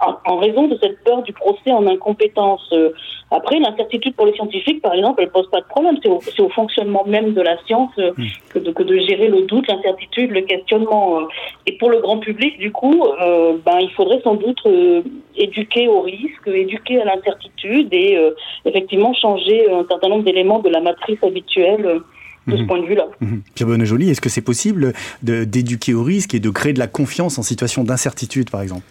en 0.00 0.36
raison 0.36 0.68
de 0.68 0.76
cette 0.80 1.02
peur 1.04 1.22
du 1.22 1.32
procès 1.32 1.70
en 1.70 1.86
incompétence. 1.86 2.68
Euh, 2.72 2.90
après, 3.30 3.58
l'incertitude 3.58 4.14
pour 4.14 4.26
les 4.26 4.34
scientifiques, 4.34 4.82
par 4.82 4.94
exemple, 4.94 5.22
elle 5.22 5.30
pose 5.30 5.48
pas 5.50 5.60
de 5.60 5.66
problème. 5.66 5.96
C'est 6.02 6.40
au, 6.40 6.48
fonctionnement 6.50 7.04
même 7.06 7.32
de 7.32 7.40
la 7.40 7.56
science 7.64 7.92
euh, 7.98 8.12
hmm. 8.16 8.26
que, 8.50 8.58
de, 8.58 8.70
que, 8.72 8.82
de, 8.82 8.98
gérer 8.98 9.28
le 9.28 9.42
doute, 9.42 9.66
l'incertitude, 9.68 10.30
le 10.30 10.42
questionnement. 10.42 11.20
Euh. 11.20 11.24
Et 11.66 11.72
pour 11.78 11.90
le 11.90 12.00
grand 12.00 12.18
public, 12.18 12.58
du 12.58 12.72
coup, 12.72 13.04
ben, 13.64 13.78
il 13.80 13.90
faudrait 13.96 14.20
sans 14.22 14.34
doute 14.34 14.60
éduquer 15.36 15.88
au 15.88 16.00
risque, 16.00 16.46
éduquer 16.46 17.00
à 17.00 17.04
l'incertitude 17.04 17.88
et 17.92 18.18
effectivement 18.64 19.14
changer 19.14 19.70
un 19.70 19.84
certain 19.88 20.08
nombre 20.08 20.24
d'éléments 20.24 20.58
de 20.58 20.68
la 20.68 20.80
matrice 20.80 21.22
habituelle 21.22 22.00
de 22.46 22.56
ce 22.56 22.62
hmm. 22.62 22.66
point 22.66 22.80
de 22.80 22.86
vue-là. 22.86 23.06
Hmm. 23.20 23.38
Pierre 23.54 23.68
Bonne-Joly, 23.68 24.10
est-ce 24.10 24.20
que 24.20 24.28
c'est 24.28 24.42
possible 24.42 24.92
d'éduquer 25.22 25.94
au 25.94 26.02
risque 26.02 26.34
et 26.34 26.40
de 26.40 26.50
créer 26.50 26.72
de 26.72 26.78
la 26.78 26.88
confiance 26.88 27.38
en 27.38 27.42
situation 27.42 27.84
d'incertitude, 27.84 28.50
par 28.50 28.62
exemple? 28.62 28.84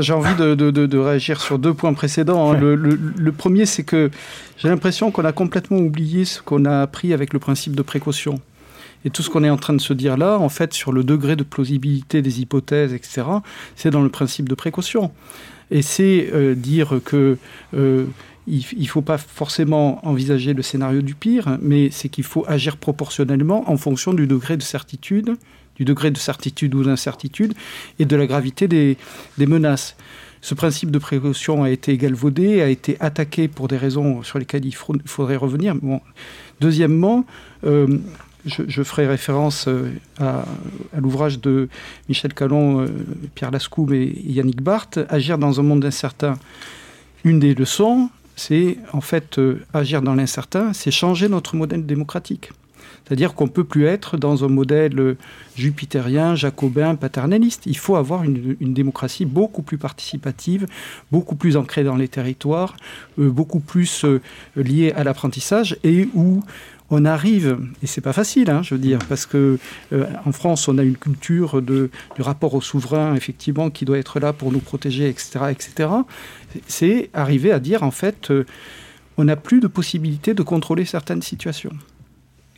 J'ai 0.00 0.12
envie 0.12 0.34
de, 0.34 0.98
réagir 0.98 1.40
sur 1.40 1.58
deux 1.58 1.74
points 1.74 1.92
précédents. 1.92 2.52
Hein. 2.52 2.58
Le, 2.58 3.32
premier, 3.32 3.66
c'est 3.66 3.84
que 3.84 4.10
j'ai 4.56 4.68
l'impression 4.68 5.10
qu'on 5.10 5.24
a 5.24 5.32
complètement 5.32 5.78
oublié 5.78 6.24
ce 6.24 6.40
qu'on 6.40 6.64
a 6.64 6.80
appris 6.80 7.12
avec 7.12 7.32
le 7.32 7.38
principe 7.38 7.76
de 7.76 7.82
précaution. 7.82 8.40
Et 9.04 9.10
tout 9.10 9.22
ce 9.22 9.30
qu'on 9.30 9.42
est 9.42 9.50
en 9.50 9.56
train 9.56 9.74
de 9.74 9.80
se 9.80 9.92
dire 9.92 10.16
là, 10.16 10.38
en 10.38 10.48
fait, 10.48 10.72
sur 10.72 10.92
le 10.92 11.02
degré 11.02 11.34
de 11.34 11.42
plausibilité 11.42 12.22
des 12.22 12.40
hypothèses, 12.40 12.94
etc., 12.94 13.22
c'est 13.74 13.90
dans 13.90 14.02
le 14.02 14.08
principe 14.08 14.48
de 14.48 14.54
précaution. 14.54 15.10
Et 15.70 15.82
c'est 15.82 16.30
euh, 16.32 16.54
dire 16.54 17.00
que 17.04 17.36
euh, 17.74 18.04
il 18.46 18.64
ne 18.78 18.86
faut 18.86 19.02
pas 19.02 19.18
forcément 19.18 20.06
envisager 20.06 20.52
le 20.52 20.62
scénario 20.62 21.00
du 21.00 21.14
pire, 21.14 21.58
mais 21.60 21.90
c'est 21.90 22.08
qu'il 22.08 22.24
faut 22.24 22.44
agir 22.48 22.76
proportionnellement 22.76 23.70
en 23.70 23.76
fonction 23.76 24.14
du 24.14 24.26
degré 24.26 24.56
de 24.56 24.62
certitude 24.62 25.36
du 25.82 25.84
degré 25.84 26.12
de 26.12 26.18
certitude 26.18 26.74
ou 26.76 26.84
d'incertitude 26.84 27.54
et 27.98 28.04
de 28.04 28.16
la 28.16 28.26
gravité 28.26 28.68
des, 28.68 28.96
menaces. 29.38 29.96
Ce 30.40 30.54
principe 30.54 30.92
de 30.92 30.98
précaution 30.98 31.64
a 31.64 31.70
été 31.70 31.96
galvaudé, 31.96 32.62
a 32.62 32.68
été 32.68 32.96
attaqué 33.00 33.48
pour 33.48 33.66
des 33.66 33.76
raisons 33.76 34.22
sur 34.22 34.38
lesquelles 34.38 34.64
il 34.64 34.74
faudrait 34.74 35.36
revenir. 35.36 35.74
Deuxièmement, 36.60 37.24
euh, 37.64 37.98
je, 38.46 38.82
ferai 38.82 39.08
référence 39.08 39.66
euh, 39.66 39.90
à, 40.20 40.44
l'ouvrage 40.96 41.40
de 41.40 41.68
Michel 42.08 42.32
Calon, 42.32 42.82
euh, 42.82 42.86
Pierre 43.34 43.50
Lascoum 43.50 43.92
et 43.92 44.12
Yannick 44.24 44.62
Barthes, 44.62 45.00
Agir 45.08 45.38
dans 45.38 45.58
un 45.58 45.64
monde 45.64 45.84
incertain. 45.84 46.38
Une 47.24 47.40
des 47.40 47.54
leçons, 47.54 48.08
c'est 48.36 48.78
en 48.92 49.00
fait 49.00 49.40
agir 49.74 50.02
dans 50.02 50.14
l'incertain, 50.14 50.72
c'est 50.72 50.90
changer 50.92 51.28
notre 51.28 51.54
modèle 51.56 51.86
démocratique. 51.86 52.50
C'est-à-dire 53.04 53.34
qu'on 53.34 53.44
ne 53.44 53.50
peut 53.50 53.64
plus 53.64 53.84
être 53.84 54.16
dans 54.16 54.44
un 54.44 54.48
modèle 54.48 55.16
jupitérien, 55.56 56.34
jacobin, 56.34 56.94
paternaliste. 56.94 57.62
Il 57.66 57.76
faut 57.76 57.96
avoir 57.96 58.24
une, 58.24 58.56
démocratie 58.60 59.24
beaucoup 59.24 59.62
plus 59.62 59.78
participative, 59.78 60.66
beaucoup 61.10 61.36
plus 61.36 61.56
ancrée 61.56 61.84
dans 61.84 61.96
les 61.96 62.08
territoires, 62.08 62.76
euh, 63.18 63.30
beaucoup 63.30 63.60
plus 63.60 64.04
euh, 64.04 64.20
liée 64.56 64.92
à 64.96 65.04
l'apprentissage 65.04 65.76
et 65.84 66.08
où 66.14 66.42
on 66.90 67.04
arrive, 67.06 67.58
et 67.82 67.86
c'est 67.86 68.02
pas 68.02 68.12
facile, 68.12 68.50
hein, 68.50 68.62
je 68.62 68.74
veux 68.74 68.80
dire, 68.80 68.98
parce 69.08 69.24
que 69.24 69.58
euh, 69.92 70.06
en 70.26 70.32
France, 70.32 70.68
on 70.68 70.76
a 70.76 70.82
une 70.82 70.96
culture 70.96 71.62
de, 71.62 71.90
du 72.16 72.22
rapport 72.22 72.52
au 72.52 72.60
souverain, 72.60 73.14
effectivement, 73.14 73.70
qui 73.70 73.86
doit 73.86 73.98
être 73.98 74.20
là 74.20 74.34
pour 74.34 74.52
nous 74.52 74.60
protéger, 74.60 75.08
etc., 75.08 75.46
etc. 75.50 75.88
C'est 76.66 77.08
arriver 77.14 77.50
à 77.50 77.60
dire, 77.60 77.82
en 77.82 77.90
fait, 77.90 78.30
on 79.16 79.24
n'a 79.24 79.36
plus 79.36 79.60
de 79.60 79.68
possibilité 79.68 80.34
de 80.34 80.42
contrôler 80.42 80.84
certaines 80.84 81.22
situations. 81.22 81.72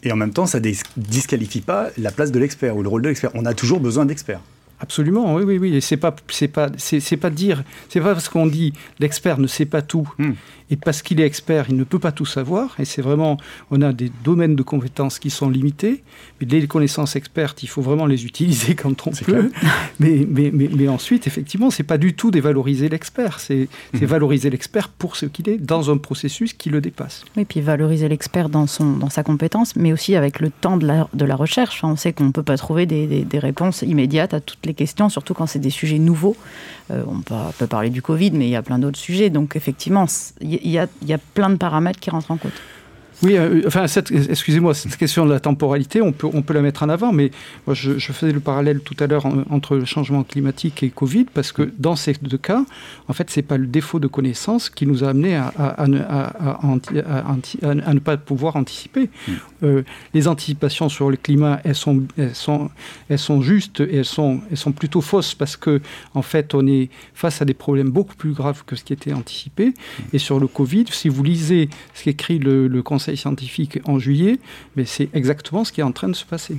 Et 0.04 0.12
en 0.12 0.16
même 0.16 0.32
temps, 0.32 0.46
ça 0.46 0.60
ne 0.60 0.72
disqualifie 0.96 1.62
pas 1.62 1.88
la 1.98 2.10
place 2.10 2.30
de 2.30 2.38
l'expert 2.38 2.76
ou 2.76 2.82
le 2.82 2.88
rôle 2.88 3.02
de 3.02 3.08
l'expert. 3.08 3.30
On 3.34 3.46
a 3.46 3.54
toujours 3.54 3.80
besoin 3.80 4.04
d'experts. 4.04 4.40
Absolument, 4.80 5.34
oui, 5.34 5.44
oui, 5.44 5.58
oui. 5.58 5.76
Et 5.76 5.80
c'est 5.80 5.96
pas, 5.96 6.14
c'est 6.28 6.48
pas, 6.48 6.68
c'est, 6.76 7.16
pas 7.16 7.30
dire, 7.30 7.62
c'est 7.88 8.00
pas 8.00 8.12
parce 8.12 8.28
qu'on 8.28 8.46
dit 8.46 8.72
l'expert 8.98 9.38
ne 9.38 9.46
sait 9.46 9.66
pas 9.66 9.82
tout 9.82 10.08
hmm. 10.18 10.32
et 10.70 10.76
parce 10.76 11.00
qu'il 11.00 11.20
est 11.20 11.26
expert, 11.26 11.66
il 11.68 11.76
ne 11.76 11.84
peut 11.84 12.00
pas 12.00 12.12
tout 12.12 12.26
savoir. 12.26 12.74
Et 12.80 12.84
c'est 12.84 13.00
vraiment, 13.00 13.36
on 13.70 13.80
a 13.82 13.92
des 13.92 14.10
domaines 14.24 14.56
de 14.56 14.62
compétences 14.62 15.18
qui 15.18 15.30
sont 15.30 15.48
limités, 15.48 16.02
mais 16.40 16.46
les 16.46 16.66
connaissances 16.66 17.14
expertes, 17.14 17.62
il 17.62 17.68
faut 17.68 17.82
vraiment 17.82 18.06
les 18.06 18.26
utiliser 18.26 18.74
quand 18.74 19.06
on 19.06 19.10
peut. 19.10 19.50
Mais, 20.00 20.26
mais, 20.28 20.50
mais, 20.52 20.68
mais, 20.74 20.88
ensuite, 20.88 21.26
effectivement, 21.26 21.70
c'est 21.70 21.84
pas 21.84 21.98
du 21.98 22.14
tout 22.14 22.30
dévaloriser 22.30 22.88
l'expert, 22.88 23.38
c'est, 23.38 23.68
hmm. 23.92 24.04
valoriser 24.04 24.50
l'expert 24.50 24.88
pour 24.88 25.16
ce 25.16 25.26
qu'il 25.26 25.48
est 25.48 25.56
dans 25.56 25.90
un 25.90 25.98
processus 25.98 26.52
qui 26.52 26.68
le 26.68 26.80
dépasse. 26.80 27.24
Oui, 27.36 27.44
puis 27.44 27.60
valoriser 27.60 28.08
l'expert 28.08 28.48
dans 28.48 28.66
son, 28.66 28.96
dans 28.96 29.08
sa 29.08 29.22
compétence, 29.22 29.76
mais 29.76 29.92
aussi 29.92 30.16
avec 30.16 30.40
le 30.40 30.50
temps 30.50 30.76
de 30.76 30.86
la, 30.86 31.08
de 31.14 31.24
la 31.24 31.36
recherche. 31.36 31.84
on 31.84 31.96
sait 31.96 32.12
qu'on 32.12 32.24
ne 32.24 32.32
peut 32.32 32.42
pas 32.42 32.56
trouver 32.56 32.86
des, 32.86 33.06
des, 33.06 33.22
des 33.24 33.38
réponses 33.38 33.82
immédiates 33.82 34.34
à 34.34 34.40
toutes 34.40 34.66
les 34.66 34.73
questions, 34.74 35.08
surtout 35.08 35.34
quand 35.34 35.46
c'est 35.46 35.58
des 35.58 35.70
sujets 35.70 35.98
nouveaux. 35.98 36.36
Euh, 36.90 37.02
on 37.06 37.20
peut, 37.20 37.66
parler 37.66 37.90
du 37.90 38.02
Covid, 38.02 38.32
mais 38.32 38.46
il 38.46 38.50
y 38.50 38.56
a 38.56 38.62
plein 38.62 38.78
d'autres 38.78 38.98
sujets. 38.98 39.30
Donc 39.30 39.56
effectivement, 39.56 40.06
il 40.40 40.70
y, 40.70 40.78
a, 40.78 41.18
plein 41.34 41.50
de 41.50 41.56
paramètres 41.56 42.00
qui 42.00 42.10
rentrent 42.10 42.30
en 42.30 42.36
compte. 42.36 42.52
Oui, 43.24 43.38
euh, 43.38 43.62
enfin, 43.66 43.86
excusez-moi, 43.86 44.74
cette 44.74 44.98
question 44.98 45.24
de 45.24 45.30
la 45.30 45.40
temporalité, 45.40 46.02
on 46.02 46.12
peut, 46.12 46.28
on 46.30 46.42
peut 46.42 46.52
la 46.52 46.60
mettre 46.60 46.82
en 46.82 46.90
avant, 46.90 47.10
mais 47.10 47.30
moi, 47.66 47.74
je, 47.74 47.98
faisais 47.98 48.32
le 48.32 48.40
parallèle 48.40 48.80
tout 48.80 48.96
à 49.00 49.06
l'heure 49.06 49.24
entre 49.50 49.76
le 49.76 49.86
changement 49.86 50.22
climatique 50.24 50.82
et 50.82 50.90
Covid, 50.90 51.24
parce 51.32 51.50
que 51.50 51.72
dans 51.78 51.96
ces 51.96 52.12
deux 52.20 52.36
cas, 52.36 52.64
en 53.08 53.14
fait, 53.14 53.30
c'est 53.30 53.42
pas 53.42 53.56
le 53.56 53.66
défaut 53.66 53.98
de 53.98 54.08
connaissance 54.08 54.68
qui 54.68 54.86
nous 54.86 55.04
a 55.04 55.08
amené 55.08 55.36
à, 55.36 55.46
à, 55.56 55.86
ne, 55.86 57.98
pas 57.98 58.16
pouvoir 58.18 58.56
anticiper. 58.56 59.08
Mm. 59.26 59.32
Euh, 59.62 59.82
les 60.12 60.28
anticipations 60.28 60.90
sur 60.90 61.10
le 61.10 61.16
climat, 61.16 61.60
elles 61.64 61.74
sont, 61.74 62.02
elles 62.18 62.34
sont, 62.34 62.70
elles 63.08 63.18
sont 63.18 63.40
justes 63.40 63.80
et 63.80 63.96
elles 63.96 64.04
sont, 64.04 64.42
elles 64.50 64.58
sont 64.58 64.72
plutôt 64.72 65.00
fausses, 65.00 65.34
parce 65.34 65.56
que, 65.56 65.80
en 66.12 66.22
fait, 66.22 66.54
on 66.54 66.66
est 66.66 66.90
face 67.14 67.40
à 67.40 67.46
des 67.46 67.54
problèmes 67.54 67.90
beaucoup 67.90 68.16
plus 68.16 68.32
graves 68.32 68.64
que 68.66 68.76
ce 68.76 68.84
qui 68.84 68.92
était 68.92 69.14
anticipé. 69.14 69.68
Mm. 69.68 69.72
Et 70.12 70.18
sur 70.18 70.38
le 70.38 70.46
Covid, 70.46 70.84
si 70.90 71.08
vous 71.08 71.24
lisez 71.24 71.70
ce 71.94 72.04
qu'écrit 72.04 72.38
le, 72.38 72.68
le 72.68 72.82
Conseil 72.82 73.13
scientifique 73.16 73.80
en 73.84 73.98
juillet, 73.98 74.38
mais 74.76 74.84
c'est 74.84 75.08
exactement 75.14 75.64
ce 75.64 75.72
qui 75.72 75.80
est 75.80 75.84
en 75.84 75.92
train 75.92 76.08
de 76.08 76.16
se 76.16 76.24
passer. 76.24 76.58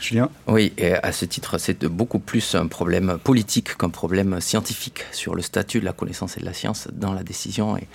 Julien 0.00 0.28
Oui, 0.46 0.72
et 0.76 0.94
à 0.94 1.12
ce 1.12 1.24
titre, 1.24 1.58
c'est 1.58 1.84
beaucoup 1.84 2.18
plus 2.18 2.54
un 2.54 2.66
problème 2.66 3.18
politique 3.22 3.76
qu'un 3.76 3.90
problème 3.90 4.40
scientifique 4.40 5.04
sur 5.12 5.34
le 5.34 5.42
statut 5.42 5.80
de 5.80 5.84
la 5.84 5.92
connaissance 5.92 6.36
et 6.36 6.40
de 6.40 6.44
la 6.44 6.52
science 6.52 6.88
dans 6.92 7.12
la 7.12 7.22
décision. 7.22 7.76
Et 7.76 7.86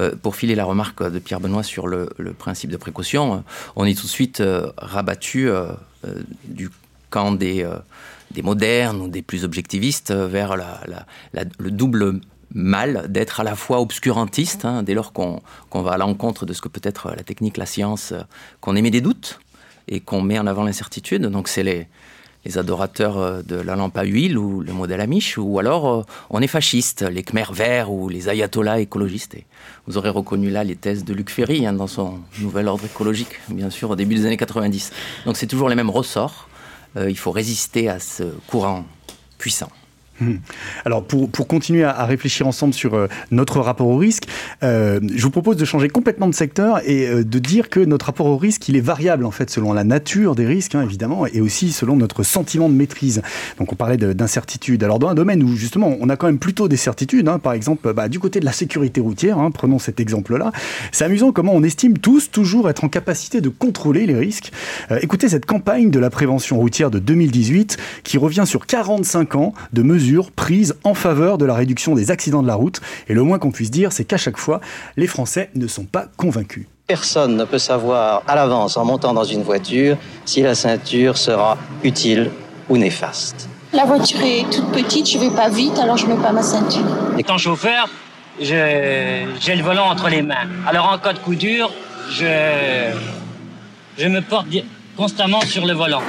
euh, 0.00 0.14
pour 0.20 0.36
filer 0.36 0.54
la 0.54 0.64
remarque 0.64 1.02
de 1.02 1.18
Pierre 1.18 1.40
Benoît 1.40 1.62
sur 1.62 1.86
le, 1.86 2.10
principe 2.38 2.70
de 2.70 2.76
précaution, 2.76 3.44
on 3.76 3.84
est 3.84 3.98
tout 3.98 4.06
de 4.06 4.10
suite 4.10 4.40
euh, 4.40 4.70
rabattu 4.76 5.48
euh, 5.48 5.72
du 6.44 6.70
camp 7.10 7.32
des, 7.32 7.66
des 8.32 8.42
modernes 8.42 9.00
ou 9.00 9.08
des 9.08 9.22
plus 9.22 9.44
objectivistes 9.44 10.12
vers 10.12 10.56
la, 10.56 10.80
le 11.58 11.70
double 11.70 12.20
mal 12.54 13.06
d'être 13.08 13.40
à 13.40 13.44
la 13.44 13.54
fois 13.54 13.80
obscurantiste, 13.80 14.64
hein, 14.64 14.82
dès 14.82 14.94
lors 14.94 15.12
qu'on 15.12 15.40
va 15.74 15.92
à 15.92 15.98
l'encontre 15.98 16.46
de 16.46 16.52
ce 16.52 16.60
que 16.60 16.68
peut 16.68 16.80
être 16.82 17.10
la 17.10 17.22
technique, 17.22 17.56
la 17.56 17.66
science, 17.66 18.12
euh, 18.12 18.22
qu'on 18.60 18.76
émet 18.76 18.90
des 18.90 19.00
doutes 19.00 19.40
et 19.88 20.00
qu'on 20.00 20.22
met 20.22 20.38
en 20.38 20.46
avant 20.46 20.64
l'incertitude. 20.64 21.22
Donc 21.26 21.48
c'est 21.48 21.62
les, 21.62 21.86
adorateurs 22.56 23.18
euh, 23.18 23.42
de 23.42 23.56
la 23.56 23.76
lampe 23.76 23.98
à 23.98 24.04
huile 24.04 24.38
ou 24.38 24.62
le 24.62 24.72
modèle 24.72 25.02
Amish, 25.02 25.36
ou 25.36 25.58
alors 25.58 25.88
euh, 25.88 26.02
on 26.30 26.40
est 26.40 26.46
fasciste, 26.46 27.02
les 27.02 27.22
Khmer 27.22 27.52
verts 27.52 27.92
ou 27.92 28.08
les 28.08 28.30
ayatollahs 28.30 28.80
écologistes. 28.80 29.36
vous 29.86 29.98
aurez 29.98 30.08
reconnu 30.08 30.48
là 30.48 30.64
les 30.64 30.76
thèses 30.76 31.04
de 31.04 31.12
Luc 31.12 31.28
Ferry 31.28 31.66
hein, 31.66 31.74
dans 31.74 31.86
son 31.86 32.20
nouvel 32.40 32.68
ordre 32.68 32.86
écologique, 32.86 33.38
bien 33.50 33.68
sûr, 33.68 33.90
au 33.90 33.96
début 33.96 34.14
des 34.14 34.24
années 34.24 34.38
90. 34.38 34.92
Donc 35.26 35.36
c'est 35.36 35.46
toujours 35.46 35.68
les 35.68 35.74
mêmes 35.74 35.90
ressorts. 35.90 36.48
il 36.96 37.18
faut 37.18 37.32
résister 37.32 37.90
à 37.90 38.00
ce 38.00 38.24
courant 38.46 38.86
puissant. 39.36 39.68
Hmm. 40.20 40.36
Alors 40.84 41.04
pour, 41.04 41.30
pour 41.30 41.46
continuer 41.46 41.84
à, 41.84 42.04
réfléchir 42.04 42.46
ensemble 42.46 42.74
sur 42.74 42.94
euh, 42.94 43.06
notre 43.30 43.60
rapport 43.60 43.86
au 43.86 43.96
risque, 43.96 44.24
euh, 44.64 44.98
je 45.14 45.22
vous 45.22 45.30
propose 45.30 45.56
de 45.56 45.64
changer 45.64 45.88
complètement 45.88 46.26
de 46.26 46.34
secteur 46.34 46.80
et 46.84 47.06
euh, 47.06 47.22
de 47.22 47.38
dire 47.38 47.68
que 47.68 47.78
notre 47.78 48.06
rapport 48.06 48.26
au 48.26 48.36
risque, 48.36 48.68
il 48.68 48.76
est 48.76 48.80
variable 48.80 49.24
en 49.24 49.30
fait 49.30 49.48
selon 49.48 49.72
la 49.72 49.84
nature 49.84 50.34
des 50.34 50.44
risques 50.44 50.74
hein, 50.74 50.82
évidemment 50.82 51.26
et 51.26 51.40
aussi 51.40 51.70
selon 51.70 51.94
notre 51.94 52.24
sentiment 52.24 52.68
de 52.68 52.74
maîtrise. 52.74 53.22
Donc 53.58 53.72
on 53.72 53.76
parlait 53.76 53.96
d'incertitude. 53.96 54.82
Alors 54.82 54.98
dans 54.98 55.08
un 55.08 55.14
domaine 55.14 55.42
où 55.42 55.54
justement 55.56 55.96
on 56.00 56.08
a 56.08 56.16
quand 56.16 56.26
même 56.26 56.40
plutôt 56.40 56.66
des 56.66 56.76
certitudes, 56.76 57.28
hein, 57.28 57.38
par 57.38 57.52
exemple 57.52 57.92
bah, 57.92 58.08
du 58.08 58.18
côté 58.18 58.40
de 58.40 58.44
la 58.44 58.52
sécurité 58.52 59.00
routière, 59.00 59.38
hein, 59.38 59.52
prenons 59.52 59.78
cet 59.78 60.00
exemple-là, 60.00 60.50
c'est 60.90 61.04
amusant 61.04 61.30
comment 61.30 61.52
on 61.54 61.62
estime 61.62 61.96
tous 61.96 62.30
toujours 62.32 62.68
être 62.68 62.82
en 62.82 62.88
capacité 62.88 63.40
de 63.40 63.50
contrôler 63.50 64.06
les 64.06 64.16
risques. 64.16 64.50
écoutez 65.00 65.28
cette 65.28 65.46
campagne 65.46 65.90
de 65.90 66.00
la 66.00 66.10
prévention 66.10 66.58
routière 66.58 66.90
de 66.90 66.98
2018 66.98 67.76
qui 68.02 68.18
revient 68.18 68.44
sur 68.46 68.66
45 68.66 69.36
ans 69.36 69.54
de 69.72 69.82
mesures 69.82 70.07
prises 70.34 70.74
en 70.84 70.94
faveur 70.94 71.38
de 71.38 71.44
la 71.44 71.54
réduction 71.54 71.94
des 71.94 72.10
accidents 72.10 72.42
de 72.42 72.46
la 72.46 72.54
route. 72.54 72.80
Et 73.08 73.14
le 73.14 73.22
moins 73.22 73.38
qu'on 73.38 73.50
puisse 73.50 73.70
dire, 73.70 73.92
c'est 73.92 74.04
qu'à 74.04 74.16
chaque 74.16 74.38
fois, 74.38 74.60
les 74.96 75.06
Français 75.06 75.50
ne 75.54 75.66
sont 75.66 75.84
pas 75.84 76.06
convaincus. 76.16 76.66
Personne 76.86 77.36
ne 77.36 77.44
peut 77.44 77.58
savoir 77.58 78.22
à 78.26 78.34
l'avance 78.34 78.76
en 78.76 78.84
montant 78.84 79.12
dans 79.12 79.24
une 79.24 79.42
voiture 79.42 79.96
si 80.24 80.42
la 80.42 80.54
ceinture 80.54 81.18
sera 81.18 81.58
utile 81.84 82.30
ou 82.68 82.78
néfaste. 82.78 83.48
La 83.74 83.84
voiture 83.84 84.20
est 84.22 84.50
toute 84.50 84.72
petite, 84.72 85.10
je 85.10 85.18
vais 85.18 85.30
pas 85.30 85.50
vite, 85.50 85.78
alors 85.78 85.98
je 85.98 86.06
mets 86.06 86.16
pas 86.16 86.32
ma 86.32 86.42
ceinture. 86.42 86.86
Étant 87.18 87.36
chauffeur, 87.36 87.88
j'ai 88.40 89.26
le 89.54 89.62
volant 89.62 89.90
entre 89.90 90.08
les 90.08 90.22
mains. 90.22 90.48
Alors 90.66 90.90
en 90.90 90.96
cas 90.96 91.12
de 91.12 91.18
coup 91.18 91.34
dur, 91.34 91.70
je, 92.10 92.90
je 93.98 94.08
me 94.08 94.20
porte 94.22 94.46
constamment 94.96 95.42
sur 95.42 95.66
le 95.66 95.74
volant 95.74 96.02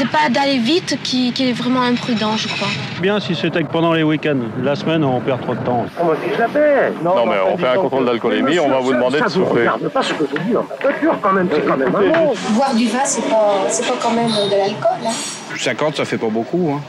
c'est 0.00 0.08
pas 0.08 0.30
d'aller 0.30 0.56
vite 0.56 0.98
qui, 1.02 1.28
est 1.28 1.52
vraiment 1.52 1.82
imprudent, 1.82 2.34
je 2.34 2.48
crois. 2.48 2.68
Bien 3.02 3.20
si 3.20 3.34
c'était 3.34 3.62
que 3.62 3.68
pendant 3.68 3.92
les 3.92 4.02
week-ends. 4.02 4.38
La 4.62 4.74
semaine, 4.74 5.04
on 5.04 5.20
perd 5.20 5.42
trop 5.42 5.54
de 5.54 5.60
temps. 5.60 5.84
On 6.00 6.06
me 6.06 6.14
fiche 6.14 6.38
la 6.38 6.48
paix. 6.48 6.92
Non, 7.04 7.26
mais 7.26 7.36
on 7.46 7.58
fait 7.58 7.68
un 7.68 7.76
contrôle 7.76 8.06
d'alcoolémie, 8.06 8.58
on 8.60 8.70
va 8.70 8.78
vous 8.78 8.94
demander 8.94 9.20
de 9.20 9.28
souffrir. 9.28 9.76
Ne 9.78 9.88
pas 9.88 10.02
ce 10.02 10.14
que 10.14 10.24
je 10.24 10.40
dis 10.40 10.52
dans 10.52 10.62
ma 10.62 10.76
voiture 10.76 11.18
quand 11.20 11.32
même, 11.32 11.48
c'est 11.52 11.66
quand 11.66 11.76
même 11.76 11.94
un 11.94 12.00
mot. 12.00 12.34
Boire 12.50 12.74
du 12.74 12.88
vin, 12.88 13.04
c'est 13.04 13.28
pas, 13.28 13.66
pas 13.66 13.98
quand 14.00 14.12
même 14.12 14.28
de 14.28 14.56
l'alcool. 14.56 15.06
Hein. 15.06 15.54
50, 15.58 15.96
ça 15.96 16.06
fait 16.06 16.18
pas 16.18 16.28
beaucoup. 16.28 16.72
Hein. 16.74 16.80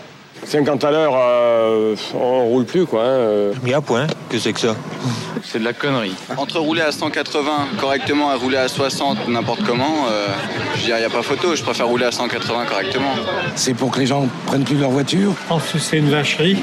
50 0.45 0.83
à 0.83 0.91
l'heure, 0.91 1.13
euh, 1.15 1.95
on 2.13 2.45
roule 2.45 2.65
plus 2.65 2.85
quoi. 2.85 3.03
Hein. 3.05 3.51
Mais 3.63 3.73
à 3.73 3.81
point, 3.81 4.07
que 4.29 4.39
c'est 4.39 4.53
que 4.53 4.59
ça 4.59 4.75
C'est 5.43 5.59
de 5.59 5.63
la 5.63 5.73
connerie. 5.73 6.15
Entre 6.37 6.59
rouler 6.59 6.81
à 6.81 6.91
180 6.91 7.67
correctement 7.79 8.33
et 8.33 8.35
rouler 8.35 8.57
à 8.57 8.67
60 8.67 9.27
n'importe 9.27 9.63
comment, 9.63 10.07
euh, 10.09 10.27
je 10.75 10.85
dirais 10.85 10.99
il 10.99 11.01
n'y 11.01 11.05
a 11.05 11.09
pas 11.09 11.21
photo, 11.21 11.55
je 11.55 11.63
préfère 11.63 11.87
rouler 11.87 12.05
à 12.05 12.11
180 12.11 12.65
correctement. 12.65 13.13
C'est 13.55 13.73
pour 13.73 13.91
que 13.91 13.99
les 13.99 14.07
gens 14.07 14.27
prennent 14.45 14.63
plus 14.63 14.77
leur 14.77 14.89
voiture? 14.89 15.33
Je 15.43 15.47
pense 15.47 15.71
que 15.71 15.79
c'est 15.79 15.97
une 15.97 16.09
vacherie. 16.09 16.57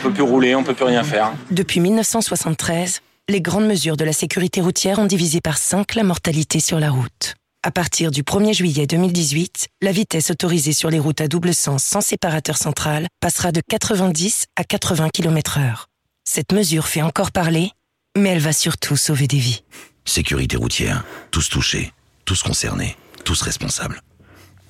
On 0.00 0.08
peut 0.08 0.14
plus 0.14 0.22
rouler, 0.22 0.54
on 0.54 0.62
peut 0.62 0.74
plus 0.74 0.84
rien 0.84 1.02
faire. 1.02 1.32
Depuis 1.50 1.80
1973, 1.80 3.00
les 3.28 3.40
grandes 3.40 3.66
mesures 3.66 3.96
de 3.96 4.04
la 4.04 4.12
sécurité 4.12 4.60
routière 4.60 4.98
ont 4.98 5.06
divisé 5.06 5.40
par 5.40 5.58
5 5.58 5.94
la 5.94 6.02
mortalité 6.02 6.60
sur 6.60 6.80
la 6.80 6.90
route. 6.90 7.34
À 7.68 7.70
partir 7.70 8.10
du 8.10 8.22
1er 8.22 8.54
juillet 8.54 8.86
2018, 8.86 9.68
la 9.82 9.92
vitesse 9.92 10.30
autorisée 10.30 10.72
sur 10.72 10.88
les 10.88 10.98
routes 10.98 11.20
à 11.20 11.28
double 11.28 11.52
sens 11.52 11.84
sans 11.84 12.00
séparateur 12.00 12.56
central 12.56 13.08
passera 13.20 13.52
de 13.52 13.60
90 13.60 14.46
à 14.56 14.64
80 14.64 15.10
km/h. 15.10 15.84
Cette 16.24 16.52
mesure 16.52 16.86
fait 16.86 17.02
encore 17.02 17.30
parler, 17.30 17.72
mais 18.16 18.30
elle 18.30 18.38
va 18.38 18.54
surtout 18.54 18.96
sauver 18.96 19.26
des 19.26 19.36
vies. 19.36 19.64
Sécurité 20.06 20.56
routière, 20.56 21.04
tous 21.30 21.50
touchés, 21.50 21.92
tous 22.24 22.42
concernés, 22.42 22.96
tous 23.26 23.42
responsables. 23.42 24.00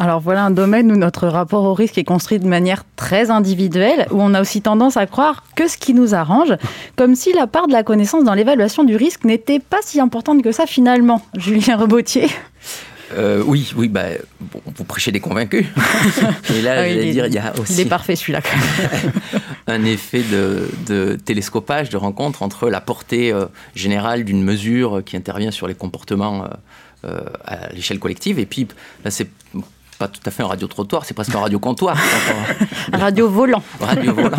Alors 0.00 0.20
voilà 0.20 0.44
un 0.44 0.50
domaine 0.50 0.92
où 0.92 0.96
notre 0.96 1.26
rapport 1.26 1.64
au 1.64 1.74
risque 1.74 1.98
est 1.98 2.04
construit 2.04 2.38
de 2.38 2.46
manière 2.46 2.84
très 2.94 3.30
individuelle, 3.30 4.06
où 4.12 4.22
on 4.22 4.32
a 4.32 4.40
aussi 4.40 4.62
tendance 4.62 4.96
à 4.96 5.06
croire 5.06 5.42
que 5.56 5.66
ce 5.66 5.76
qui 5.76 5.92
nous 5.92 6.14
arrange, 6.14 6.54
comme 6.94 7.16
si 7.16 7.32
la 7.32 7.48
part 7.48 7.66
de 7.66 7.72
la 7.72 7.82
connaissance 7.82 8.22
dans 8.22 8.34
l'évaluation 8.34 8.84
du 8.84 8.94
risque 8.94 9.24
n'était 9.24 9.58
pas 9.58 9.78
si 9.82 10.00
importante 10.00 10.42
que 10.42 10.52
ça 10.52 10.66
finalement. 10.66 11.22
Julien 11.36 11.76
Rebotier 11.76 12.28
euh, 13.14 13.42
oui, 13.46 13.72
oui, 13.74 13.88
bah, 13.88 14.08
vous 14.38 14.84
prêchez 14.84 15.10
des 15.10 15.20
convaincus. 15.20 15.64
Et 16.54 16.60
là, 16.60 16.82
ah 16.82 16.88
dire, 16.88 17.26
il 17.26 17.32
y 17.32 17.38
a 17.38 17.58
aussi. 17.58 17.72
Il 17.72 17.80
est 17.80 17.84
parfait 17.86 18.16
celui-là. 18.16 18.42
un 19.66 19.82
effet 19.86 20.22
de, 20.22 21.16
télescopage, 21.24 21.88
de 21.88 21.96
rencontre 21.96 22.42
entre 22.42 22.68
la 22.68 22.82
portée 22.82 23.32
euh, 23.32 23.46
générale 23.74 24.24
d'une 24.24 24.44
mesure 24.44 25.02
qui 25.06 25.16
intervient 25.16 25.50
sur 25.50 25.66
les 25.66 25.74
comportements 25.74 26.50
euh, 27.04 27.20
à 27.46 27.72
l'échelle 27.72 27.98
collective, 27.98 28.38
et 28.38 28.44
puis 28.44 28.68
là, 29.04 29.10
c'est 29.10 29.30
pas 29.98 30.08
tout 30.08 30.20
à 30.24 30.30
fait 30.30 30.42
un 30.42 30.46
radio-trottoir, 30.46 31.04
c'est 31.04 31.14
presque 31.14 31.34
un 31.34 31.40
radio-comptoir. 31.40 31.96
un 32.92 32.98
radio-volant. 32.98 33.62
radio-volant. 33.80 34.38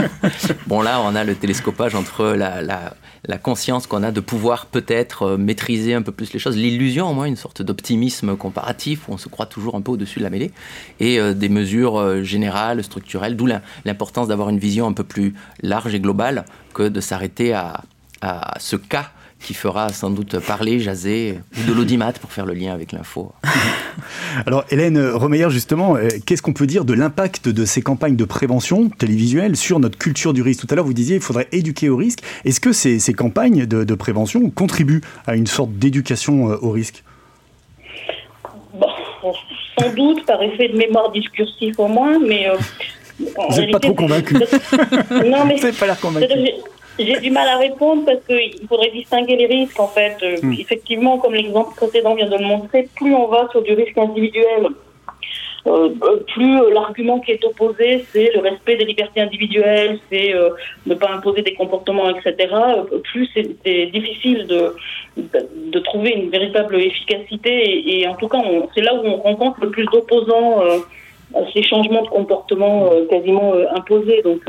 Bon, 0.67 0.81
là, 0.81 1.01
on 1.01 1.15
a 1.15 1.23
le 1.23 1.35
télescopage 1.35 1.95
entre 1.95 2.25
la, 2.27 2.61
la, 2.61 3.37
conscience 3.37 3.85
qu'on 3.85 4.03
a 4.03 4.11
de 4.11 4.21
pouvoir 4.21 4.67
peut-être 4.67 5.23
euh, 5.23 5.37
maîtriser 5.37 5.93
un 5.93 6.01
peu 6.01 6.11
plus 6.11 6.31
les 6.33 6.39
choses, 6.39 6.55
l'illusion, 6.55 7.09
au 7.09 7.13
moins, 7.13 7.25
une 7.25 7.35
sorte 7.35 7.61
d'optimisme 7.61 8.37
comparatif 8.37 9.07
où 9.07 9.13
on 9.13 9.17
se 9.17 9.27
croit 9.27 9.45
toujours 9.45 9.75
un 9.75 9.81
peu 9.81 9.91
au-dessus 9.91 10.19
de 10.19 10.23
la 10.23 10.29
mêlée, 10.29 10.51
et 10.99 11.19
euh, 11.19 11.33
des 11.33 11.49
mesures 11.49 11.99
euh, 11.99 12.23
générales, 12.23 12.83
structurelles, 12.83 13.35
d'où 13.35 13.47
l'importance 13.85 14.29
d'avoir 14.29 14.49
une 14.49 14.59
vision 14.59 14.87
un 14.87 14.93
peu 14.93 15.03
plus 15.03 15.33
large 15.61 15.93
et 15.93 15.99
globale 15.99 16.45
que 16.73 16.83
de 16.83 17.01
s'arrêter 17.01 17.53
à, 17.53 17.83
à 18.21 18.57
ce 18.59 18.75
cas 18.75 19.11
qui 19.41 19.53
fera 19.53 19.89
sans 19.89 20.09
doute 20.09 20.39
parler, 20.39 20.79
jaser, 20.79 21.39
ou 21.57 21.69
de 21.69 21.73
l'audimat 21.73 22.11
pour 22.13 22.31
faire 22.31 22.45
le 22.45 22.53
lien 22.53 22.73
avec 22.73 22.91
l'info. 22.91 23.31
Alors 24.45 24.65
Hélène 24.69 24.99
Romeyer, 25.11 25.49
justement, 25.49 25.95
euh, 25.95 26.09
qu'est-ce 26.25 26.41
qu'on 26.41 26.53
peut 26.53 26.67
dire 26.67 26.85
de 26.85 26.93
l'impact 26.93 27.47
de 27.47 27.65
ces 27.65 27.81
campagnes 27.81 28.15
de 28.15 28.25
prévention 28.25 28.89
télévisuelle 28.89 29.55
sur 29.55 29.79
notre 29.79 29.97
culture 29.97 30.33
du 30.33 30.41
risque? 30.41 30.61
Tout 30.61 30.67
à 30.71 30.75
l'heure, 30.75 30.85
vous 30.85 30.93
disiez 30.93 31.15
qu'il 31.15 31.23
faudrait 31.23 31.47
éduquer 31.51 31.89
au 31.89 31.95
risque. 31.95 32.19
Est-ce 32.43 32.59
que 32.59 32.73
ces, 32.73 32.99
ces 32.99 33.13
campagnes 33.13 33.65
de, 33.65 33.95
prévention 33.95 34.49
contribuent 34.49 35.01
à 35.27 35.35
une 35.35 35.47
sorte 35.47 35.71
d'éducation 35.71 36.51
euh, 36.51 36.57
au 36.61 36.71
risque? 36.71 37.03
Sans 39.79 39.93
doute, 39.93 40.25
par 40.25 40.41
effet 40.41 40.69
de 40.69 40.77
mémoire 40.77 41.11
discursif 41.11 41.77
au 41.79 41.87
moins, 41.87 42.19
mais... 42.19 42.49
Euh, 42.49 42.55
vous 43.19 43.59
n'êtes 43.59 43.71
pas 43.71 43.79
trop 43.79 43.93
convaincu. 43.93 44.35
non, 45.11 45.45
mais 45.45 45.55
vous 45.57 45.73
pas 45.73 45.85
l'air 45.87 45.99
convaincu. 45.99 46.27
J'ai 46.99 47.17
du 47.21 47.31
mal 47.31 47.47
à 47.47 47.57
répondre 47.57 48.03
parce 48.05 48.19
qu'il 48.25 48.67
faudrait 48.67 48.91
distinguer 48.91 49.37
les 49.37 49.45
risques 49.45 49.79
en 49.79 49.87
fait. 49.87 50.17
Euh, 50.21 50.37
hmm. 50.43 50.53
Effectivement, 50.59 51.17
comme 51.17 51.33
l'exemple 51.33 51.73
précédent 51.75 52.13
vient 52.13 52.27
de 52.27 52.37
le 52.37 52.43
montrer, 52.45 52.89
plus 52.95 53.15
on 53.15 53.27
va 53.27 53.47
sur 53.51 53.61
du 53.61 53.71
risque 53.73 53.97
individuel, 53.97 54.67
euh, 55.67 55.89
euh, 56.03 56.17
plus 56.33 56.73
l'argument 56.73 57.19
qui 57.21 57.31
est 57.31 57.43
opposé, 57.45 58.05
c'est 58.11 58.31
le 58.33 58.41
respect 58.41 58.75
des 58.75 58.83
libertés 58.83 59.21
individuelles, 59.21 59.99
c'est 60.09 60.33
ne 60.85 60.95
pas 60.95 61.09
imposer 61.11 61.41
des 61.41 61.53
comportements, 61.53 62.09
etc. 62.09 62.53
plus 63.03 63.29
c'est 63.33 63.85
difficile 63.87 64.47
de, 64.47 64.75
de, 65.17 65.79
trouver 65.79 66.11
une 66.11 66.29
véritable 66.29 66.81
efficacité 66.81 67.99
et, 67.99 68.07
en 68.07 68.15
tout 68.15 68.27
cas, 68.27 68.41
c'est 68.73 68.81
là 68.81 68.93
où 68.95 69.05
on 69.05 69.17
rencontre 69.17 69.59
le 69.61 69.69
plus 69.69 69.85
d'opposants 69.85 70.63
à 71.35 71.39
ces 71.53 71.63
changements 71.63 72.01
de 72.01 72.09
comportement 72.09 72.89
quasiment 73.09 73.53
imposés. 73.75 74.21
Donc 74.23 74.41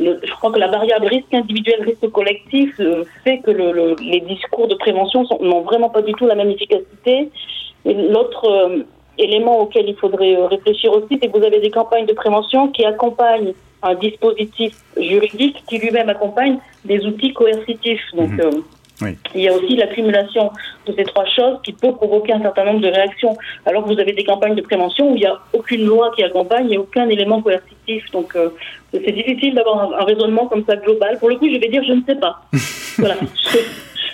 je 0.00 0.32
crois 0.32 0.50
que 0.50 0.58
la 0.58 0.68
variable 0.68 1.06
risque 1.06 1.32
individuel, 1.32 1.82
risque 1.82 2.10
collectif 2.10 2.74
euh, 2.80 3.04
fait 3.24 3.38
que 3.38 3.50
les 3.50 4.20
discours 4.20 4.68
de 4.68 4.74
prévention 4.74 5.24
n'ont 5.40 5.62
vraiment 5.62 5.90
pas 5.90 6.02
du 6.02 6.12
tout 6.14 6.26
la 6.26 6.34
même 6.34 6.50
efficacité. 6.50 7.30
L'autre 7.84 8.44
euh, 8.48 8.84
élément 9.18 9.60
auquel 9.60 9.88
il 9.88 9.96
faudrait 9.96 10.36
euh, 10.36 10.46
réfléchir 10.46 10.92
aussi, 10.92 11.18
c'est 11.20 11.28
que 11.28 11.38
vous 11.38 11.44
avez 11.44 11.60
des 11.60 11.70
campagnes 11.70 12.06
de 12.06 12.12
prévention 12.12 12.68
qui 12.68 12.84
accompagnent 12.84 13.52
un 13.82 13.94
dispositif 13.94 14.76
juridique 14.96 15.62
qui 15.68 15.78
lui-même 15.78 16.08
accompagne 16.08 16.58
des 16.84 17.04
outils 17.06 17.32
coercitifs. 17.32 18.04
Donc, 18.14 18.30
Il 19.34 19.42
y 19.42 19.48
a 19.48 19.54
aussi 19.54 19.76
l'accumulation 19.76 20.50
de 20.86 20.92
ces 20.92 21.04
trois 21.04 21.24
choses 21.26 21.58
qui 21.62 21.72
peut 21.72 21.92
provoquer 21.92 22.32
un 22.32 22.40
certain 22.40 22.64
nombre 22.64 22.80
de 22.80 22.88
réactions. 22.88 23.36
Alors 23.66 23.84
que 23.84 23.92
vous 23.92 24.00
avez 24.00 24.12
des 24.12 24.24
campagnes 24.24 24.54
de 24.54 24.62
prévention 24.62 25.12
où 25.12 25.16
il 25.16 25.20
n'y 25.20 25.26
a 25.26 25.38
aucune 25.52 25.84
loi 25.84 26.12
qui 26.14 26.22
accompagne 26.22 26.70
et 26.70 26.78
aucun 26.78 27.08
élément 27.08 27.42
coercitif. 27.42 28.10
Donc 28.12 28.34
euh, 28.36 28.50
c'est 28.92 29.12
difficile 29.12 29.54
d'avoir 29.54 29.92
un, 29.92 30.04
raisonnement 30.04 30.46
comme 30.46 30.64
ça 30.64 30.76
global. 30.76 31.18
Pour 31.18 31.28
le 31.28 31.36
coup, 31.36 31.48
je 31.48 31.58
vais 31.58 31.68
dire 31.68 31.82
je 31.84 31.92
ne 31.92 32.02
sais 32.06 32.16
pas. 32.16 32.42
voilà. 32.98 33.16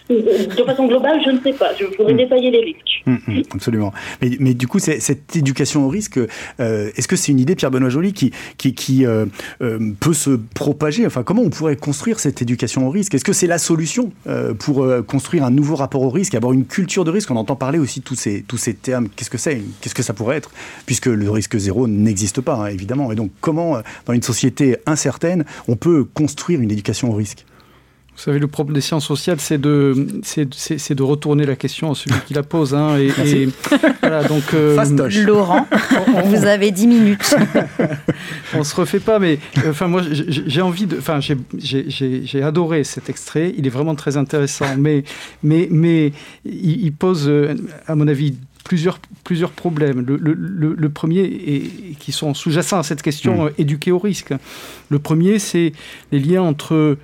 De 0.08 0.64
façon 0.64 0.86
globale, 0.86 1.20
je 1.24 1.30
ne 1.30 1.40
sais 1.40 1.52
pas. 1.52 1.74
Je 1.78 1.84
voudrais 1.96 2.14
mm. 2.14 2.16
détailler 2.16 2.50
les 2.50 2.60
risques. 2.60 3.02
Mm, 3.06 3.16
mm, 3.26 3.42
absolument. 3.54 3.92
Mais, 4.22 4.30
mais, 4.38 4.54
du 4.54 4.68
coup, 4.68 4.78
cette 4.78 5.34
éducation 5.34 5.86
au 5.86 5.88
risque, 5.88 6.18
euh, 6.60 6.90
est-ce 6.96 7.08
que 7.08 7.16
c'est 7.16 7.32
une 7.32 7.40
idée, 7.40 7.56
Pierre-Benoît 7.56 7.88
Joly, 7.88 8.12
qui, 8.12 8.32
qui, 8.56 8.74
qui 8.74 9.06
euh, 9.06 9.26
euh, 9.62 9.92
peut 9.98 10.14
se 10.14 10.30
propager? 10.30 11.06
Enfin, 11.06 11.22
comment 11.22 11.42
on 11.42 11.50
pourrait 11.50 11.76
construire 11.76 12.20
cette 12.20 12.40
éducation 12.42 12.86
au 12.86 12.90
risque? 12.90 13.14
Est-ce 13.14 13.24
que 13.24 13.32
c'est 13.32 13.46
la 13.46 13.58
solution 13.58 14.12
pour 14.58 14.86
construire 15.06 15.44
un 15.44 15.50
nouveau 15.50 15.76
rapport 15.76 16.02
au 16.02 16.10
risque, 16.10 16.34
avoir 16.34 16.52
une 16.52 16.66
culture 16.66 17.04
de 17.04 17.10
risque? 17.10 17.30
On 17.30 17.36
entend 17.36 17.56
parler 17.56 17.78
aussi 17.78 18.00
de 18.00 18.04
tous 18.04 18.14
ces, 18.14 18.42
tous 18.46 18.58
ces 18.58 18.74
termes. 18.74 19.08
Qu'est-ce 19.08 19.30
que 19.30 19.38
c'est? 19.38 19.62
Qu'est-ce 19.80 19.94
que 19.94 20.02
ça 20.02 20.14
pourrait 20.14 20.36
être? 20.36 20.50
Puisque 20.84 21.06
le 21.06 21.30
risque 21.30 21.56
zéro 21.56 21.88
n'existe 21.88 22.40
pas, 22.40 22.54
hein, 22.54 22.66
évidemment. 22.66 23.10
Et 23.12 23.14
donc, 23.14 23.30
comment, 23.40 23.80
dans 24.04 24.12
une 24.12 24.22
société 24.22 24.76
incertaine, 24.86 25.44
on 25.68 25.76
peut 25.76 26.04
construire 26.04 26.60
une 26.60 26.70
éducation 26.70 27.10
au 27.10 27.14
risque? 27.14 27.45
Vous 28.16 28.22
savez, 28.22 28.38
le 28.38 28.46
problème 28.46 28.74
des 28.74 28.80
sciences 28.80 29.06
sociales, 29.06 29.40
c'est 29.40 29.60
de, 29.60 30.20
c'est, 30.22 30.94
de 30.94 31.02
retourner 31.02 31.44
la 31.44 31.54
question 31.54 31.90
à 31.90 31.94
celui 31.94 32.18
qui 32.26 32.32
la 32.32 32.42
pose. 32.42 32.74
Hein, 32.74 32.96
et, 32.98 33.48
Voilà, 34.00 34.24
donc, 34.24 34.42
Laurent, 35.26 35.66
vous 36.24 36.46
avez 36.46 36.70
10 36.70 36.86
minutes. 36.86 37.36
on 38.54 38.64
se 38.64 38.74
refait 38.74 39.00
pas, 39.00 39.18
mais 39.18 39.38
enfin 39.68 39.86
moi 39.88 40.02
j'ai 40.10 40.62
envie 40.62 40.86
de, 40.86 40.96
enfin 40.98 41.20
j'ai 41.20 42.42
adoré 42.42 42.84
cet 42.84 43.10
extrait. 43.10 43.52
Il 43.58 43.66
est 43.66 43.70
vraiment 43.70 43.94
très 43.94 44.16
intéressant, 44.16 44.76
mais 44.78 45.04
mais 45.42 45.68
mais 45.70 46.12
il, 46.46 46.92
pose 46.92 47.30
à 47.86 47.94
mon 47.94 48.08
avis 48.08 48.34
plusieurs, 48.66 48.98
plusieurs 49.24 49.50
problèmes. 49.50 50.04
Le, 50.06 50.16
le, 50.16 50.74
le 50.74 50.88
premier, 50.88 51.22
et 51.22 51.70
qui 51.98 52.12
sont 52.12 52.34
sous-jacents 52.34 52.78
à 52.78 52.82
cette 52.82 53.02
question, 53.02 53.46
mmh. 53.46 53.50
éduquer 53.58 53.92
au 53.92 53.98
risque. 53.98 54.32
Le 54.88 54.98
premier, 54.98 55.38
c'est 55.38 55.72
les 56.12 56.18
liens 56.18 56.42
entre, 56.42 56.74
euh, 56.74 56.98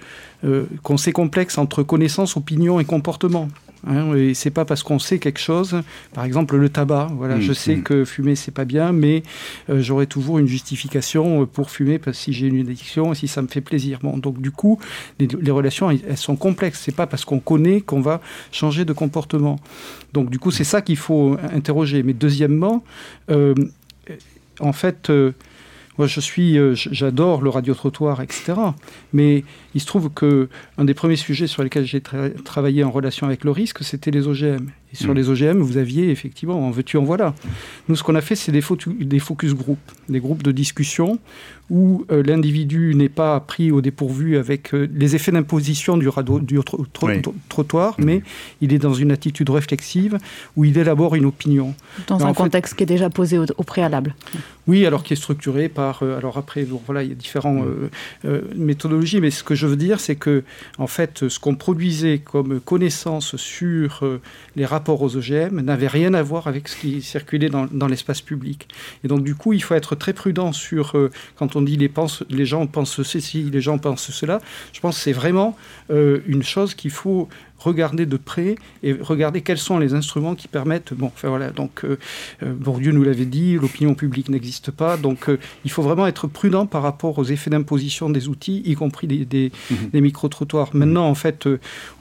qu'on 0.83 0.97
sait 0.97 1.13
complexes 1.13 1.59
entre 1.59 1.83
connaissance, 1.83 2.37
opinion 2.37 2.81
et 2.81 2.85
comportement. 2.85 3.49
Hein, 3.87 4.15
et 4.15 4.35
c'est 4.35 4.51
pas 4.51 4.65
parce 4.65 4.83
qu'on 4.83 5.01
sait 5.01 5.19
quelque 5.19 5.41
chose, 5.41 5.83
par 6.15 6.25
exemple 6.25 6.57
le 6.57 6.69
tabac. 6.69 7.09
Voilà, 7.17 7.37
mm, 7.37 7.41
je 7.41 7.53
sais 7.53 7.77
mm. 7.77 7.83
que 7.83 8.05
fumer 8.05 8.37
c'est 8.37 8.53
pas 8.53 8.65
bien, 8.65 8.93
mais 8.93 9.23
euh, 9.71 9.81
j'aurai 9.81 10.07
toujours 10.07 10.39
une 10.39 10.47
justification 10.47 11.43
euh, 11.43 11.47
pour 11.47 11.71
fumer 11.71 11.99
parce 11.99 12.17
que 12.17 12.23
si 12.23 12.33
j'ai 12.33 12.47
une 12.47 12.61
addiction, 12.61 13.13
si 13.15 13.27
ça 13.27 13.43
me 13.43 13.49
fait 13.49 13.61
plaisir. 13.61 13.99
Bon, 14.03 14.19
donc 14.19 14.41
du 14.41 14.53
coup, 14.53 14.79
les, 15.19 15.51
relations 15.51 15.91
elles 15.91 16.17
sont 16.17 16.37
complexes. 16.37 16.81
C'est 16.85 16.95
pas 16.95 17.07
parce 17.07 17.25
qu'on 17.25 17.41
connaît 17.41 17.81
qu'on 17.81 18.01
va 18.01 18.21
changer 18.53 18.85
de 18.85 18.93
comportement. 18.93 19.59
Donc 20.13 20.31
du 20.31 20.39
coup, 20.39 20.51
c'est 20.51 20.65
ça 20.65 20.81
qu'il 20.81 20.97
faut 20.97 21.37
interroger. 21.53 22.03
Mais 22.03 22.13
deuxièmement, 22.15 22.85
euh, 23.31 23.55
en 24.61 24.73
fait. 24.73 25.11
Moi, 25.99 26.07
je 26.07 26.21
suis, 26.21 26.57
j'adore 26.75 27.43
le 27.43 27.51
radio-trottoir, 27.51 28.23
etc. 28.23 28.55
Mais 29.13 29.45
il 29.75 29.81
se 29.81 29.87
trouve 29.87 30.11
que 30.11 30.49
un 30.79 30.85
des 30.85 30.95
premiers 30.95 31.17
sujets 31.17 31.47
sur 31.47 31.63
lesquels 31.63 31.87
j'ai 31.87 32.01
travaillé 32.01 32.85
en 32.85 32.91
relation 32.91 33.27
avec 33.27 33.45
le 33.45 33.51
risque, 33.51 33.83
c'était 33.83 34.11
les 34.11 34.27
OGM. 34.27 34.71
Et 34.93 34.97
sur 34.97 35.13
mm. 35.13 35.17
les 35.17 35.31
OGM, 35.31 35.59
vous 35.61 35.79
aviez 35.79 36.11
effectivement, 36.11 36.67
en 36.67 36.71
veux-tu, 36.71 36.99
en 36.99 37.03
voilà. 37.03 37.35
Nous, 37.89 37.97
ce 37.97 38.03
qu'on 38.03 38.15
a 38.15 38.21
fait, 38.21 38.35
c'est 38.35 38.53
des, 38.53 38.63
des, 39.01 39.19
focus 39.19 39.55
group, 39.55 39.79
des 40.09 40.21
groupes 40.21 40.43
de 40.43 40.53
discussion 40.53 41.19
où 41.71 42.05
euh, 42.11 42.23
l'individu 42.23 42.95
n'est 42.95 43.09
pas 43.09 43.41
pris 43.41 43.71
au 43.71 43.81
dépourvu 43.81 44.37
avec 44.37 44.75
euh, 44.75 44.87
les 44.93 45.17
effets 45.17 45.33
d'imposition 45.33 45.97
du, 45.97 46.09
du 46.43 46.61
trottoir, 47.49 47.99
mm. 47.99 48.05
mais 48.05 48.23
il 48.61 48.75
est 48.75 48.79
dans 48.79 48.93
une 48.93 49.11
attitude 49.11 49.49
réflexive 49.49 50.19
où 50.57 50.67
il 50.67 50.77
élabore 50.77 51.15
une 51.15 51.25
opinion. 51.25 51.75
Dans 52.09 52.27
un 52.27 52.35
contexte 52.35 52.75
qui 52.75 52.83
est 52.83 52.87
déjà 52.87 53.09
posé 53.09 53.39
au, 53.39 53.63
préalable. 53.65 54.15
Oui, 54.67 54.85
alors 54.85 55.03
qui 55.03 55.15
est 55.15 55.17
structuré 55.17 55.71
par. 55.71 56.03
Euh, 56.03 56.19
alors 56.19 56.37
après, 56.37 56.67
voilà, 56.87 57.03
il 57.03 57.09
y 57.09 57.13
a 57.13 57.15
différentes 57.15 57.65
mm. 58.25 58.29
méthodologies, 58.57 59.21
mais 59.21 59.31
ce 59.31 59.43
que 59.43 59.55
je 59.55 59.62
veux 59.67 59.77
dire, 59.77 60.01
c'est 60.01 60.17
que, 60.17 60.45
en 60.79 60.87
fait, 60.87 61.29
ce 61.29 61.39
qu'on 61.39 61.55
produisait 61.55 62.19
comme 62.19 62.61
connaissance 62.61 63.37
sur 63.37 64.05
les 64.57 64.67
rapports 64.67 64.83
rapport 64.83 65.03
aux 65.03 65.17
OGM 65.17 65.61
n'avait 65.61 65.87
rien 65.87 66.13
à 66.13 66.23
voir 66.23 66.49
avec 66.49 66.67
ce 66.67 66.77
qui 66.77 67.03
circulait 67.03 67.49
dans, 67.49 67.87
l'espace 67.87 68.21
public. 68.21 68.67
Et 69.05 69.09
donc, 69.09 69.23
du 69.23 69.37
coup, 69.37 69.53
il 69.53 69.63
faut 69.63 69.77
être 69.77 69.95
très 69.95 70.13
prudent 70.13 70.51
sur, 70.53 70.99
euh, 70.99 71.09
quand 71.37 71.55
on 71.55 71.63
dit 71.63 71.77
les, 71.77 71.89
pense, 71.89 72.25
les 72.29 72.45
gens 72.45 72.67
pensent 72.67 73.01
ceci, 73.01 73.45
les 73.45 73.61
gens 73.61 73.79
pensent 73.79 74.11
cela, 74.11 74.41
je 74.73 74.81
pense 74.81 74.97
que 74.97 75.03
c'est 75.03 75.13
vraiment 75.13 75.57
euh, 75.91 76.19
une 76.27 76.43
chose 76.43 76.75
qu'il 76.75 76.91
faut 76.91 77.29
regarder 77.63 78.07
de 78.07 78.17
près 78.17 78.57
et 78.83 78.93
regarder 78.93 79.41
quels 79.41 79.59
sont 79.59 79.79
les 79.79 79.95
instruments 79.95 80.35
qui 80.35 80.49
permettent. 80.49 80.93
Bon, 80.95 81.07
enfin 81.07 81.29
voilà, 81.29 81.51
donc 81.51 81.85
euh, 81.85 81.99
euh, 82.43 82.53
Bourdieu 82.53 82.93
nous 82.93 83.03
l'avait 83.03 83.25
dit, 83.25 83.55
l'opinion 83.55 83.95
publique 83.95 84.29
n'existe 84.29 84.71
pas, 84.71 84.97
donc 84.97 85.29
euh, 85.29 85.39
il 85.65 85.71
faut 85.71 85.83
vraiment 85.83 86.07
être 86.07 86.27
prudent 86.27 86.67
par 86.67 86.83
rapport 86.83 87.19
aux 87.19 87.25
effets 87.25 87.51
d'imposition 87.51 88.11
des 88.11 88.29
outils, 88.29 88.63
y 88.65 88.75
compris 88.75 89.07
des, 89.07 89.25
des, 89.25 89.53
mhm. 89.71 90.01
micro-trottoirs. 90.01 90.71
Maintenant, 90.75 91.07
en 91.09 91.15
fait, 91.15 91.49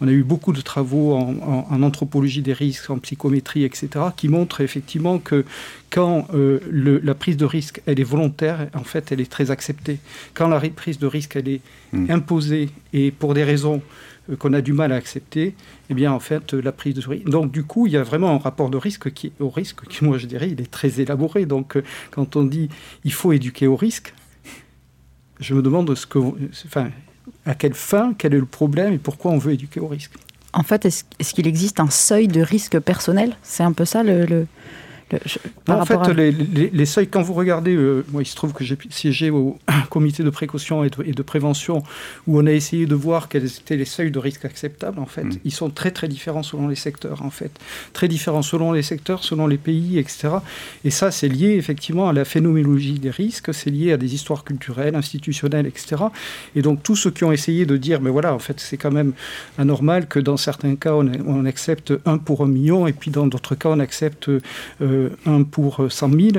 on 0.01 0.07
a 0.07 0.12
eu 0.12 0.24
beaucoup 0.24 0.53
de 0.53 0.62
travaux 0.62 1.14
en, 1.14 1.84
anthropologie 1.84 2.41
des 2.41 2.53
risques, 2.53 2.89
en 2.89 2.99
psychométrie, 2.99 3.64
etc., 3.64 3.89
qui 4.16 4.28
montrent 4.28 4.62
effectivement 4.62 5.20
que 5.20 5.45
quand 5.89 6.28
la 6.72 7.16
prise 7.16 7.38
de 7.38 7.45
risque, 7.45 7.82
elle 7.86 7.99
est 7.99 8.05
volontaire, 8.05 8.68
en 8.74 8.84
fait, 8.84 9.12
elle 9.12 9.20
est 9.20 9.30
très 9.30 9.51
acceptée. 9.51 9.99
Quand 10.34 10.47
la 10.47 10.59
prise 10.70 10.99
de 10.99 11.07
risque, 11.07 11.36
elle 11.36 11.49
est 11.49 11.62
mhm. 11.91 12.12
imposée 12.12 12.70
et 12.93 13.12
pour 13.12 13.34
des 13.34 13.43
raisons 13.43 13.82
qu'on 14.40 14.54
a 14.54 14.62
du 14.62 14.74
mal 14.74 14.92
à 14.92 14.96
accepter, 14.96 15.56
eh 15.90 15.94
bien, 15.94 16.12
en 16.12 16.20
fait, 16.20 16.54
la 16.54 16.72
prise 16.72 16.96
de 16.96 17.08
risque. 17.08 17.26
Donc, 17.26 17.52
du 17.52 17.64
coup, 17.64 17.88
il 17.88 17.94
y 17.94 17.98
a 17.98 18.04
vraiment 18.04 18.30
un 18.30 18.38
rapport 18.38 18.70
de 18.70 18.78
risque 18.78 19.12
qui, 19.12 19.32
au 19.40 19.50
risque, 19.50 19.86
qui, 19.88 20.04
moi, 20.04 20.18
je 20.18 20.28
dirais, 20.28 20.50
il 20.50 20.62
est 20.62 20.72
très 20.72 21.02
élaboré. 21.02 21.46
Donc, 21.46 21.76
euh, 21.76 21.84
quand 22.12 22.36
on 22.36 22.44
dit 22.44 22.70
il 23.04 23.14
faut 23.14 23.34
éduquer 23.34 23.68
au 23.68 23.76
risque, 23.76 24.14
je 25.40 25.54
me 25.54 25.62
demande 25.62 25.94
ce 25.96 26.06
que, 26.06 26.20
à 27.46 27.56
quelle 27.56 27.74
fin, 27.74 28.14
quel 28.18 28.34
est 28.34 28.40
le 28.40 28.46
problème 28.46 28.94
et 28.94 29.00
pourquoi 29.00 29.32
on 29.32 29.38
veut 29.38 29.54
éduquer 29.54 29.80
au 29.80 29.88
risque. 29.88 30.14
En 30.54 30.64
fait, 30.64 30.86
est-ce 30.86 31.34
qu'il 31.34 31.48
existe 31.48 31.80
un 31.80 31.90
seuil 31.90 32.28
de 32.28 32.42
risque 32.42 32.78
personnel? 32.80 33.38
C'est 33.42 33.64
un 33.64 33.72
peu 33.72 33.86
ça 33.86 34.04
le 34.04 34.46
en 35.68 35.86
fait, 35.86 36.14
les, 36.14 36.86
seuils, 36.86 37.07
quand 37.07 37.22
vous 37.22 37.34
regardez, 37.34 37.76
euh, 37.76 38.05
moi 38.12 38.22
il 38.22 38.26
se 38.26 38.36
trouve 38.36 38.53
que 38.53 38.64
j'ai 38.64 38.78
siégé 38.89 39.30
au 39.30 39.57
comité 39.89 40.24
de 40.24 40.30
précaution 40.30 40.84
et 40.84 40.89
de, 40.89 41.22
prévention, 41.22 41.84
où 42.28 42.39
on 42.39 42.45
a 42.45 42.51
essayé 42.51 42.86
de 42.86 42.95
voir 42.95 43.30
quels 43.30 43.45
étaient 43.45 43.78
les 43.78 43.86
seuils 43.86 44.12
de 44.12 44.20
risque 44.20 44.45
acceptables, 44.45 44.99
en 44.99 45.05
fait, 45.05 45.24
mm. 45.24 45.38
ils 45.45 45.51
sont 45.51 45.70
très 45.70 45.91
très 45.91 46.07
différents 46.07 46.43
selon 46.43 46.68
les 46.68 46.76
secteurs, 46.76 47.22
en 47.24 47.30
fait. 47.30 47.51
Très 47.93 48.07
différents 48.07 48.41
selon 48.41 48.72
les 48.72 48.82
secteurs, 48.82 49.24
selon 49.24 49.47
les 49.47 49.57
pays, 49.57 49.97
etc. 49.97 50.30
Et 50.84 50.91
ça, 50.91 51.12
c'est 51.12 51.28
lié 51.28 51.55
effectivement 51.57 52.09
à 52.09 52.14
la 52.14 52.26
phénoménologie 52.26 52.99
des 52.99 53.12
risques, 53.12 53.53
c'est 53.53 53.70
lié 53.70 53.91
à 53.91 53.97
des 53.97 54.14
histoires 54.14 54.43
culturelles, 54.43 54.95
institutionnelles, 54.95 55.68
etc. 55.68 56.03
Et 56.55 56.62
donc 56.62 56.84
tous 56.84 56.95
ceux 56.95 57.12
qui 57.12 57.24
ont 57.24 57.32
essayé 57.32 57.66
de 57.66 57.78
dire, 57.78 58.01
mais 58.01 58.09
voilà, 58.09 58.34
en 58.34 58.39
fait, 58.39 58.59
c'est 58.59 58.78
quand 58.78 58.91
même 58.91 59.14
anormal 59.57 60.07
que 60.07 60.20
dans 60.20 60.38
certains 60.38 60.76
cas, 60.76 60.93
on, 60.93 61.45
accepte 61.45 61.93
un 62.05 62.18
pour 62.20 62.41
un 62.43 62.47
million, 62.47 62.88
et 62.88 62.93
puis 62.93 63.09
dans 63.09 63.28
d'autres 63.28 63.55
cas, 63.55 63.70
on 63.70 63.80
accepte... 63.80 64.30
Euh, 64.30 65.01
1 65.26 65.43
pour 65.43 65.86
100 65.89 66.10
000, 66.10 66.30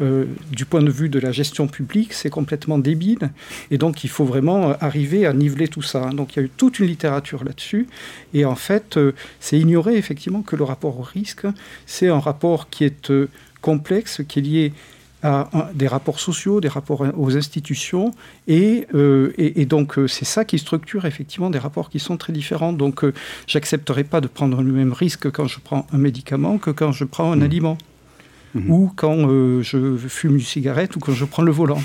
euh, 0.00 0.24
du 0.50 0.64
point 0.64 0.82
de 0.82 0.90
vue 0.90 1.08
de 1.08 1.18
la 1.18 1.32
gestion 1.32 1.66
publique, 1.68 2.12
c'est 2.12 2.30
complètement 2.30 2.78
débile. 2.78 3.30
Et 3.70 3.78
donc, 3.78 4.04
il 4.04 4.10
faut 4.10 4.24
vraiment 4.24 4.74
arriver 4.80 5.26
à 5.26 5.32
niveler 5.32 5.68
tout 5.68 5.82
ça. 5.82 6.10
Donc, 6.10 6.34
il 6.34 6.40
y 6.40 6.42
a 6.42 6.44
eu 6.46 6.50
toute 6.50 6.78
une 6.78 6.86
littérature 6.86 7.44
là-dessus. 7.44 7.88
Et 8.34 8.44
en 8.44 8.54
fait, 8.54 8.96
euh, 8.96 9.12
c'est 9.40 9.58
ignorer 9.58 9.96
effectivement 9.96 10.42
que 10.42 10.56
le 10.56 10.64
rapport 10.64 10.98
au 10.98 11.02
risque, 11.02 11.46
c'est 11.86 12.08
un 12.08 12.20
rapport 12.20 12.70
qui 12.70 12.84
est 12.84 13.10
euh, 13.10 13.28
complexe, 13.60 14.22
qui 14.26 14.38
est 14.38 14.42
lié 14.42 14.72
à 15.22 15.70
des 15.74 15.86
rapports 15.86 16.18
sociaux, 16.18 16.62
des 16.62 16.68
rapports 16.68 17.04
aux 17.14 17.36
institutions, 17.36 18.14
et, 18.48 18.86
et, 19.36 19.66
donc 19.66 19.98
c'est 20.06 20.24
ça 20.24 20.46
qui 20.46 20.58
structure 20.58 21.04
effectivement 21.04 21.50
des 21.50 21.58
rapports 21.58 21.90
qui 21.90 21.98
sont 21.98 22.16
très 22.16 22.32
différents. 22.32 22.72
Donc 22.72 23.04
j'accepterai 23.46 24.04
pas 24.04 24.22
de 24.22 24.28
prendre 24.28 24.62
le 24.62 24.72
même 24.72 24.94
risque 24.94 25.30
quand 25.30 25.46
je 25.46 25.58
prends 25.60 25.86
un 25.92 25.98
médicament 25.98 26.56
que 26.56 26.70
quand 26.70 26.92
je 26.92 27.04
prends 27.04 27.32
un 27.32 27.36
mmh. 27.36 27.42
aliment. 27.42 27.78
Ou 28.68 28.90
quand 28.94 29.28
euh, 29.28 29.62
je 29.62 29.96
fume 29.96 30.34
une 30.34 30.40
cigarette 30.40 30.96
ou 30.96 30.98
quand 30.98 31.12
je 31.12 31.24
prends 31.24 31.42
le 31.42 31.52
volant. 31.52 31.80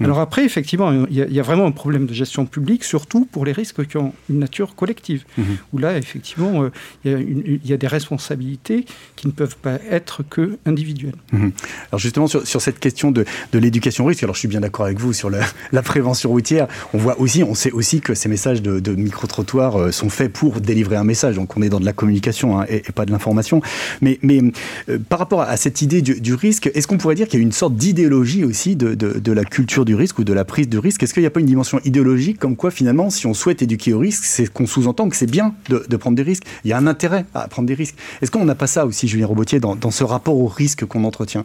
Mm. 0.00 0.04
Alors 0.04 0.20
après, 0.20 0.44
effectivement, 0.44 1.06
il 1.10 1.16
y, 1.16 1.40
a 1.40 1.42
vraiment 1.42 1.66
un 1.66 1.72
problème 1.72 2.06
de 2.06 2.14
gestion 2.14 2.46
publique, 2.46 2.84
surtout 2.84 3.24
pour 3.24 3.44
les 3.44 3.52
risques 3.52 3.86
qui 3.86 3.96
ont 3.96 4.12
une 4.28 4.38
nature 4.38 4.74
collective, 4.74 5.24
mm-hmm. 5.38 5.42
où 5.72 5.78
là, 5.78 5.96
effectivement, 5.96 6.64
euh, 6.64 6.70
il 7.04 7.60
y, 7.64 7.72
a 7.72 7.76
des 7.76 7.86
responsabilités 7.86 8.84
qui 9.16 9.26
ne 9.26 9.32
peuvent 9.32 9.56
pas 9.56 9.78
être 9.90 10.22
que 10.28 10.58
individuelles. 10.66 11.14
Mm-hmm. 11.32 11.52
Alors 11.90 11.98
justement, 11.98 12.26
sur, 12.26 12.60
cette 12.60 12.80
question 12.80 13.10
de, 13.10 13.24
l'éducation 13.52 14.04
risque, 14.04 14.22
alors 14.22 14.34
je 14.34 14.40
suis 14.40 14.48
bien 14.48 14.60
d'accord 14.60 14.86
avec 14.86 14.98
vous 14.98 15.12
sur 15.12 15.30
la, 15.30 15.82
prévention 15.82 16.30
routière, 16.30 16.66
on 16.94 16.98
voit 16.98 17.20
aussi, 17.20 17.42
on 17.42 17.54
sait 17.54 17.70
aussi 17.70 18.00
que 18.00 18.14
ces 18.14 18.28
messages 18.28 18.62
de, 18.62 18.94
micro-trottoirs 18.94 19.76
euh, 19.76 19.90
sont 19.90 20.08
faits 20.08 20.32
pour 20.32 20.60
délivrer 20.60 20.96
un 20.96 21.04
message, 21.04 21.34
donc 21.36 21.56
on 21.56 21.62
est 21.62 21.68
dans 21.68 21.80
de 21.80 21.84
la 21.84 21.92
communication 21.92 22.60
hein, 22.60 22.66
et, 22.68 22.80
pas 22.94 23.04
de 23.04 23.10
l'information. 23.10 23.60
Mais, 24.00 24.18
mais 24.22 24.40
euh, 24.88 24.98
par 25.08 25.18
rapport 25.18 25.42
à 25.42 25.56
cette 25.56 25.82
idée 25.82 26.02
du, 26.02 26.34
risque, 26.34 26.70
est-ce 26.74 26.86
qu'on 26.86 26.98
pourrait 26.98 27.14
dire 27.14 27.28
qu'il 27.28 27.38
y 27.38 27.42
a 27.42 27.44
une 27.44 27.52
sorte 27.52 27.76
d'idéologie 27.76 28.44
aussi 28.44 28.76
de, 28.76 28.94
de 28.94 29.32
la 29.32 29.44
culture 29.44 29.83
du 29.84 29.94
risque 29.94 30.18
ou 30.18 30.24
de 30.24 30.32
la 30.32 30.44
prise 30.44 30.68
de 30.68 30.78
risque 30.78 31.02
Est-ce 31.02 31.14
qu'il 31.14 31.22
n'y 31.22 31.26
a 31.26 31.30
pas 31.30 31.40
une 31.40 31.46
dimension 31.46 31.80
idéologique 31.84 32.38
comme 32.38 32.56
quoi 32.56 32.70
finalement, 32.70 33.10
si 33.10 33.26
on 33.26 33.34
souhaite 33.34 33.62
éduquer 33.62 33.92
au 33.92 33.98
risque, 33.98 34.24
c'est 34.24 34.52
qu'on 34.52 34.66
sous-entend 34.66 35.08
que 35.08 35.16
c'est 35.16 35.30
bien 35.30 35.54
de, 35.68 35.96
prendre 35.96 36.16
des 36.16 36.22
risques? 36.22 36.44
Il 36.64 36.70
y 36.70 36.72
a 36.72 36.78
un 36.78 36.86
intérêt 36.86 37.26
à 37.34 37.48
prendre 37.48 37.66
des 37.68 37.74
risques. 37.74 37.96
Est-ce 38.22 38.30
qu'on 38.30 38.44
n'a 38.44 38.54
pas 38.54 38.66
ça 38.66 38.86
aussi, 38.86 39.08
Julien 39.08 39.26
Robotier, 39.26 39.60
dans, 39.60 39.90
ce 39.90 40.04
rapport 40.04 40.36
au 40.36 40.46
risque 40.46 40.84
qu'on 40.84 41.04
entretient? 41.04 41.44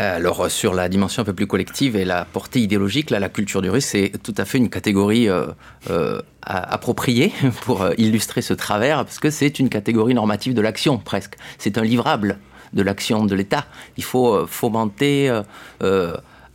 Alors 0.00 0.48
sur 0.48 0.74
la 0.74 0.88
dimension 0.88 1.22
un 1.22 1.24
peu 1.24 1.32
plus 1.32 1.48
collective 1.48 1.96
et 1.96 2.04
la 2.04 2.24
portée 2.24 2.60
idéologique, 2.60 3.10
là, 3.10 3.18
la 3.18 3.28
culture 3.28 3.62
du 3.62 3.68
risque, 3.68 3.88
c'est 3.88 4.12
tout 4.22 4.34
à 4.36 4.44
fait 4.44 4.58
une 4.58 4.70
catégorie 4.70 5.28
euh, 5.28 5.46
euh, 5.90 6.22
appropriée 6.42 7.32
pour 7.62 7.82
euh, 7.82 7.94
illustrer 7.98 8.40
ce 8.40 8.54
travers, 8.54 9.04
parce 9.04 9.18
que 9.18 9.30
c'est 9.30 9.58
une 9.58 9.68
catégorie 9.68 10.14
normative 10.14 10.54
de 10.54 10.60
l'action 10.60 10.98
presque. 10.98 11.34
C'est 11.58 11.78
un 11.78 11.82
livrable 11.82 12.38
de 12.74 12.82
l'action 12.82 13.24
de 13.24 13.34
l'État. 13.34 13.66
Il 13.96 14.04
faut 14.04 14.46
fomenter 14.46 15.32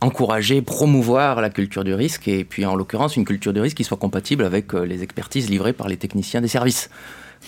encourager, 0.04 0.60
promouvoir 0.60 1.40
la 1.40 1.50
culture 1.50 1.82
du 1.82 1.94
risque, 1.94 2.28
et 2.28 2.44
puis 2.44 2.66
en 2.66 2.76
l'occurrence 2.76 3.16
une 3.16 3.24
culture 3.24 3.52
du 3.52 3.60
risque 3.60 3.78
qui 3.78 3.84
soit 3.84 3.96
compatible 3.96 4.44
avec 4.44 4.74
euh, 4.74 4.84
les 4.84 5.02
expertises 5.02 5.48
livrées 5.48 5.72
par 5.72 5.88
les 5.88 5.96
techniciens 5.96 6.40
des 6.40 6.48
services. 6.48 6.90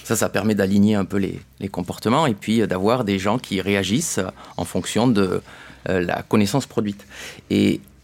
Ça, 0.05 0.17
ça 0.17 0.29
permet 0.29 0.55
d'aligner 0.55 0.95
un 0.95 1.05
peu 1.05 1.19
les, 1.19 1.69
comportements 1.69 2.27
et 2.27 2.35
puis 2.35 2.63
euh, 2.63 2.67
d'avoir 2.67 3.05
des 3.05 3.19
gens 3.19 3.39
qui 3.39 3.61
réagissent 3.61 4.21
en 4.57 4.65
fonction 4.65 5.07
de 5.07 5.43
euh, 5.89 6.01
la 6.01 6.23
connaissance 6.23 6.67
produite. 6.67 7.07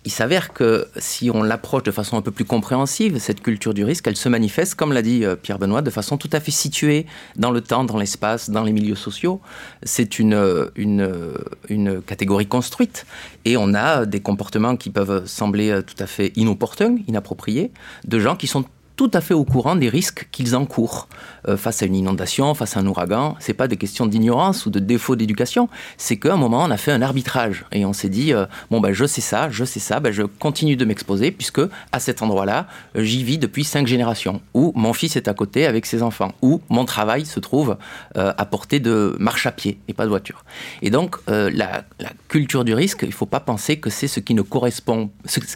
Il 0.04 0.10
s'avère 0.10 0.52
que 0.52 0.88
si 0.96 1.30
on 1.30 1.42
l'approche 1.42 1.84
de 1.84 1.90
façon 1.90 2.16
un 2.16 2.22
peu 2.22 2.32
plus 2.32 2.44
compréhensive, 2.44 3.18
cette 3.18 3.40
culture 3.40 3.72
du 3.72 3.84
risque, 3.84 4.06
elle 4.08 4.16
se 4.16 4.28
manifeste, 4.28 4.74
comme 4.74 4.92
l'a 4.92 5.02
dit 5.02 5.24
euh, 5.24 5.36
Pierre 5.36 5.58
Benoît, 5.58 5.82
de 5.82 5.90
façon 5.90 6.16
tout 6.16 6.30
à 6.32 6.40
fait 6.40 6.50
située 6.50 7.06
dans 7.36 7.52
le 7.52 7.60
temps, 7.60 7.84
dans 7.84 7.98
l'espace, 7.98 8.50
dans 8.50 8.64
les 8.64 8.72
milieux 8.72 8.96
sociaux. 8.96 9.40
C'est 9.84 10.18
une, 10.18 10.34
euh, 10.34 10.66
une, 10.74 11.02
euh, 11.02 11.34
une 11.68 12.02
catégorie 12.02 12.46
construite 12.46 13.06
et 13.44 13.56
on 13.56 13.74
a 13.74 14.04
des 14.04 14.20
comportements 14.20 14.76
qui 14.76 14.90
peuvent 14.90 15.26
sembler 15.26 15.80
tout 15.86 16.02
à 16.02 16.06
fait 16.06 16.32
inopportuns, 16.36 16.96
inappropriés, 17.06 17.70
de 18.04 18.18
gens 18.18 18.34
qui 18.34 18.46
sont 18.46 18.64
tout 18.96 19.10
à 19.14 19.20
fait 19.20 19.34
au 19.34 19.44
courant 19.44 19.76
des 19.76 19.88
risques 19.88 20.28
qu'ils 20.32 20.54
encourent 20.56 21.08
euh, 21.48 21.56
face 21.56 21.82
à 21.82 21.86
une 21.86 21.94
inondation, 21.94 22.54
face 22.54 22.76
à 22.76 22.80
un 22.80 22.86
ouragan. 22.86 23.36
C'est 23.40 23.54
pas 23.54 23.68
des 23.68 23.76
questions 23.76 24.06
d'ignorance 24.06 24.66
ou 24.66 24.70
de 24.70 24.78
défaut 24.78 25.16
d'éducation. 25.16 25.68
C'est 25.96 26.16
qu'à 26.18 26.34
un 26.34 26.36
moment, 26.36 26.64
on 26.64 26.70
a 26.70 26.76
fait 26.76 26.92
un 26.92 27.02
arbitrage 27.02 27.64
et 27.72 27.84
on 27.84 27.92
s'est 27.92 28.08
dit 28.08 28.32
euh, 28.32 28.46
bon 28.70 28.80
ben 28.80 28.92
je 28.92 29.04
sais 29.04 29.20
ça, 29.20 29.50
je 29.50 29.64
sais 29.64 29.80
ça, 29.80 30.00
ben 30.00 30.12
je 30.12 30.22
continue 30.22 30.76
de 30.76 30.84
m'exposer 30.84 31.30
puisque 31.30 31.60
à 31.92 32.00
cet 32.00 32.22
endroit-là, 32.22 32.66
euh, 32.96 33.02
j'y 33.02 33.24
vis 33.24 33.38
depuis 33.38 33.64
cinq 33.64 33.86
générations. 33.86 34.40
Ou 34.54 34.72
mon 34.76 34.92
fils 34.92 35.16
est 35.16 35.28
à 35.28 35.34
côté 35.34 35.66
avec 35.66 35.86
ses 35.86 36.02
enfants. 36.02 36.32
Ou 36.42 36.60
mon 36.68 36.84
travail 36.84 37.26
se 37.26 37.40
trouve 37.40 37.76
à 38.14 38.44
portée 38.46 38.80
de 38.80 39.16
marche 39.18 39.46
à 39.46 39.52
pied 39.52 39.78
et 39.88 39.94
pas 39.94 40.04
de 40.04 40.08
voiture. 40.10 40.44
Et 40.82 40.90
donc 40.90 41.16
la, 41.26 41.84
culture 42.28 42.64
du 42.64 42.74
risque, 42.74 43.02
il 43.02 43.12
faut 43.12 43.26
pas 43.26 43.40
penser 43.40 43.78
que 43.78 43.90
c'est 43.90 44.08
ce 44.08 44.20
qui 44.20 44.34
ne 44.34 44.42
correspond, 44.42 45.10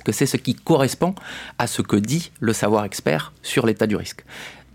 que 0.04 0.12
c'est 0.12 0.26
ce 0.26 0.36
qui 0.36 0.54
correspond 0.54 1.14
à 1.58 1.66
ce 1.66 1.82
que 1.82 1.96
dit 1.96 2.30
le 2.40 2.52
savoir 2.52 2.84
expert 2.84 3.32
sur 3.42 3.66
l'état 3.66 3.86
du 3.86 3.96
risque. 3.96 4.24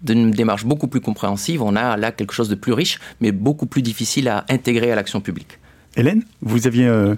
D'une 0.01 0.31
démarche 0.31 0.65
beaucoup 0.65 0.87
plus 0.87 1.01
compréhensive, 1.01 1.61
on 1.61 1.75
a 1.75 1.95
là 1.97 2.11
quelque 2.11 2.33
chose 2.33 2.49
de 2.49 2.55
plus 2.55 2.73
riche, 2.73 2.99
mais 3.19 3.31
beaucoup 3.31 3.67
plus 3.67 3.81
difficile 3.81 4.27
à 4.27 4.45
intégrer 4.49 4.91
à 4.91 4.95
l'action 4.95 5.21
publique. 5.21 5.59
Hélène, 5.95 6.23
vous 6.41 6.67
aviez... 6.67 6.87
Euh, 6.87 7.15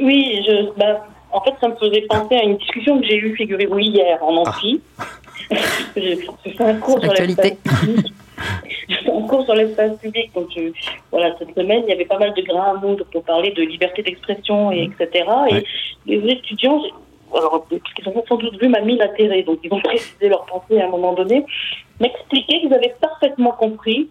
oui, 0.00 0.42
je, 0.46 0.76
bah, 0.78 1.06
en 1.30 1.40
fait, 1.42 1.52
ça 1.60 1.68
me 1.68 1.74
faisait 1.76 2.02
penser 2.02 2.36
à 2.36 2.42
une 2.44 2.56
discussion 2.56 3.00
que 3.00 3.06
j'ai 3.06 3.18
eue, 3.18 3.36
figurez-vous, 3.36 3.78
hier 3.78 4.18
en 4.22 4.36
amphi. 4.36 4.80
Ah. 4.98 5.04
j'ai 5.96 6.16
fait 6.16 6.64
un 6.64 6.74
cours 6.74 7.00
sur 7.00 7.12
l'espace 7.12 7.52
public. 7.80 8.12
un 9.06 9.22
cours 9.26 9.44
sur 9.44 9.54
l'espace 9.54 9.98
public. 9.98 10.30
Donc, 10.34 10.48
voilà, 11.10 11.34
cette 11.38 11.54
semaine, 11.54 11.82
il 11.86 11.90
y 11.90 11.92
avait 11.92 12.04
pas 12.04 12.18
mal 12.18 12.32
de 12.34 12.42
grains 12.42 12.74
à 12.76 12.80
moudre 12.80 13.04
pour 13.12 13.24
parler 13.24 13.50
de 13.52 13.62
liberté 13.62 14.02
d'expression, 14.02 14.72
et 14.72 14.84
etc. 14.84 15.24
Et 15.50 15.64
les 16.06 16.32
étudiants, 16.32 16.80
alors 17.36 17.66
qu'ils 17.68 18.08
ont 18.08 18.24
sans 18.28 18.36
doute 18.36 18.60
vu 18.60 18.68
ma 18.68 18.80
mine 18.80 19.00
atterrée, 19.00 19.42
donc 19.42 19.58
ils 19.62 19.72
ont 19.72 19.80
précisé 19.84 20.28
leur 20.28 20.44
pensée 20.46 20.80
à 20.80 20.86
un 20.86 20.90
moment 20.90 21.12
donné, 21.12 21.44
m'expliquer 22.00 22.60
qu'ils 22.60 22.74
avaient 22.74 22.94
parfaitement 23.00 23.52
compris 23.52 24.08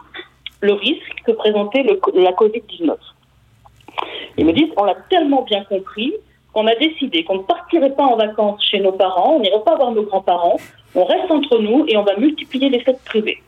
le 0.61 0.73
risque 0.73 1.21
que 1.25 1.31
présentait 1.31 1.83
la 1.83 2.31
Covid-19. 2.31 2.95
Ils 4.37 4.45
me 4.45 4.53
disent, 4.53 4.71
on 4.77 4.85
l'a 4.85 4.95
tellement 5.09 5.43
bien 5.43 5.63
compris 5.65 6.13
qu'on 6.53 6.67
a 6.67 6.75
décidé 6.75 7.23
qu'on 7.23 7.37
ne 7.37 7.43
partirait 7.43 7.93
pas 7.95 8.03
en 8.03 8.15
vacances 8.15 8.63
chez 8.63 8.79
nos 8.79 8.91
parents, 8.91 9.35
on 9.35 9.39
n'irait 9.39 9.63
pas 9.65 9.75
voir 9.75 9.91
nos 9.91 10.03
grands-parents, 10.03 10.57
on 10.95 11.03
reste 11.03 11.29
entre 11.29 11.59
nous 11.59 11.85
et 11.87 11.97
on 11.97 12.03
va 12.03 12.15
multiplier 12.17 12.69
les 12.69 12.79
fêtes 12.79 13.01
privées. 13.05 13.41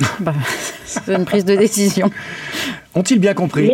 Bah, 0.20 0.32
c'est 0.84 1.14
une 1.14 1.24
prise 1.24 1.44
de 1.44 1.54
décision. 1.54 2.10
Ont-ils 2.94 3.18
bien 3.18 3.34
compris 3.34 3.70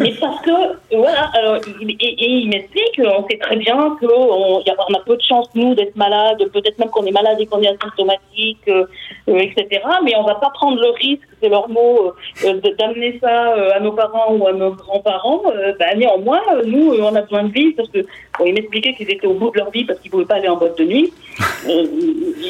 mais, 0.00 0.12
parce 0.20 0.40
que, 0.42 0.96
voilà, 0.96 1.30
alors, 1.34 1.56
et, 1.56 2.16
il 2.18 2.48
m'explique 2.48 2.96
qu'on 2.96 3.26
sait 3.28 3.38
très 3.38 3.56
bien 3.56 3.96
qu'on 4.00 4.62
on 4.64 4.94
a 4.94 5.00
peu 5.06 5.16
de 5.16 5.22
chance, 5.22 5.48
nous, 5.54 5.74
d'être 5.74 5.96
malades, 5.96 6.42
peut-être 6.52 6.78
même 6.78 6.90
qu'on 6.90 7.04
est 7.06 7.12
malade 7.12 7.36
et 7.38 7.46
qu'on 7.46 7.62
est 7.62 7.68
asymptomatique, 7.68 8.68
euh, 8.68 8.84
euh, 9.28 9.38
etc. 9.38 9.82
Mais 10.04 10.16
on 10.16 10.24
va 10.24 10.34
pas 10.36 10.50
prendre 10.50 10.80
le 10.80 10.90
risque, 10.90 11.28
c'est 11.40 11.48
leur 11.48 11.68
mot, 11.68 12.12
euh, 12.44 12.60
d'amener 12.78 13.18
ça 13.20 13.54
à 13.74 13.80
nos 13.80 13.92
parents 13.92 14.34
ou 14.34 14.46
à 14.46 14.52
nos 14.52 14.72
grands-parents. 14.72 15.42
Ben, 15.78 15.98
néanmoins, 15.98 16.40
nous, 16.66 16.94
on 17.00 17.14
a 17.14 17.22
besoin 17.22 17.44
de 17.44 17.52
vie 17.52 17.72
parce 17.72 17.88
que, 17.88 18.00
bon, 18.38 18.46
il 18.46 18.68
qu'ils 18.68 19.10
étaient 19.10 19.26
au 19.26 19.34
bout 19.34 19.50
de 19.50 19.58
leur 19.58 19.70
vie 19.70 19.84
parce 19.84 20.00
qu'ils 20.00 20.10
pouvaient 20.10 20.24
pas 20.24 20.36
aller 20.36 20.48
en 20.48 20.56
boîte 20.56 20.78
de 20.78 20.84
nuit. 20.84 21.12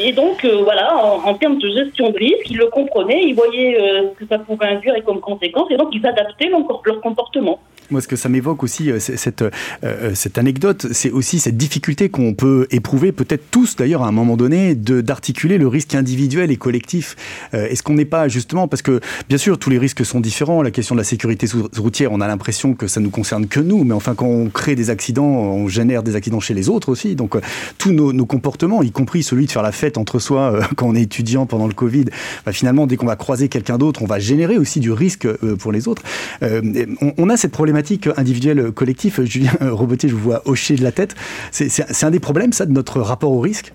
et 0.05 0.13
donc, 0.13 0.45
voilà, 0.65 0.97
en, 1.25 1.35
termes 1.35 1.59
de 1.59 1.69
gestion 1.69 2.11
de 2.11 2.19
risque, 2.19 2.51
ils 2.51 2.59
le 2.59 2.67
comprenaient, 2.67 3.23
ils 3.23 3.35
voyaient 3.35 3.79
ce 3.79 4.19
que 4.19 4.27
ça 4.29 4.39
pouvait 4.39 4.67
induire 4.67 4.97
et 4.97 5.03
comme 5.03 5.21
conséquence 5.21 5.68
et 5.71 5.77
donc 5.77 5.89
ils 5.93 6.07
adaptaient 6.07 6.49
leur, 6.49 6.61
leur 6.85 7.01
comportement. 7.01 7.61
Moi, 7.91 8.03
ce 8.03 8.09
que 8.09 8.17
ça 8.17 8.29
m'évoque 8.29 8.63
aussi, 8.63 8.91
euh, 8.91 8.99
cette, 9.01 9.41
euh, 9.41 9.51
euh, 9.83 10.15
cette 10.15 10.37
anecdote, 10.37 10.89
c'est 10.93 11.11
aussi 11.11 11.39
cette 11.39 11.57
difficulté 11.57 12.11
qu'on 12.11 12.35
peut 12.35 12.67
éprouver, 12.71 13.13
peut-être 13.13 13.45
tous 13.51 13.77
d'ailleurs 13.77 14.03
à 14.03 14.09
un 14.09 14.13
moment 14.13 14.37
donné, 14.37 14.75
d'articuler 14.75 15.57
le 15.57 15.67
risque 15.69 15.95
individuel 15.95 16.51
et 16.51 16.57
collectif. 16.57 17.17
Est-ce 17.53 17.83
qu'on 17.83 17.95
n'est 17.95 18.05
pas 18.05 18.29
justement, 18.29 18.69
parce 18.69 18.83
que 18.83 19.01
bien 19.29 19.39
sûr, 19.39 19.59
tous 19.59 19.71
les 19.71 19.79
risques 19.79 20.05
sont 20.05 20.21
différents, 20.21 20.61
la 20.61 20.71
question 20.71 20.95
de 20.95 21.01
la 21.01 21.05
sécurité 21.05 21.47
routière, 21.77 22.13
on 22.13 22.21
a 22.21 22.29
l'impression 22.29 22.75
que 22.75 22.87
ça 22.87 23.01
nous 23.01 23.11
concerne 23.11 23.47
que 23.47 23.61
nous, 23.61 23.85
mais 23.85 23.95
enfin, 23.95 24.15
quand 24.15 24.27
on 24.27 24.49
crée 24.51 24.75
des 24.75 24.91
accidents, 24.91 25.25
on 25.25 25.69
génère 25.69 26.03
des 26.03 26.15
accidents 26.15 26.41
chez 26.41 26.55
les 26.55 26.69
autres 26.69 26.91
aussi. 26.91 27.15
Donc, 27.15 27.37
tous 27.79 27.93
nos, 27.93 28.27
comportements, 28.27 28.83
y 28.83 28.91
compris 28.91 29.23
celui 29.23 29.47
de 29.47 29.51
faire 29.51 29.63
la 29.63 29.73
fête 29.73 29.97
entre 29.97 30.19
soi 30.19 30.61
quand 30.77 30.89
on 30.89 30.95
est 30.95 31.03
étudiant 31.03 31.47
pendant 31.47 31.67
le 31.67 31.75
Covid, 31.75 32.07
bah, 32.45 32.53
finalement, 32.53 32.87
dès 32.87 32.97
qu'on 32.97 33.07
va 33.07 33.17
croiser 33.17 33.49
quelqu'un 33.49 33.79
d'autre, 33.79 34.03
on 34.03 34.07
va 34.07 34.19
générer 34.19 34.59
aussi 34.59 34.81
du 34.81 34.93
risque 34.93 35.27
pour 35.59 35.73
les 35.73 35.89
autres. 35.89 36.03
On 36.43 37.31
a 37.31 37.37
cette 37.37 37.53
problématique 37.53 37.78
individuelle 38.17 38.73
collectif, 38.73 39.21
Julien 39.23 39.53
Robotier, 39.61 40.09
je 40.09 40.15
vous 40.15 40.23
vois 40.23 40.43
hocher 40.45 40.77
de 40.77 40.83
la 40.83 40.93
tête. 40.93 41.15
C'est 41.51 42.05
un 42.05 42.11
des 42.11 42.21
problèmes, 42.21 42.53
ça, 42.53 42.67
de 42.67 42.73
notre 42.73 43.01
rapport 43.01 43.33
au 43.33 43.41
risque? 43.41 43.73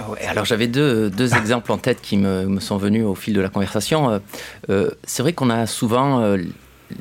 Euh, 0.00 0.14
alors 0.28 0.44
j'avais 0.44 0.66
deux, 0.66 1.10
deux, 1.10 1.34
exemples 1.36 1.72
en 1.72 1.78
tête 1.78 2.00
qui 2.00 2.16
me, 2.16 2.46
me, 2.46 2.60
sont 2.60 2.76
venus 2.76 3.04
au 3.04 3.14
fil 3.14 3.34
de 3.34 3.40
la 3.40 3.48
conversation. 3.48 4.10
Euh, 4.10 4.18
euh, 4.70 4.90
c'est 5.04 5.22
vrai 5.22 5.32
qu'on 5.32 5.50
a 5.50 5.66
souvent 5.66 6.36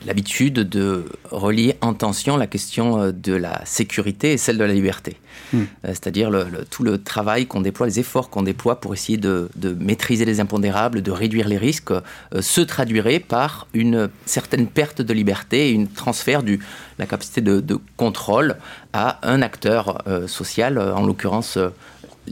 l'habitude 0.05 0.55
de 0.55 1.05
relier 1.29 1.75
en 1.81 1.93
tension 1.93 2.37
la 2.37 2.47
question 2.47 3.01
euh, 3.01 3.11
de 3.11 3.33
la 3.33 3.61
sécurité 3.65 4.33
et 4.33 4.37
celle 4.37 4.57
de 4.57 4.63
la 4.63 4.73
liberté. 4.73 5.17
Hmm. 5.51 5.57
Euh, 5.57 5.63
c'est-à-dire 5.89 6.29
le, 6.29 6.65
tout 6.69 6.83
le 6.83 7.01
travail 7.01 7.45
qu'on 7.45 7.61
déploie, 7.61 7.87
les 7.87 7.99
efforts 7.99 8.29
qu'on 8.29 8.43
déploie 8.43 8.79
pour 8.79 8.93
essayer 8.93 9.17
de, 9.17 9.49
maîtriser 9.79 10.25
les 10.25 10.39
impondérables, 10.39 11.01
de 11.01 11.11
réduire 11.11 11.47
les 11.47 11.57
risques, 11.57 11.91
euh, 11.91 12.01
se 12.41 12.61
traduirait 12.61 13.19
par 13.19 13.67
une 13.73 14.09
certaine 14.25 14.67
perte 14.67 15.01
de 15.01 15.13
liberté 15.13 15.69
et 15.69 15.71
une 15.71 15.87
transfert 15.87 16.43
de 16.43 16.57
la 16.99 17.05
capacité 17.05 17.41
de, 17.41 17.79
contrôle 17.97 18.55
à 18.93 19.19
un 19.27 19.41
acteur 19.41 20.03
social, 20.27 20.77
en 20.77 21.05
l'occurrence 21.05 21.57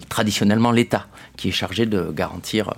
traditionnellement 0.09 0.71
l'État, 0.71 1.07
qui 1.37 1.49
est 1.49 1.51
chargé 1.51 1.85
de 1.85 2.11
garantir 2.11 2.73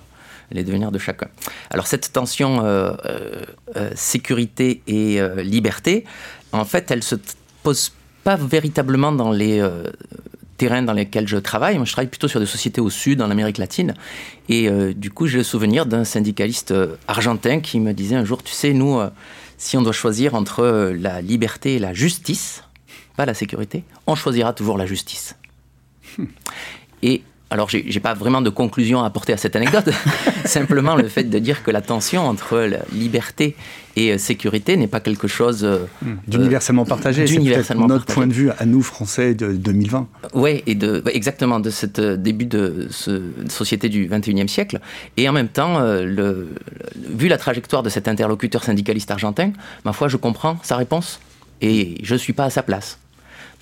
les 0.52 0.64
devenirs 0.64 0.92
de 0.92 1.00
chacun. 1.00 1.28
Alors 1.70 1.88
cette 1.88 2.12
tension 2.12 2.64
euh, 2.64 2.94
euh, 3.06 3.42
euh, 3.76 3.92
sécurité 3.96 4.82
et 4.88 5.20
liberté, 5.44 6.06
en 6.52 6.66
fait, 6.66 6.92
elle 6.92 7.04
se 7.04 7.16
pose 7.64 7.94
pas 8.24 8.36
véritablement 8.36 9.12
dans 9.12 9.32
les 9.32 9.66
terrains 10.58 10.84
dans 10.84 10.94
lesquels 10.94 11.28
je 11.28 11.38
travaille. 11.38 11.78
Moi, 11.78 11.86
je 11.86 11.92
travaille 11.92 12.10
plutôt 12.10 12.28
sur 12.28 12.40
des 12.40 12.46
sociétés 12.46 12.80
au 12.80 12.90
sud, 12.90 13.22
en 13.22 13.30
Amérique 13.32 13.58
latine. 13.58 13.96
Et 14.50 14.70
du 14.94 15.10
coup, 15.10 15.28
j'ai 15.28 15.40
le 15.40 15.44
souvenir 15.44 15.86
d'un 15.86 16.04
syndicaliste 16.04 16.74
argentin 17.08 17.60
qui 17.60 17.80
me 17.80 17.94
disait 17.94 18.16
un 18.16 18.24
jour, 18.24 18.44
tu 18.44 18.54
sais, 18.54 18.72
nous, 18.72 19.02
si 19.58 19.78
on 19.78 19.82
doit 19.82 19.94
choisir 19.94 20.36
entre 20.36 20.94
la 20.96 21.22
liberté 21.22 21.76
et 21.76 21.80
la 21.80 21.94
justice, 21.94 22.64
pas 23.18 23.26
la 23.26 23.34
sécurité, 23.34 23.84
on 24.08 24.16
choisira 24.16 24.54
toujours 24.54 24.78
la 24.78 24.86
justice. 24.86 25.36
Et 27.02 27.24
alors, 27.50 27.70
j'ai 27.70 27.84
n'ai 27.84 28.00
pas 28.00 28.16
vraiment 28.16 28.42
de 28.42 28.50
conclusion 28.50 29.04
à 29.04 29.06
apporter 29.06 29.32
à 29.32 29.38
cette 29.38 29.56
anecdote. 29.56 29.88
Simplement 30.46 30.96
le 30.96 31.08
fait 31.08 31.24
de 31.24 31.38
dire 31.38 31.62
que 31.62 31.70
la 31.70 31.82
tension 31.82 32.28
entre 32.28 32.58
la 32.58 32.80
liberté 32.92 33.56
et 33.96 34.12
euh, 34.12 34.18
sécurité 34.18 34.76
n'est 34.76 34.88
pas 34.88 35.00
quelque 35.00 35.28
chose 35.28 35.64
euh, 35.64 35.86
hmm. 36.02 36.16
d'universellement 36.28 36.84
partagé. 36.84 37.26
D'universellement 37.26 37.86
notre 37.86 38.06
point 38.06 38.26
de 38.26 38.34
vue 38.34 38.50
à 38.50 38.66
nous 38.66 38.82
Français 38.82 39.36
de 39.36 39.52
2020. 39.52 40.08
Oui, 40.34 40.64
et 40.66 40.74
de 40.74 41.04
exactement 41.14 41.60
de 41.60 41.70
ce 41.70 41.86
euh, 42.00 42.18
début 42.18 42.46
de 42.46 42.88
ce, 42.90 43.22
société 43.50 43.88
du 43.88 44.08
21e 44.10 44.48
siècle. 44.48 44.80
Et 45.18 45.30
en 45.30 45.32
même 45.32 45.50
temps, 45.50 45.80
le, 45.80 46.50
vu 46.96 47.28
la 47.28 47.38
trajectoire 47.38 47.84
de 47.84 47.90
cet 47.90 48.08
interlocuteur 48.08 48.64
syndicaliste 48.64 49.12
argentin, 49.12 49.52
ma 49.86 49.94
foi, 49.94 50.08
je 50.08 50.18
comprends 50.18 50.58
sa 50.64 50.76
réponse 50.76 51.20
et 51.62 51.98
je 52.02 52.16
suis 52.16 52.34
pas 52.34 52.46
à 52.46 52.50
sa 52.50 52.64
place. 52.64 52.98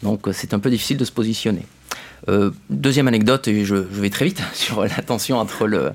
Donc, 0.01 0.29
c'est 0.31 0.53
un 0.53 0.59
peu 0.59 0.69
difficile 0.69 0.95
de 0.95 1.05
se 1.05 1.11
positionner. 1.11 1.63
Euh, 2.29 2.51
deuxième 2.69 3.07
anecdote, 3.07 3.47
et 3.47 3.65
je, 3.65 3.75
vais 3.75 4.09
très 4.09 4.25
vite, 4.25 4.41
sur 4.53 4.83
la 4.83 4.89
tension 4.89 5.37
entre 5.37 5.65
le, 5.67 5.91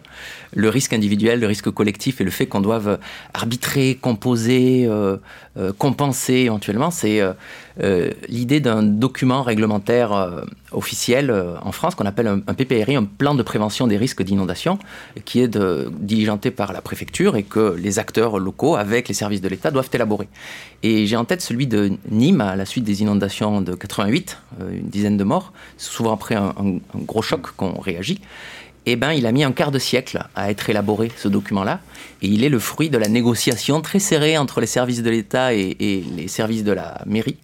le, 0.55 0.69
risque 0.69 0.93
individuel, 0.93 1.41
le 1.41 1.47
risque 1.47 1.71
collectif 1.71 2.21
et 2.21 2.25
le 2.25 2.31
fait 2.31 2.47
qu'on 2.47 2.61
doive 2.61 2.99
arbitrer, 3.35 3.99
composer, 4.01 4.87
euh, 4.89 5.17
euh, 5.59 5.73
compenser 5.77 6.35
éventuellement, 6.35 6.91
c'est 6.91 7.21
l'idée 8.29 8.61
d'un 8.61 8.83
document 8.83 9.43
réglementaire 9.43 10.45
officiel 10.73 11.31
en 11.63 11.73
France 11.73 11.95
qu'on 11.95 12.07
appelle 12.07 12.27
un, 12.27 12.55
PPRI, 12.55 12.97
un 12.97 13.05
plan 13.05 13.35
de 13.35 13.43
prévention 13.43 13.87
des 13.87 13.99
risques 13.99 14.23
d'inondation, 14.23 14.79
qui 15.27 15.41
est 15.41 15.59
diligenté 16.01 16.51
par 16.51 16.73
la 16.73 16.81
préfecture 16.81 17.37
et 17.37 17.43
que 17.43 17.77
les 17.79 17.99
acteurs 17.99 18.39
locaux, 18.39 18.77
avec 18.77 19.09
les 19.09 19.15
services 19.15 19.43
de 19.43 19.49
l'État, 19.49 19.71
doivent 19.71 19.91
élaborer. 19.93 20.29
Et 20.83 21.07
j'ai 21.07 21.17
en 21.17 21.27
tête 21.27 21.43
celui 21.43 21.67
de 21.67 21.93
Nîmes, 22.11 22.41
à 22.41 22.57
la 22.57 22.65
suite 22.65 22.85
des 22.85 23.03
inondations 23.03 23.61
de 23.61 23.75
88, 23.75 24.39
une 24.71 24.89
dizaine 24.89 25.19
de 25.19 25.25
morts, 25.25 25.53
souvent 25.77 26.15
après 26.15 26.35
un, 26.35 26.55
gros 26.95 27.23
choc 27.23 27.51
qu'on 27.57 27.79
réagit. 27.79 28.21
Eh 28.87 28.97
ben, 28.97 29.13
il 29.13 29.27
a 29.27 29.33
mis 29.33 29.43
un 29.43 29.53
quart 29.53 29.73
de 29.73 29.81
siècle 29.81 30.25
à 30.37 30.51
être 30.51 30.71
élaboré, 30.71 31.11
ce 31.17 31.27
document-là. 31.27 31.81
Et 32.23 32.29
il 32.29 32.45
est 32.45 32.49
le 32.49 32.61
fruit 32.61 32.89
de 32.89 32.99
la 32.99 33.09
négociation 33.09 33.81
très 33.81 33.99
serrée 33.99 34.39
entre 34.39 34.61
les 34.61 34.67
services 34.67 35.03
de 35.03 35.11
l'État 35.11 35.53
et, 35.53 35.77
les 35.79 36.29
services 36.29 36.63
de 36.63 36.71
la 36.71 37.03
mairie, 37.05 37.37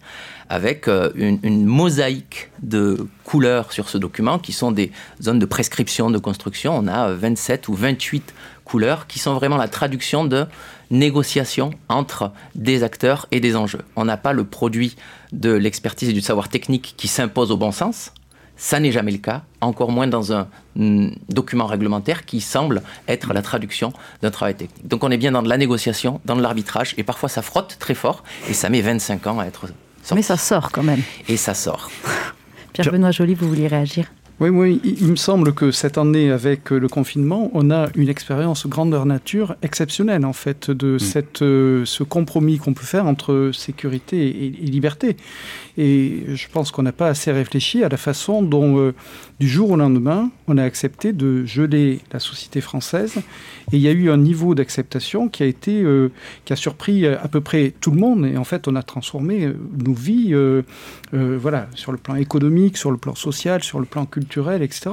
avec 0.49 0.87
euh, 0.87 1.11
une, 1.15 1.65
mosaïque 1.65 2.49
de 2.61 3.07
couleurs 3.25 3.73
sur 3.73 3.89
ce 3.89 3.97
document 3.97 4.39
qui 4.39 4.53
sont 4.53 4.71
des 4.71 4.91
zones 5.21 5.39
de 5.39 5.45
prescription 5.45 6.09
de 6.09 6.17
construction. 6.17 6.77
On 6.77 6.87
a 6.87 7.11
27 7.11 7.67
ou 7.67 7.73
28 7.73 8.33
couleurs 8.63 9.05
qui 9.07 9.19
sont 9.19 9.33
vraiment 9.33 9.57
la 9.57 9.67
traduction 9.67 10.23
de 10.23 10.45
négociation 10.91 11.71
entre 11.89 12.31
des 12.55 12.83
acteurs 12.83 13.27
et 13.31 13.41
des 13.41 13.57
enjeux. 13.57 13.81
On 13.97 14.05
n'a 14.05 14.15
pas 14.15 14.31
le 14.31 14.45
produit 14.45 14.95
de 15.33 15.51
l'expertise 15.51 16.09
et 16.09 16.13
du 16.13 16.21
savoir 16.21 16.47
technique 16.47 16.93
qui 16.95 17.09
s'impose 17.09 17.51
au 17.51 17.57
bon 17.57 17.71
sens. 17.71 18.13
Ça 18.55 18.79
n'est 18.79 18.91
jamais 18.91 19.11
le 19.11 19.17
cas, 19.17 19.43
encore 19.61 19.91
moins 19.91 20.07
dans 20.07 20.31
un 20.31 20.47
mm, 20.75 21.09
document 21.29 21.65
réglementaire 21.65 22.25
qui 22.25 22.39
semble 22.39 22.81
être 23.07 23.33
la 23.33 23.41
traduction 23.41 23.93
d'un 24.21 24.31
travail 24.31 24.55
technique. 24.55 24.87
Donc 24.87 25.03
on 25.03 25.11
est 25.11 25.17
bien 25.17 25.31
dans 25.31 25.41
de 25.41 25.49
la 25.49 25.57
négociation, 25.57 26.21
dans 26.25 26.35
de 26.35 26.41
l'arbitrage, 26.41 26.93
et 26.97 27.03
parfois 27.03 27.29
ça 27.29 27.41
frotte 27.41 27.77
très 27.79 27.95
fort, 27.95 28.23
et 28.49 28.53
ça 28.53 28.69
met 28.69 28.81
25 28.81 29.27
ans 29.27 29.39
à 29.39 29.45
être 29.45 29.67
sorti. 30.01 30.15
Mais 30.15 30.21
ça 30.21 30.37
sort 30.37 30.71
quand 30.71 30.83
même. 30.83 31.01
Et 31.27 31.37
ça 31.37 31.53
sort. 31.53 31.89
Pierre-Benoît 32.73 33.11
Joly, 33.11 33.35
vous 33.35 33.47
vouliez 33.47 33.67
réagir? 33.67 34.11
Oui, 34.49 34.81
oui, 34.83 34.97
il 35.01 35.07
me 35.07 35.15
semble 35.15 35.53
que 35.53 35.71
cette 35.71 35.97
année, 35.97 36.29
avec 36.29 36.71
le 36.71 36.89
confinement, 36.89 37.49
on 37.53 37.71
a 37.71 37.87
une 37.95 38.09
expérience 38.09 38.67
grandeur 38.67 39.05
nature 39.05 39.55
exceptionnelle, 39.61 40.25
en 40.25 40.33
fait, 40.33 40.69
de 40.69 40.95
mm. 40.95 40.99
cette, 40.99 41.41
euh, 41.41 41.85
ce 41.85 42.03
compromis 42.03 42.57
qu'on 42.57 42.73
peut 42.73 42.85
faire 42.85 43.05
entre 43.05 43.51
sécurité 43.53 44.27
et, 44.27 44.47
et 44.47 44.65
liberté. 44.65 45.15
Et 45.77 46.25
je 46.35 46.47
pense 46.49 46.71
qu'on 46.71 46.83
n'a 46.83 46.91
pas 46.91 47.07
assez 47.07 47.31
réfléchi 47.31 47.83
à 47.83 47.89
la 47.89 47.97
façon 47.97 48.43
dont, 48.43 48.77
euh, 48.77 48.93
du 49.39 49.47
jour 49.47 49.71
au 49.71 49.75
lendemain, 49.75 50.29
on 50.47 50.57
a 50.57 50.63
accepté 50.63 51.13
de 51.13 51.45
geler 51.45 51.99
la 52.11 52.19
société 52.19 52.61
française. 52.61 53.15
Et 53.71 53.77
il 53.77 53.79
y 53.79 53.87
a 53.87 53.91
eu 53.91 54.11
un 54.11 54.17
niveau 54.17 54.53
d'acceptation 54.53 55.29
qui 55.29 55.41
a 55.41 55.47
été, 55.47 55.81
euh, 55.81 56.09
qui 56.45 56.53
a 56.53 56.55
surpris 56.55 57.07
à 57.07 57.27
peu 57.27 57.41
près 57.41 57.73
tout 57.81 57.89
le 57.89 57.97
monde. 57.97 58.25
Et 58.25 58.37
en 58.37 58.43
fait, 58.43 58.67
on 58.67 58.75
a 58.75 58.83
transformé 58.83 59.45
euh, 59.45 59.53
nos 59.83 59.93
vies, 59.93 60.35
voilà, 61.11 61.67
sur 61.75 61.91
le 61.91 61.97
plan 61.97 62.15
économique, 62.15 62.77
sur 62.77 62.91
le 62.91 62.97
plan 62.97 63.15
social, 63.15 63.63
sur 63.63 63.79
le 63.79 63.85
plan 63.85 64.05
culturel, 64.05 64.32
etc. 64.41 64.89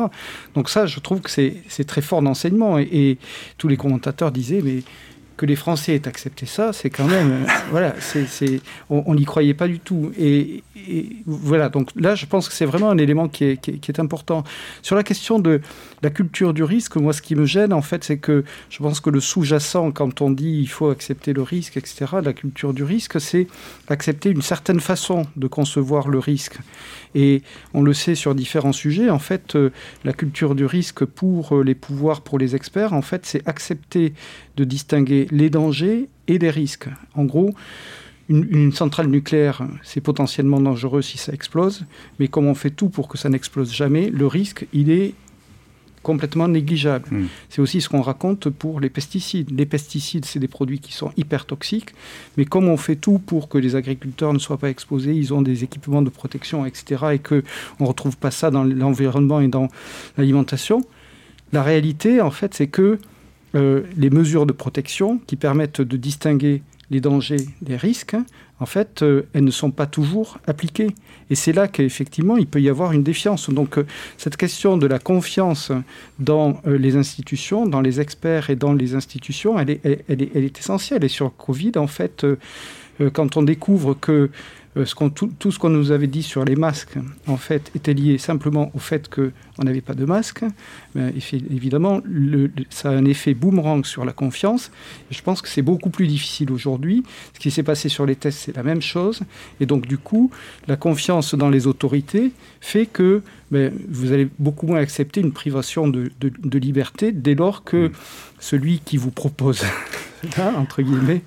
Donc 0.55 0.68
ça, 0.68 0.86
je 0.86 1.01
trouve 1.01 1.20
que 1.20 1.30
c'est 1.30 1.84
très 1.86 2.03
fort 2.03 2.22
d'enseignement. 2.22 2.78
Et, 2.78 2.88
et 2.93 3.18
tous 3.59 3.68
les 3.68 3.76
commentateurs 3.76 4.32
disaient, 4.32 4.61
mais 4.62 4.82
que 5.41 5.47
les 5.47 5.57
Français 5.57 5.95
aient 5.95 6.07
accepté 6.07 6.45
ça, 6.45 6.74
c'est 6.74 6.91
quand 6.91 7.07
même, 7.07 7.30
euh, 7.30 7.47
voilà, 7.70 7.95
c'est, 7.99 8.61
on 8.91 9.14
n'y 9.14 9.24
croyait 9.24 9.55
pas 9.55 9.68
du 9.68 9.80
tout. 9.80 10.12
Et, 10.18 10.62
voilà, 11.26 11.70
donc 11.70 11.88
là, 11.97 12.14
je 12.14 12.26
pense 12.26 12.47
que 12.47 12.55
c'est 12.55 12.66
vraiment 12.66 12.91
un 12.91 12.99
élément 12.99 13.26
qui 13.26 13.45
est, 13.45 13.57
qui, 13.57 13.91
est, 13.91 14.01
important. 14.01 14.45
Sur 14.82 14.97
la 14.97 15.03
question 15.03 15.38
de 15.38 15.62
la 16.03 16.11
culture 16.11 16.53
du 16.53 16.62
risque, 16.62 16.97
moi, 16.97 17.14
ce 17.14 17.22
qui 17.22 17.36
me 17.36 17.47
gêne, 17.47 17.72
en 17.72 17.80
fait, 17.80 18.05
c'est 18.05 18.18
que 18.18 18.45
je 18.68 18.78
pense 18.82 19.01
que 19.01 19.09
le 19.09 19.20
sous-jacent, 19.20 19.93
quand 19.93 20.20
on 20.20 20.30
dit 20.30 20.59
il 20.61 20.68
faut 20.68 20.91
accepter 20.91 21.32
le 21.32 21.41
risque, 21.41 21.78
etc., 21.78 22.16
la 22.22 22.34
culture 22.34 22.74
du 22.74 22.84
risque, 22.84 23.18
c'est 23.18 23.47
accepter 23.88 24.28
une 24.28 24.43
certaine 24.43 24.80
façon 24.80 25.22
de 25.36 25.47
concevoir 25.47 26.09
le 26.09 26.18
risque. 26.18 26.59
Et 27.14 27.43
on 27.72 27.82
le 27.82 27.95
sait 27.95 28.14
sur 28.14 28.34
différents 28.34 28.74
sujets, 28.74 29.09
en 29.09 29.18
fait, 29.18 29.57
euh, 29.57 29.70
la 30.05 30.12
culture 30.12 30.55
du 30.55 30.66
risque 30.66 31.05
pour 31.05 31.57
euh, 31.57 31.64
les 31.64 31.74
pouvoirs, 31.74 32.20
pour 32.20 32.38
les 32.38 32.55
experts, 32.55 32.93
en 32.93 33.03
fait, 33.03 33.24
c'est 33.24 33.47
accepter 33.49 34.12
de 34.57 34.64
distinguer 34.64 35.26
les 35.30 35.51
dangers 35.51 36.09
et 36.28 36.38
les 36.38 36.51
risques. 36.51 36.88
En 37.14 37.24
gros, 37.24 37.55
une, 38.28 38.72
centrale 38.72 39.09
nucléaire, 39.09 39.66
c'est 39.82 40.01
potentiellement 40.01 40.61
dangereux 40.61 41.03
si 41.03 41.18
ça 41.18 41.32
explose, 41.32 41.84
mais 42.18 42.28
comme 42.28 42.46
on 42.46 42.55
fait 42.55 42.70
tout 42.70 42.88
pour 42.88 43.09
que 43.09 43.18
ça 43.18 43.28
n'explose 43.28 43.72
jamais, 43.72 44.09
le 44.09 44.26
risque, 44.26 44.66
il 44.72 44.90
est 44.90 45.14
complètement 46.03 46.48
négligeable. 46.48 47.09
Hmm. 47.11 47.26
C'est 47.51 47.61
aussi 47.61 47.80
ce 47.80 47.88
qu'on 47.88 48.01
raconte 48.01 48.48
pour 48.48 48.80
les 48.80 48.88
pesticides. 48.88 49.51
Les 49.51 49.66
pesticides, 49.66 50.24
c'est 50.24 50.38
des 50.38 50.48
produits 50.48 50.78
qui 50.78 50.92
sont 50.92 51.12
hyper 51.16 51.44
toxiques, 51.44 51.94
mais 52.36 52.44
comme 52.44 52.68
on 52.68 52.76
fait 52.76 52.96
tout 52.96 53.18
pour 53.18 53.48
que 53.48 53.59
les 53.59 53.76
agriculteurs 53.76 54.32
ne 54.32 54.38
soient 54.38 54.59
pas 54.59 54.70
exposés, 54.70 55.12
ils 55.12 55.34
ont 55.34 55.42
des 55.42 55.64
équipements 55.64 56.03
de 56.03 56.09
protection, 56.09 56.64
etc., 56.64 57.07
et 57.12 57.18
qu'on 57.18 57.42
ne 57.80 57.86
retrouve 57.86 58.16
pas 58.16 58.30
ça 58.30 58.51
dans 58.51 58.64
l'environnement 58.64 59.40
et 59.40 59.48
dans 59.48 59.68
l'alimentation, 60.16 60.82
la 61.53 61.62
réalité, 61.62 62.20
en 62.20 62.30
fait, 62.30 62.55
c'est 62.55 62.68
que 62.68 62.98
euh, 63.55 63.82
les 63.96 64.11
mesures 64.11 64.46
de 64.46 64.53
protection 64.53 65.20
qui 65.26 65.36
permettent 65.36 65.80
de 65.80 65.96
distinguer 65.96 66.62
les 66.90 67.01
dangers 67.01 67.46
des 67.62 67.76
risques, 67.76 68.16
en 68.59 68.66
fait, 68.66 69.03
euh, 69.03 69.22
elles 69.32 69.44
ne 69.44 69.51
sont 69.51 69.70
pas 69.70 69.86
toujours 69.86 70.38
appliquées. 70.46 70.88
Et 71.30 71.34
c'est 71.34 71.53
là 71.53 71.68
qu'effectivement, 71.68 72.36
il 72.36 72.46
peut 72.46 72.61
y 72.61 72.68
avoir 72.68 72.92
une 72.92 73.03
défiance. 73.03 73.48
Donc, 73.51 73.78
euh, 73.78 73.86
cette 74.18 74.36
question 74.36 74.76
de 74.76 74.86
la 74.86 74.98
confiance 74.98 75.72
dans 76.18 76.61
les 76.66 76.96
institutions, 76.96 77.66
dans 77.66 77.80
les 77.80 78.01
experts 78.01 78.51
et 78.51 78.57
dans 78.57 78.72
les 78.72 78.94
institutions, 78.94 79.59
elle 79.59 79.70
est, 79.70 79.80
elle, 79.84 80.22
est, 80.22 80.30
elle 80.34 80.44
est 80.44 80.59
essentielle. 80.59 81.05
Et 81.05 81.09
sur 81.09 81.34
Covid, 81.36 81.72
en 81.76 81.86
fait, 81.86 82.26
quand 83.12 83.36
on 83.36 83.42
découvre 83.42 83.94
que 83.94 84.30
ce 84.77 84.95
tout, 85.09 85.33
tout, 85.39 85.51
ce 85.51 85.59
qu'on 85.59 85.71
nous 85.71 85.91
avait 85.91 86.07
dit 86.07 86.23
sur 86.23 86.45
les 86.45 86.55
masques, 86.55 86.97
en 87.27 87.37
fait, 87.37 87.73
était 87.75 87.93
lié 87.93 88.18
simplement 88.18 88.71
au 88.75 88.79
fait 88.79 89.12
qu'on 89.12 89.64
n'avait 89.64 89.81
pas 89.81 89.95
de 89.95 90.05
masque. 90.05 90.45
Mais 90.95 91.12
évidemment, 91.51 92.01
le, 92.05 92.51
ça 92.71 92.91
a 92.91 92.93
un 92.93 93.05
effet 93.05 93.35
boomerang 93.35 93.85
sur 93.85 94.05
la 94.05 94.12
confiance. 94.12 94.71
Et 95.11 95.14
je 95.14 95.23
pense 95.23 95.43
que 95.43 95.49
c'est 95.49 95.62
beaucoup 95.62 95.91
plus 95.91 96.07
difficile 96.07 96.53
aujourd'hui. 96.53 97.03
Ce 97.35 97.41
qui 97.41 97.51
s'est 97.51 97.64
passé 97.64 97.89
sur 97.89 98.07
les 98.07 98.14
tests, 98.14 98.39
c'est 98.39 98.57
la 98.57 98.62
même 98.62 98.81
chose. 98.81 99.23
Et 99.61 99.66
donc, 99.66 99.89
du 99.89 99.99
coup, 99.99 100.31
la 100.68 100.77
confiance 100.77 101.35
dans 101.35 101.51
les 101.51 101.66
autorités 101.66 102.31
fait 102.61 102.87
que 102.87 103.23
ben, 103.51 103.73
vous 103.89 104.12
allez 104.12 104.29
beaucoup 104.39 104.68
moins 104.68 104.79
accepter 104.79 105.21
une 105.21 105.33
privation 105.33 105.89
de, 105.89 106.12
de, 106.21 106.59
liberté 106.61 107.11
dès 107.11 107.35
lors 107.35 107.64
que 107.64 107.89
mmh. 107.89 107.93
celui 108.39 108.79
qui 108.79 108.97
vous 108.97 109.11
propose 109.11 109.64
entre 110.57 110.83
guillemets, 110.83 111.23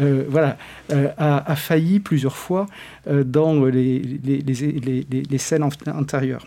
euh, 0.00 0.24
voilà, 0.28 0.56
euh, 0.92 1.08
a, 1.18 1.56
failli 1.56 2.00
plusieurs 2.00 2.36
fois 2.36 2.66
euh, 3.08 3.24
dans 3.24 3.64
les, 3.64 3.98
les, 3.98 4.38
les, 4.40 5.06
les 5.28 5.38
scènes 5.38 5.64
antérieures. 5.64 6.46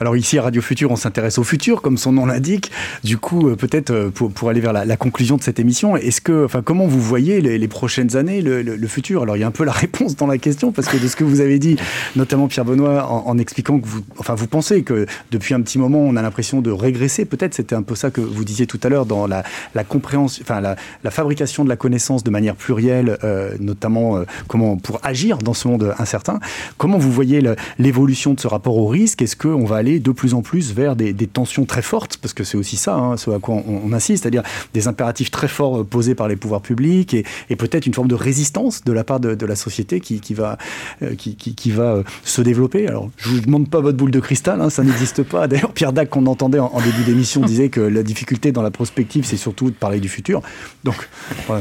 Alors 0.00 0.16
ici 0.16 0.38
à 0.38 0.42
Radio 0.42 0.62
Futur, 0.62 0.90
on 0.90 0.96
s'intéresse 0.96 1.38
au 1.38 1.44
futur, 1.44 1.82
comme 1.82 1.96
son 1.96 2.12
nom 2.12 2.26
l'indique. 2.26 2.70
Du 3.04 3.18
coup, 3.18 3.48
euh, 3.48 3.56
peut-être 3.56 3.90
euh, 3.90 4.10
pour, 4.10 4.48
aller 4.48 4.60
vers 4.60 4.72
la, 4.72 4.96
conclusion 4.96 5.36
de 5.36 5.42
cette 5.42 5.58
émission, 5.58 5.96
est-ce 5.96 6.20
que, 6.20 6.44
enfin, 6.44 6.62
comment 6.62 6.86
vous 6.86 7.00
voyez 7.00 7.40
les, 7.40 7.68
prochaines 7.68 8.16
années, 8.16 8.42
le, 8.42 8.86
futur? 8.86 9.22
Alors 9.22 9.36
il 9.36 9.40
y 9.40 9.42
a 9.42 9.46
un 9.46 9.52
peu 9.52 9.64
la 9.64 9.72
réponse 9.86 10.16
dans 10.16 10.26
la 10.26 10.38
question, 10.38 10.72
parce 10.72 10.88
que 10.88 10.96
de 10.96 11.08
ce 11.08 11.16
que 11.16 11.24
vous 11.24 11.40
avez 11.40 11.58
dit, 11.58 11.76
notamment 12.14 12.48
Pierre 12.48 12.64
Benoît, 12.64 13.06
en, 13.10 13.38
expliquant 13.38 13.78
que 13.78 13.86
vous, 13.86 14.02
enfin, 14.18 14.34
vous 14.34 14.46
pensez 14.46 14.82
que 14.82 15.06
depuis 15.30 15.54
un 15.54 15.60
petit 15.60 15.78
moment, 15.78 16.00
on 16.00 16.16
a 16.16 16.22
l'impression 16.22 16.60
de 16.60 16.70
régresser. 16.70 17.24
Peut-être 17.24 17.54
c'était 17.54 17.74
un 17.74 17.82
peu 17.82 17.94
ça 17.94 18.10
que 18.10 18.20
vous 18.20 18.44
disiez 18.44 18.66
tout 18.66 18.80
à 18.82 18.88
l'heure 18.88 19.06
dans 19.06 19.26
la, 19.26 19.44
compréhension, 19.84 20.42
enfin, 20.42 20.60
la, 20.60 21.10
fabrication 21.10 21.64
de 21.64 21.68
la 21.68 21.76
connaissance 21.76 22.24
de 22.24 22.30
manière 22.30 22.56
plurielle, 22.56 23.18
euh, 23.24 23.54
notamment 23.60 24.22
comment 24.48 24.76
pour 24.76 25.00
agir 25.02 25.38
dans 25.38 25.54
ce 25.54 25.68
monde 25.68 25.94
incertain. 25.98 26.40
Comment 26.78 26.98
vous 26.98 27.12
voyez 27.12 27.40
l'évolution 27.78 28.34
de 28.34 28.40
ce 28.40 28.46
rapport 28.46 28.76
au 28.76 28.86
risque? 28.86 29.22
Est-ce 29.22 29.36
qu'on 29.66 29.72
va 29.72 29.76
aller 29.78 29.98
de 29.98 30.12
plus 30.12 30.34
en 30.34 30.42
plus 30.42 30.72
vers 30.72 30.94
des, 30.94 31.14
tensions 31.26 31.64
très 31.64 31.82
fortes, 31.82 32.18
parce 32.18 32.32
que 32.32 32.44
c'est 32.44 32.56
aussi 32.56 32.76
ça, 32.76 32.94
hein, 32.94 33.16
ce 33.16 33.30
à 33.30 33.38
quoi 33.40 33.56
on, 33.66 33.92
insiste, 33.92 34.22
c'est-à-dire 34.22 34.42
des 34.74 34.86
impératifs 34.86 35.30
très 35.30 35.48
forts 35.48 35.80
euh, 35.80 35.84
posés 35.84 36.14
par 36.14 36.28
les 36.28 36.36
pouvoirs 36.36 36.60
publics 36.60 37.14
et, 37.14 37.24
peut-être 37.56 37.86
une 37.86 37.94
forme 37.94 38.06
de 38.06 38.14
résistance 38.14 38.84
de 38.84 38.92
la 38.92 39.02
part 39.02 39.18
de, 39.18 39.46
la 39.46 39.56
société 39.56 40.00
qui, 40.00 40.34
va, 40.34 40.58
euh, 41.02 41.14
qui, 41.16 41.70
va 41.70 41.94
euh, 41.94 42.02
se 42.22 42.42
développer. 42.42 42.86
Alors, 42.86 43.10
je 43.16 43.30
vous 43.30 43.40
demande 43.40 43.68
pas 43.68 43.80
votre 43.80 43.96
boule 43.96 44.10
de 44.10 44.20
cristal, 44.20 44.60
hein, 44.60 44.70
ça 44.70 44.84
n'existe 44.84 45.22
pas. 45.22 45.48
D'ailleurs, 45.48 45.72
Pierre 45.72 45.92
Dac, 45.92 46.10
qu'on 46.10 46.26
entendait 46.26 46.60
en, 46.60 46.80
début 46.80 47.02
d'émission, 47.04 47.40
disait 47.46 47.68
que 47.68 47.80
la 47.80 48.02
difficulté 48.02 48.52
dans 48.52 48.62
la 48.62 48.70
prospective, 48.70 49.24
c'est 49.24 49.36
surtout 49.36 49.70
de 49.70 49.74
parler 49.74 49.98
du 50.00 50.08
futur. 50.08 50.42
Donc, 50.84 51.08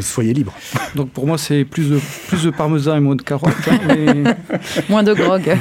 soyez 0.02 0.34
libre. 0.34 0.54
Donc, 0.96 1.10
pour 1.10 1.26
moi, 1.26 1.38
c'est 1.38 1.66
plus 1.66 1.90
de, 1.90 2.00
plus 2.28 2.44
de 2.44 2.52
parmesan 2.52 2.98
et 2.98 3.00
moins 3.00 3.16
de 3.16 3.24
carottes. 3.24 3.54
Hein, 3.68 4.36
moins 4.90 5.04
de 5.04 5.14
grog. 5.14 5.58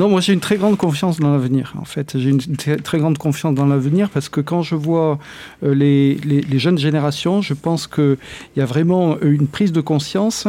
Non, 0.00 0.08
moi 0.08 0.22
j'ai 0.22 0.32
une 0.32 0.40
très 0.40 0.56
grande 0.56 0.78
confiance 0.78 1.20
dans 1.20 1.30
l'avenir. 1.30 1.74
En 1.78 1.84
fait, 1.84 2.18
j'ai 2.18 2.30
une 2.30 2.40
très 2.56 2.98
grande 2.98 3.18
confiance 3.18 3.54
dans 3.54 3.66
l'avenir 3.66 4.08
parce 4.08 4.30
que 4.30 4.40
quand 4.40 4.62
je 4.62 4.74
vois 4.74 5.18
euh, 5.62 5.74
les, 5.74 6.14
les, 6.14 6.58
jeunes 6.58 6.78
générations, 6.78 7.42
je 7.42 7.52
pense 7.52 7.86
qu'il 7.86 8.16
y 8.56 8.62
a 8.62 8.64
vraiment 8.64 9.20
une 9.20 9.46
prise 9.46 9.72
de 9.72 9.82
conscience 9.82 10.48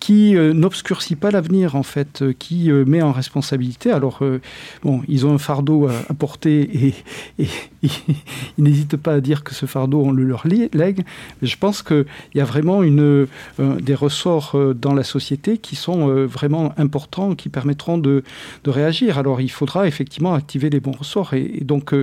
qui 0.00 0.34
euh, 0.34 0.54
n'obscurcit 0.54 1.14
pas 1.14 1.30
l'avenir, 1.30 1.76
en 1.76 1.82
fait, 1.82 2.22
euh, 2.22 2.32
qui 2.36 2.70
euh, 2.70 2.84
met 2.86 3.02
en 3.02 3.12
responsabilité. 3.12 3.92
Alors, 3.92 4.20
bon, 4.82 5.02
ils 5.06 5.26
ont 5.26 5.34
un 5.34 5.38
fardeau 5.38 5.86
à, 5.86 6.14
porter 6.14 6.94
et, 7.38 7.46
ils 7.82 8.64
n'hésitent 8.64 8.96
pas 8.96 9.14
à 9.14 9.20
dire 9.20 9.44
que 9.44 9.54
ce 9.54 9.66
fardeau, 9.66 10.02
on 10.02 10.10
le 10.10 10.24
leur 10.24 10.46
lègue. 10.46 11.04
Mais 11.40 11.48
je 11.48 11.56
pense 11.58 11.82
qu'il 11.82 12.06
y 12.34 12.40
a 12.40 12.44
vraiment 12.44 12.82
une, 12.82 13.26
des 13.58 13.94
ressorts 13.94 14.56
dans 14.74 14.94
la 14.94 15.02
société 15.02 15.58
qui 15.58 15.76
sont 15.76 16.08
vraiment 16.26 16.72
importants, 16.78 17.34
qui 17.34 17.50
permettront 17.50 17.98
de, 17.98 18.22
réagir. 18.66 19.18
Alors, 19.18 19.40
il 19.40 19.50
faudra 19.50 19.86
effectivement 19.86 20.34
activer 20.34 20.70
les 20.70 20.80
bons 20.80 20.92
ressorts. 20.92 21.34
Et, 21.34 21.60
donc, 21.62 21.94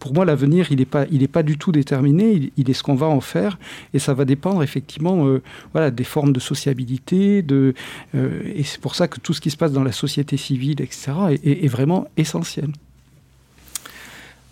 pour 0.00 0.12
moi, 0.12 0.24
l'avenir, 0.24 0.72
il 0.72 0.78
n'est 0.78 0.84
pas, 0.84 1.06
pas 1.32 1.42
du 1.42 1.56
tout 1.56 1.70
déterminé. 1.72 2.52
Il, 2.56 2.68
est 2.70 2.74
ce 2.74 2.82
qu'on 2.82 2.94
va 2.94 3.06
en 3.06 3.20
faire. 3.20 3.58
Et 3.92 3.98
ça 3.98 4.14
va 4.14 4.24
dépendre 4.24 4.62
effectivement 4.62 5.26
voilà, 5.72 5.90
des 5.90 6.04
formes 6.04 6.32
de 6.32 6.40
sociabilité, 6.40 7.43
de, 7.44 7.74
euh, 8.14 8.42
et 8.54 8.64
c'est 8.64 8.80
pour 8.80 8.94
ça 8.94 9.08
que 9.08 9.20
tout 9.20 9.32
ce 9.32 9.40
qui 9.40 9.50
se 9.50 9.56
passe 9.56 9.72
dans 9.72 9.84
la 9.84 9.92
société 9.92 10.36
civile, 10.36 10.80
etc., 10.80 11.12
est, 11.42 11.68
vraiment 11.68 12.06
essentiel. 12.16 12.68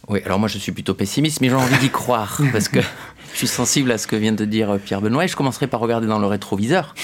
Oui, 0.08 0.20
alors 0.24 0.38
moi 0.38 0.48
je 0.48 0.58
suis 0.58 0.72
plutôt 0.72 0.94
pessimiste, 0.94 1.40
mais 1.40 1.48
j'ai 1.48 1.54
envie 1.54 1.78
d'y 1.78 1.90
croire, 1.90 2.40
parce 2.52 2.68
que 2.68 2.80
je 2.80 3.38
suis 3.38 3.46
sensible 3.46 3.90
à 3.92 3.98
ce 3.98 4.06
que 4.06 4.16
vient 4.16 4.32
de 4.32 4.44
dire 4.44 4.78
Pierre 4.84 5.00
Benoît, 5.00 5.24
et 5.24 5.28
je 5.28 5.36
commencerai 5.36 5.66
par 5.66 5.80
regarder 5.80 6.06
dans 6.06 6.18
le 6.18 6.26
rétroviseur. 6.26 6.94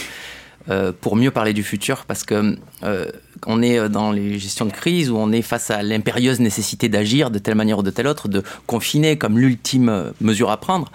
Euh, 0.70 0.92
pour 0.92 1.16
mieux 1.16 1.30
parler 1.30 1.54
du 1.54 1.62
futur, 1.62 2.04
parce 2.04 2.24
que 2.24 2.58
euh, 2.82 3.06
on 3.46 3.62
est 3.62 3.88
dans 3.88 4.12
les 4.12 4.38
gestions 4.38 4.66
de 4.66 4.72
crise 4.72 5.08
où 5.08 5.16
on 5.16 5.32
est 5.32 5.40
face 5.40 5.70
à 5.70 5.82
l'impérieuse 5.82 6.40
nécessité 6.40 6.90
d'agir 6.90 7.30
de 7.30 7.38
telle 7.38 7.54
manière 7.54 7.78
ou 7.78 7.82
de 7.82 7.90
telle 7.90 8.06
autre, 8.06 8.28
de 8.28 8.42
confiner 8.66 9.16
comme 9.16 9.38
l'ultime 9.38 10.12
mesure 10.20 10.50
à 10.50 10.58
prendre. 10.58 10.90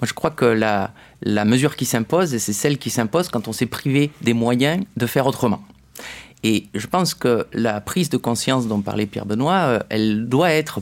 Moi, 0.00 0.06
je 0.06 0.14
crois 0.14 0.30
que 0.30 0.46
la, 0.46 0.92
la 1.22 1.44
mesure 1.44 1.76
qui 1.76 1.84
s'impose, 1.84 2.36
c'est 2.36 2.52
celle 2.52 2.78
qui 2.78 2.90
s'impose 2.90 3.28
quand 3.28 3.48
on 3.48 3.52
s'est 3.52 3.66
privé 3.66 4.10
des 4.22 4.32
moyens 4.32 4.84
de 4.96 5.06
faire 5.06 5.26
autrement. 5.26 5.62
Et 6.42 6.66
je 6.74 6.86
pense 6.86 7.12
que 7.14 7.46
la 7.52 7.80
prise 7.80 8.08
de 8.08 8.16
conscience 8.16 8.66
dont 8.66 8.80
parlait 8.80 9.06
Pierre 9.06 9.26
Benoît, 9.26 9.60
euh, 9.60 9.78
elle 9.90 10.26
doit 10.28 10.50
être, 10.50 10.80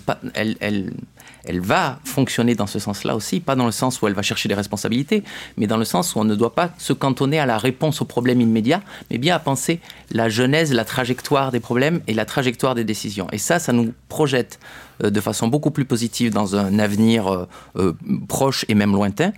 elle 1.44 1.60
va 1.60 1.98
fonctionner 2.04 2.54
dans 2.54 2.66
ce 2.66 2.78
sens-là 2.78 3.16
aussi, 3.16 3.40
pas 3.40 3.56
dans 3.56 3.66
le 3.66 3.72
sens 3.72 4.00
où 4.00 4.06
elle 4.06 4.14
va 4.14 4.22
chercher 4.22 4.48
des 4.48 4.54
responsabilités, 4.54 5.24
mais 5.56 5.66
dans 5.66 5.76
le 5.76 5.84
sens 5.84 6.14
où 6.14 6.18
on 6.18 6.24
ne 6.24 6.34
doit 6.34 6.54
pas 6.54 6.70
se 6.78 6.92
cantonner 6.92 7.38
à 7.38 7.46
la 7.46 7.58
réponse 7.58 8.00
aux 8.00 8.04
problèmes 8.04 8.40
immédiats, 8.40 8.82
mais 9.10 9.18
bien 9.18 9.34
à 9.34 9.38
penser 9.38 9.80
la 10.10 10.28
genèse, 10.28 10.72
la 10.72 10.84
trajectoire 10.84 11.52
des 11.52 11.60
problèmes 11.60 12.00
et 12.06 12.14
la 12.14 12.24
trajectoire 12.24 12.74
des 12.74 12.84
décisions. 12.84 13.28
Et 13.32 13.38
ça, 13.38 13.58
ça 13.58 13.72
nous 13.72 13.92
projette 14.08 14.58
euh, 15.04 15.10
de 15.10 15.20
façon 15.20 15.48
beaucoup 15.48 15.70
plus 15.70 15.84
positive 15.84 16.32
dans 16.32 16.56
un 16.56 16.78
avenir 16.78 17.28
euh, 17.28 17.48
euh, 17.76 17.92
proche 18.28 18.64
et 18.68 18.74
même 18.74 18.92
lointain, 18.92 19.32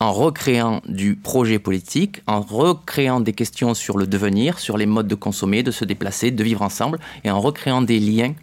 en 0.00 0.12
recréant 0.12 0.80
du 0.86 1.14
projet 1.16 1.58
politique, 1.58 2.22
en 2.26 2.40
recréant 2.40 3.20
des 3.20 3.32
questions 3.32 3.74
sur 3.74 3.96
le 3.98 4.06
devenir, 4.06 4.58
sur 4.58 4.76
les 4.76 4.86
modes 4.86 5.08
de 5.08 5.14
consommer, 5.14 5.62
de 5.62 5.70
se 5.70 5.84
déplacer, 5.84 6.30
de 6.30 6.44
vivre 6.44 6.62
ensemble, 6.62 6.98
et 7.24 7.30
en 7.30 7.40
recréant 7.40 7.82
des 7.82 8.00
liens, 8.00 8.34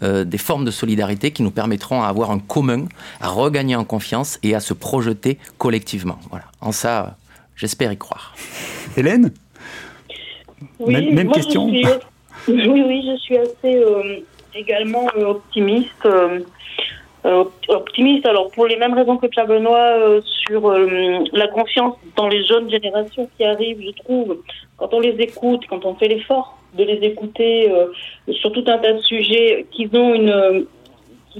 des 0.00 0.38
formes 0.38 0.64
de 0.64 0.70
solidarité 0.70 1.30
qui 1.30 1.42
nous 1.42 1.50
permettront 1.50 2.02
à 2.02 2.08
avoir 2.08 2.30
un 2.30 2.38
commun, 2.38 2.86
à 3.20 3.28
regagner 3.28 3.76
en 3.76 3.84
confiance 3.84 4.38
et 4.42 4.54
à 4.54 4.60
se 4.60 4.74
projeter 4.74 5.38
collectivement. 5.58 6.18
Voilà. 6.30 6.44
En 6.60 6.72
ça, 6.72 7.16
j'espère 7.56 7.92
y 7.92 7.98
croire. 7.98 8.34
Hélène? 8.96 9.32
Oui, 10.78 11.12
même, 11.12 11.30
question 11.32 11.66
Oui, 11.66 11.92
oui, 12.48 13.04
je 13.06 13.16
suis 13.20 13.36
assez 13.36 13.82
également 14.58 15.06
euh, 15.16 15.26
optimiste. 15.26 16.04
Euh, 16.04 16.10
euh, 16.10 16.40
optimiste, 17.68 18.26
alors 18.26 18.50
pour 18.50 18.66
les 18.66 18.76
mêmes 18.76 18.94
raisons 18.94 19.16
que 19.16 19.26
Pierre 19.26 19.46
Benoît, 19.46 20.20
sur 20.46 20.70
la 20.70 21.48
confiance 21.48 21.94
dans 22.16 22.28
les 22.28 22.44
jeunes 22.44 22.70
générations 22.70 23.28
qui 23.36 23.44
arrivent, 23.44 23.82
je 23.84 24.02
trouve, 24.02 24.38
quand 24.76 24.92
on 24.94 25.00
les 25.00 25.16
écoute, 25.20 25.62
quand 25.68 25.84
on 25.84 25.94
fait 25.94 26.08
l'effort 26.08 26.58
de 26.74 26.84
les 26.84 26.98
écouter 27.06 27.72
sur 28.30 28.52
tout 28.52 28.64
un 28.66 28.78
tas 28.78 28.92
de 28.92 29.00
sujets, 29.00 29.66
qu'ils 29.70 29.94
ont 29.96 30.14
une 30.14 30.66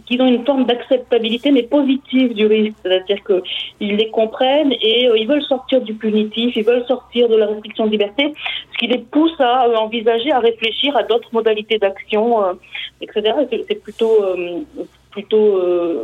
qu'ils 0.07 0.21
ont 0.23 0.27
une 0.27 0.45
forme 0.45 0.65
d'acceptabilité, 0.65 1.51
mais 1.51 1.63
positive 1.63 2.35
du 2.35 2.47
risque. 2.47 2.77
C'est-à-dire 2.83 3.19
qu'ils 3.25 3.97
les 3.97 4.11
comprennent 4.11 4.73
et 4.81 5.09
euh, 5.09 5.19
ils 5.19 5.27
veulent 5.27 5.43
sortir 5.43 5.81
du 5.81 5.95
punitif, 5.95 6.57
ils 6.57 6.65
veulent 6.65 6.87
sortir 6.87 7.29
de 7.29 7.37
la 7.37 7.47
restriction 7.47 7.87
de 7.87 7.91
liberté, 7.91 8.33
ce 8.73 8.79
qui 8.79 8.87
les 8.87 8.99
pousse 8.99 9.39
à 9.41 9.67
euh, 9.67 9.77
envisager, 9.77 10.33
à 10.33 10.41
réfléchir 10.41 10.97
à 10.97 11.03
d'autres 11.03 11.29
modalités 11.33 11.79
d'action, 11.79 12.45
euh, 12.45 12.53
etc. 13.01 13.35
C'est 13.51 13.83
plutôt, 13.83 14.25
plutôt 15.11 15.61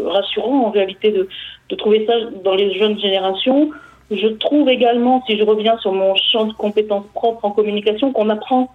rassurant 0.07 0.67
en 0.67 0.71
réalité 0.71 1.11
de, 1.11 1.29
de 1.69 1.77
trouver 1.77 2.07
ça 2.07 2.15
dans 2.43 2.55
les 2.55 2.75
jeunes 2.75 2.99
générations. 2.99 3.71
Je 4.11 4.29
trouve 4.29 4.69
également, 4.69 5.23
si 5.27 5.39
je 5.39 5.45
reviens 5.45 5.79
sur 5.79 5.93
mon 5.93 6.15
champ 6.17 6.47
de 6.47 6.53
compétences 6.53 7.07
propres 7.15 7.45
en 7.45 7.51
communication, 7.51 8.13
qu'on 8.13 8.29
apprend, 8.29 8.71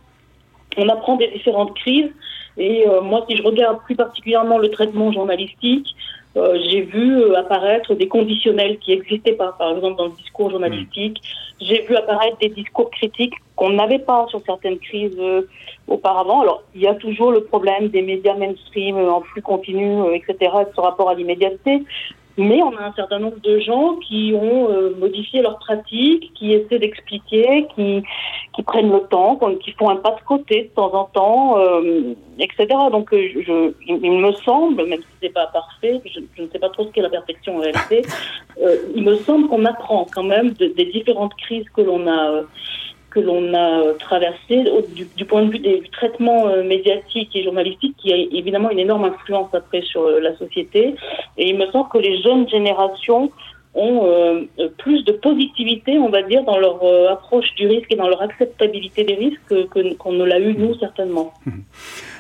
on 0.78 0.90
apprend 0.90 1.16
des 1.18 1.28
différentes 1.28 1.76
crises 1.76 2.12
et 2.60 2.86
euh, 2.88 3.02
moi, 3.02 3.26
si 3.28 3.38
je 3.38 3.42
regarde 3.42 3.80
plus 3.86 3.96
particulièrement 3.96 4.58
le 4.58 4.70
traitement 4.70 5.12
journalistique, 5.12 5.96
euh, 6.36 6.60
j'ai 6.70 6.82
vu 6.82 7.18
euh, 7.18 7.40
apparaître 7.40 7.96
des 7.96 8.08
conditionnels 8.08 8.78
qui 8.80 8.92
n'existaient 8.92 9.34
pas, 9.34 9.54
par 9.58 9.76
exemple 9.76 9.98
dans 9.98 10.08
le 10.08 10.16
discours 10.22 10.52
journalistique. 10.52 11.20
Mmh. 11.20 11.66
J'ai 11.66 11.82
vu 11.84 11.96
apparaître 11.96 12.38
des 12.40 12.50
discours 12.50 12.92
critiques 12.92 13.34
qu'on 13.60 13.72
n'avait 13.72 14.00
pas 14.00 14.26
sur 14.30 14.42
certaines 14.46 14.80
crises 14.80 15.20
auparavant. 15.90 16.42
Alors, 16.42 16.64
il 16.74 16.82
y 16.82 16.88
a 16.88 16.96
toujours 16.96 17.32
le 17.32 17.44
problème 17.44 17.90
des 17.90 18.02
médias 18.02 18.36
mainstream 18.36 18.96
en 18.96 19.20
flux 19.20 19.42
continu, 19.42 20.16
etc., 20.16 20.52
ce 20.74 20.80
rapport 20.80 21.10
à 21.10 21.14
l'immédiateté. 21.14 21.84
Mais 22.40 22.62
on 22.64 22.74
a 22.78 22.86
un 22.86 22.94
certain 22.94 23.20
nombre 23.20 23.42
de 23.42 23.60
gens 23.60 23.98
qui 23.98 24.34
ont 24.34 24.72
euh, 24.72 24.96
modifié 24.98 25.42
leurs 25.42 25.60
pratiques, 25.60 26.32
qui 26.36 26.54
essaient 26.54 26.80
d'expliquer, 26.80 27.68
qui, 27.76 28.02
prennent 28.66 28.92
le 28.92 29.02
temps, 29.10 29.38
qui 29.62 29.72
font 29.74 29.90
un 29.90 29.98
pas 29.98 30.12
de 30.12 30.22
côté 30.26 30.64
de 30.64 30.68
temps 30.70 30.94
en 30.94 31.06
temps, 31.06 31.58
euh, 31.58 32.14
etc. 32.40 32.68
Donc, 32.92 33.14
euh, 33.14 33.74
il, 33.86 34.12
me 34.12 34.32
semble, 34.34 34.86
même 34.86 35.00
si 35.00 35.08
c'est 35.22 35.34
pas 35.34 35.48
parfait, 35.48 36.02
je, 36.06 36.42
ne 36.42 36.48
sais 36.48 36.60
pas 36.60 36.70
trop 36.70 36.86
ce 36.86 36.90
qu'est 36.92 37.02
la 37.02 37.10
perfection 37.10 37.58
en 37.58 37.60
réalité, 37.60 38.04
il 38.96 39.04
me 39.04 39.16
semble 39.18 39.50
qu'on 39.50 39.66
apprend 39.66 40.08
quand 40.14 40.24
même 40.24 40.52
des 40.52 40.86
différentes 40.94 41.36
crises 41.36 41.66
que 41.76 41.82
l'on 41.82 42.08
a 42.08 42.44
que 43.12 43.20
l'on 43.20 43.54
a 43.54 43.94
traversé 44.00 44.66
du, 45.16 45.26
point 45.26 45.44
de 45.44 45.52
vue 45.52 45.60
des 45.60 45.82
traitements 45.92 46.48
euh, 46.48 46.64
médiatiques 46.64 47.36
et 47.36 47.44
journalistiques 47.44 47.96
qui 47.98 48.14
a 48.14 48.18
évidemment 48.18 48.70
une 48.70 48.80
énorme 48.80 49.06
influence 49.06 49.54
après 49.54 49.82
sur 49.82 50.04
euh, 50.04 50.20
la 50.20 50.36
société. 50.38 50.96
Et 51.38 51.50
il 51.50 51.58
me 51.58 51.66
semble 51.72 51.90
que 51.90 51.98
les 51.98 52.22
jeunes 52.22 52.48
générations 52.50 53.32
ont 53.76 54.06
euh, 54.06 54.46
plus 54.78 55.04
de 55.06 55.12
positivité, 55.12 55.98
on 56.00 56.10
va 56.10 56.24
dire, 56.24 56.44
dans 56.44 56.58
leur 56.58 56.84
approche 57.12 57.54
du 57.56 57.68
risque 57.68 57.92
et 57.92 57.96
dans 57.96 58.08
leur 58.08 58.22
acceptabilité 58.22 59.04
des 59.04 59.16
risques 59.16 59.68
qu'on 59.98 60.14
ne 60.14 60.24
l'a 60.24 60.40
eu, 60.40 60.56
nous, 60.56 60.76
certainement. 60.76 61.34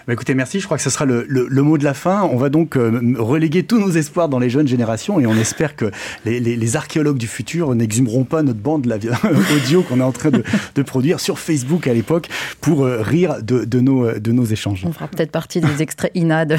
Bah, 0.10 0.14
écoutez, 0.14 0.34
merci. 0.34 0.60
Je 0.60 0.66
crois 0.66 0.76
que 0.76 0.82
ce 0.82 0.90
sera 0.90 1.06
le, 1.06 1.62
mot 1.62 1.78
de 1.78 1.84
la 1.84 1.94
fin. 1.94 2.24
On 2.24 2.38
va 2.38 2.50
donc 2.50 2.76
euh, 2.76 3.14
reléguer 3.20 3.62
tous 3.62 3.78
nos 3.78 3.92
espoirs 3.92 4.28
dans 4.28 4.40
les 4.40 4.50
jeunes 4.50 4.68
générations 4.68 5.20
et 5.20 5.28
on 5.28 5.36
espère 5.36 5.76
que 5.76 5.92
les, 6.26 6.76
archéologues 6.76 7.20
du 7.20 7.28
futur 7.28 7.76
n'exhumeront 7.76 8.24
pas 8.24 8.42
notre 8.42 8.58
bande 8.58 8.88
audio 9.56 9.84
qu'on 9.84 10.00
est 10.00 10.04
en 10.04 10.12
train 10.12 10.32
de, 10.32 10.82
produire 10.82 11.20
sur 11.20 11.38
Facebook 11.38 11.86
à 11.86 11.94
l'époque 11.94 12.28
pour 12.60 12.86
euh, 12.86 13.04
rire 13.04 13.36
de, 13.44 13.80
nos, 13.80 14.08
euh, 14.08 14.20
de 14.20 14.32
nos 14.32 14.46
échanges. 14.46 14.84
On 14.84 14.92
fera 14.92 15.08
peut-être 15.08 15.30
partie 15.30 15.62
des 15.62 15.84
extraits 15.84 16.12
INA 16.16 16.46
des 16.46 16.56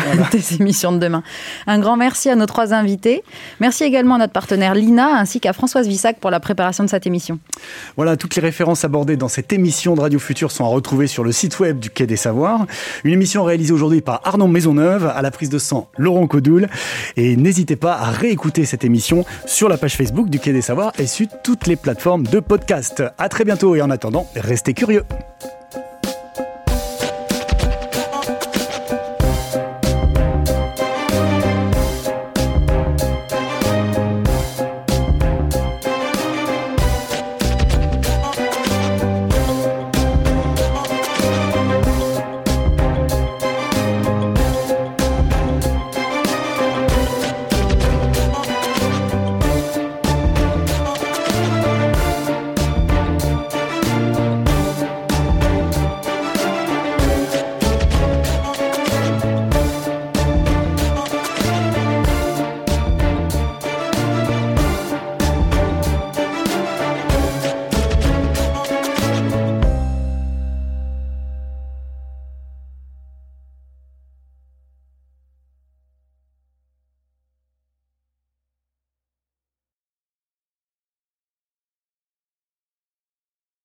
émissions 0.60 0.92
de 0.92 0.98
demain. 0.98 1.24
Un 1.66 1.80
grand 1.80 1.96
merci 1.96 2.30
à 2.30 2.36
nos 2.36 2.46
trois 2.46 2.72
invités. 2.72 3.24
Merci 3.58 3.82
également 3.82 4.14
à 4.14 4.18
notre 4.18 4.32
partenaire 4.32 4.76
Lina 4.76 5.18
ainsi 5.18 5.40
qu'à 5.40 5.52
Françoise 5.52 5.88
Vissac 5.88 6.20
pour 6.20 6.30
la 6.30 6.38
préparation 6.38 6.84
de 6.84 6.88
cette 6.88 7.08
émission. 7.08 7.40
Voilà, 7.96 8.16
toutes 8.16 8.36
les 8.36 8.42
références 8.42 8.84
abordées 8.84 9.16
dans 9.16 9.26
cette 9.26 9.52
émission 9.52 9.96
de 9.96 10.02
Radio 10.02 10.20
Futur 10.20 10.52
sont 10.52 10.64
à 10.64 10.68
retrouver 10.68 11.08
sur 11.08 11.24
le 11.24 11.32
site 11.32 11.58
web 11.58 11.80
du 11.80 11.90
Quai 11.90 12.06
des 12.06 12.14
Savoirs. 12.14 12.66
Une 13.02 13.14
émission 13.40 13.44
réalisée 13.44 13.72
aujourd'hui 13.72 14.00
par 14.00 14.20
Arnaud 14.24 14.48
Maisonneuve, 14.48 15.06
à 15.06 15.22
la 15.22 15.30
prise 15.30 15.48
de 15.48 15.58
sang 15.58 15.88
Laurent 15.96 16.26
Codoul. 16.26 16.68
Et 17.16 17.36
n'hésitez 17.36 17.76
pas 17.76 17.94
à 17.94 18.10
réécouter 18.10 18.64
cette 18.64 18.84
émission 18.84 19.24
sur 19.46 19.68
la 19.68 19.78
page 19.78 19.96
Facebook 19.96 20.28
du 20.28 20.38
Quai 20.38 20.52
des 20.52 20.62
Savoirs 20.62 20.92
et 20.98 21.06
sur 21.06 21.26
toutes 21.42 21.66
les 21.66 21.76
plateformes 21.76 22.24
de 22.26 22.40
podcast. 22.40 23.02
À 23.18 23.28
très 23.28 23.44
bientôt 23.44 23.74
et 23.74 23.82
en 23.82 23.90
attendant, 23.90 24.26
restez 24.36 24.74
curieux. 24.74 25.04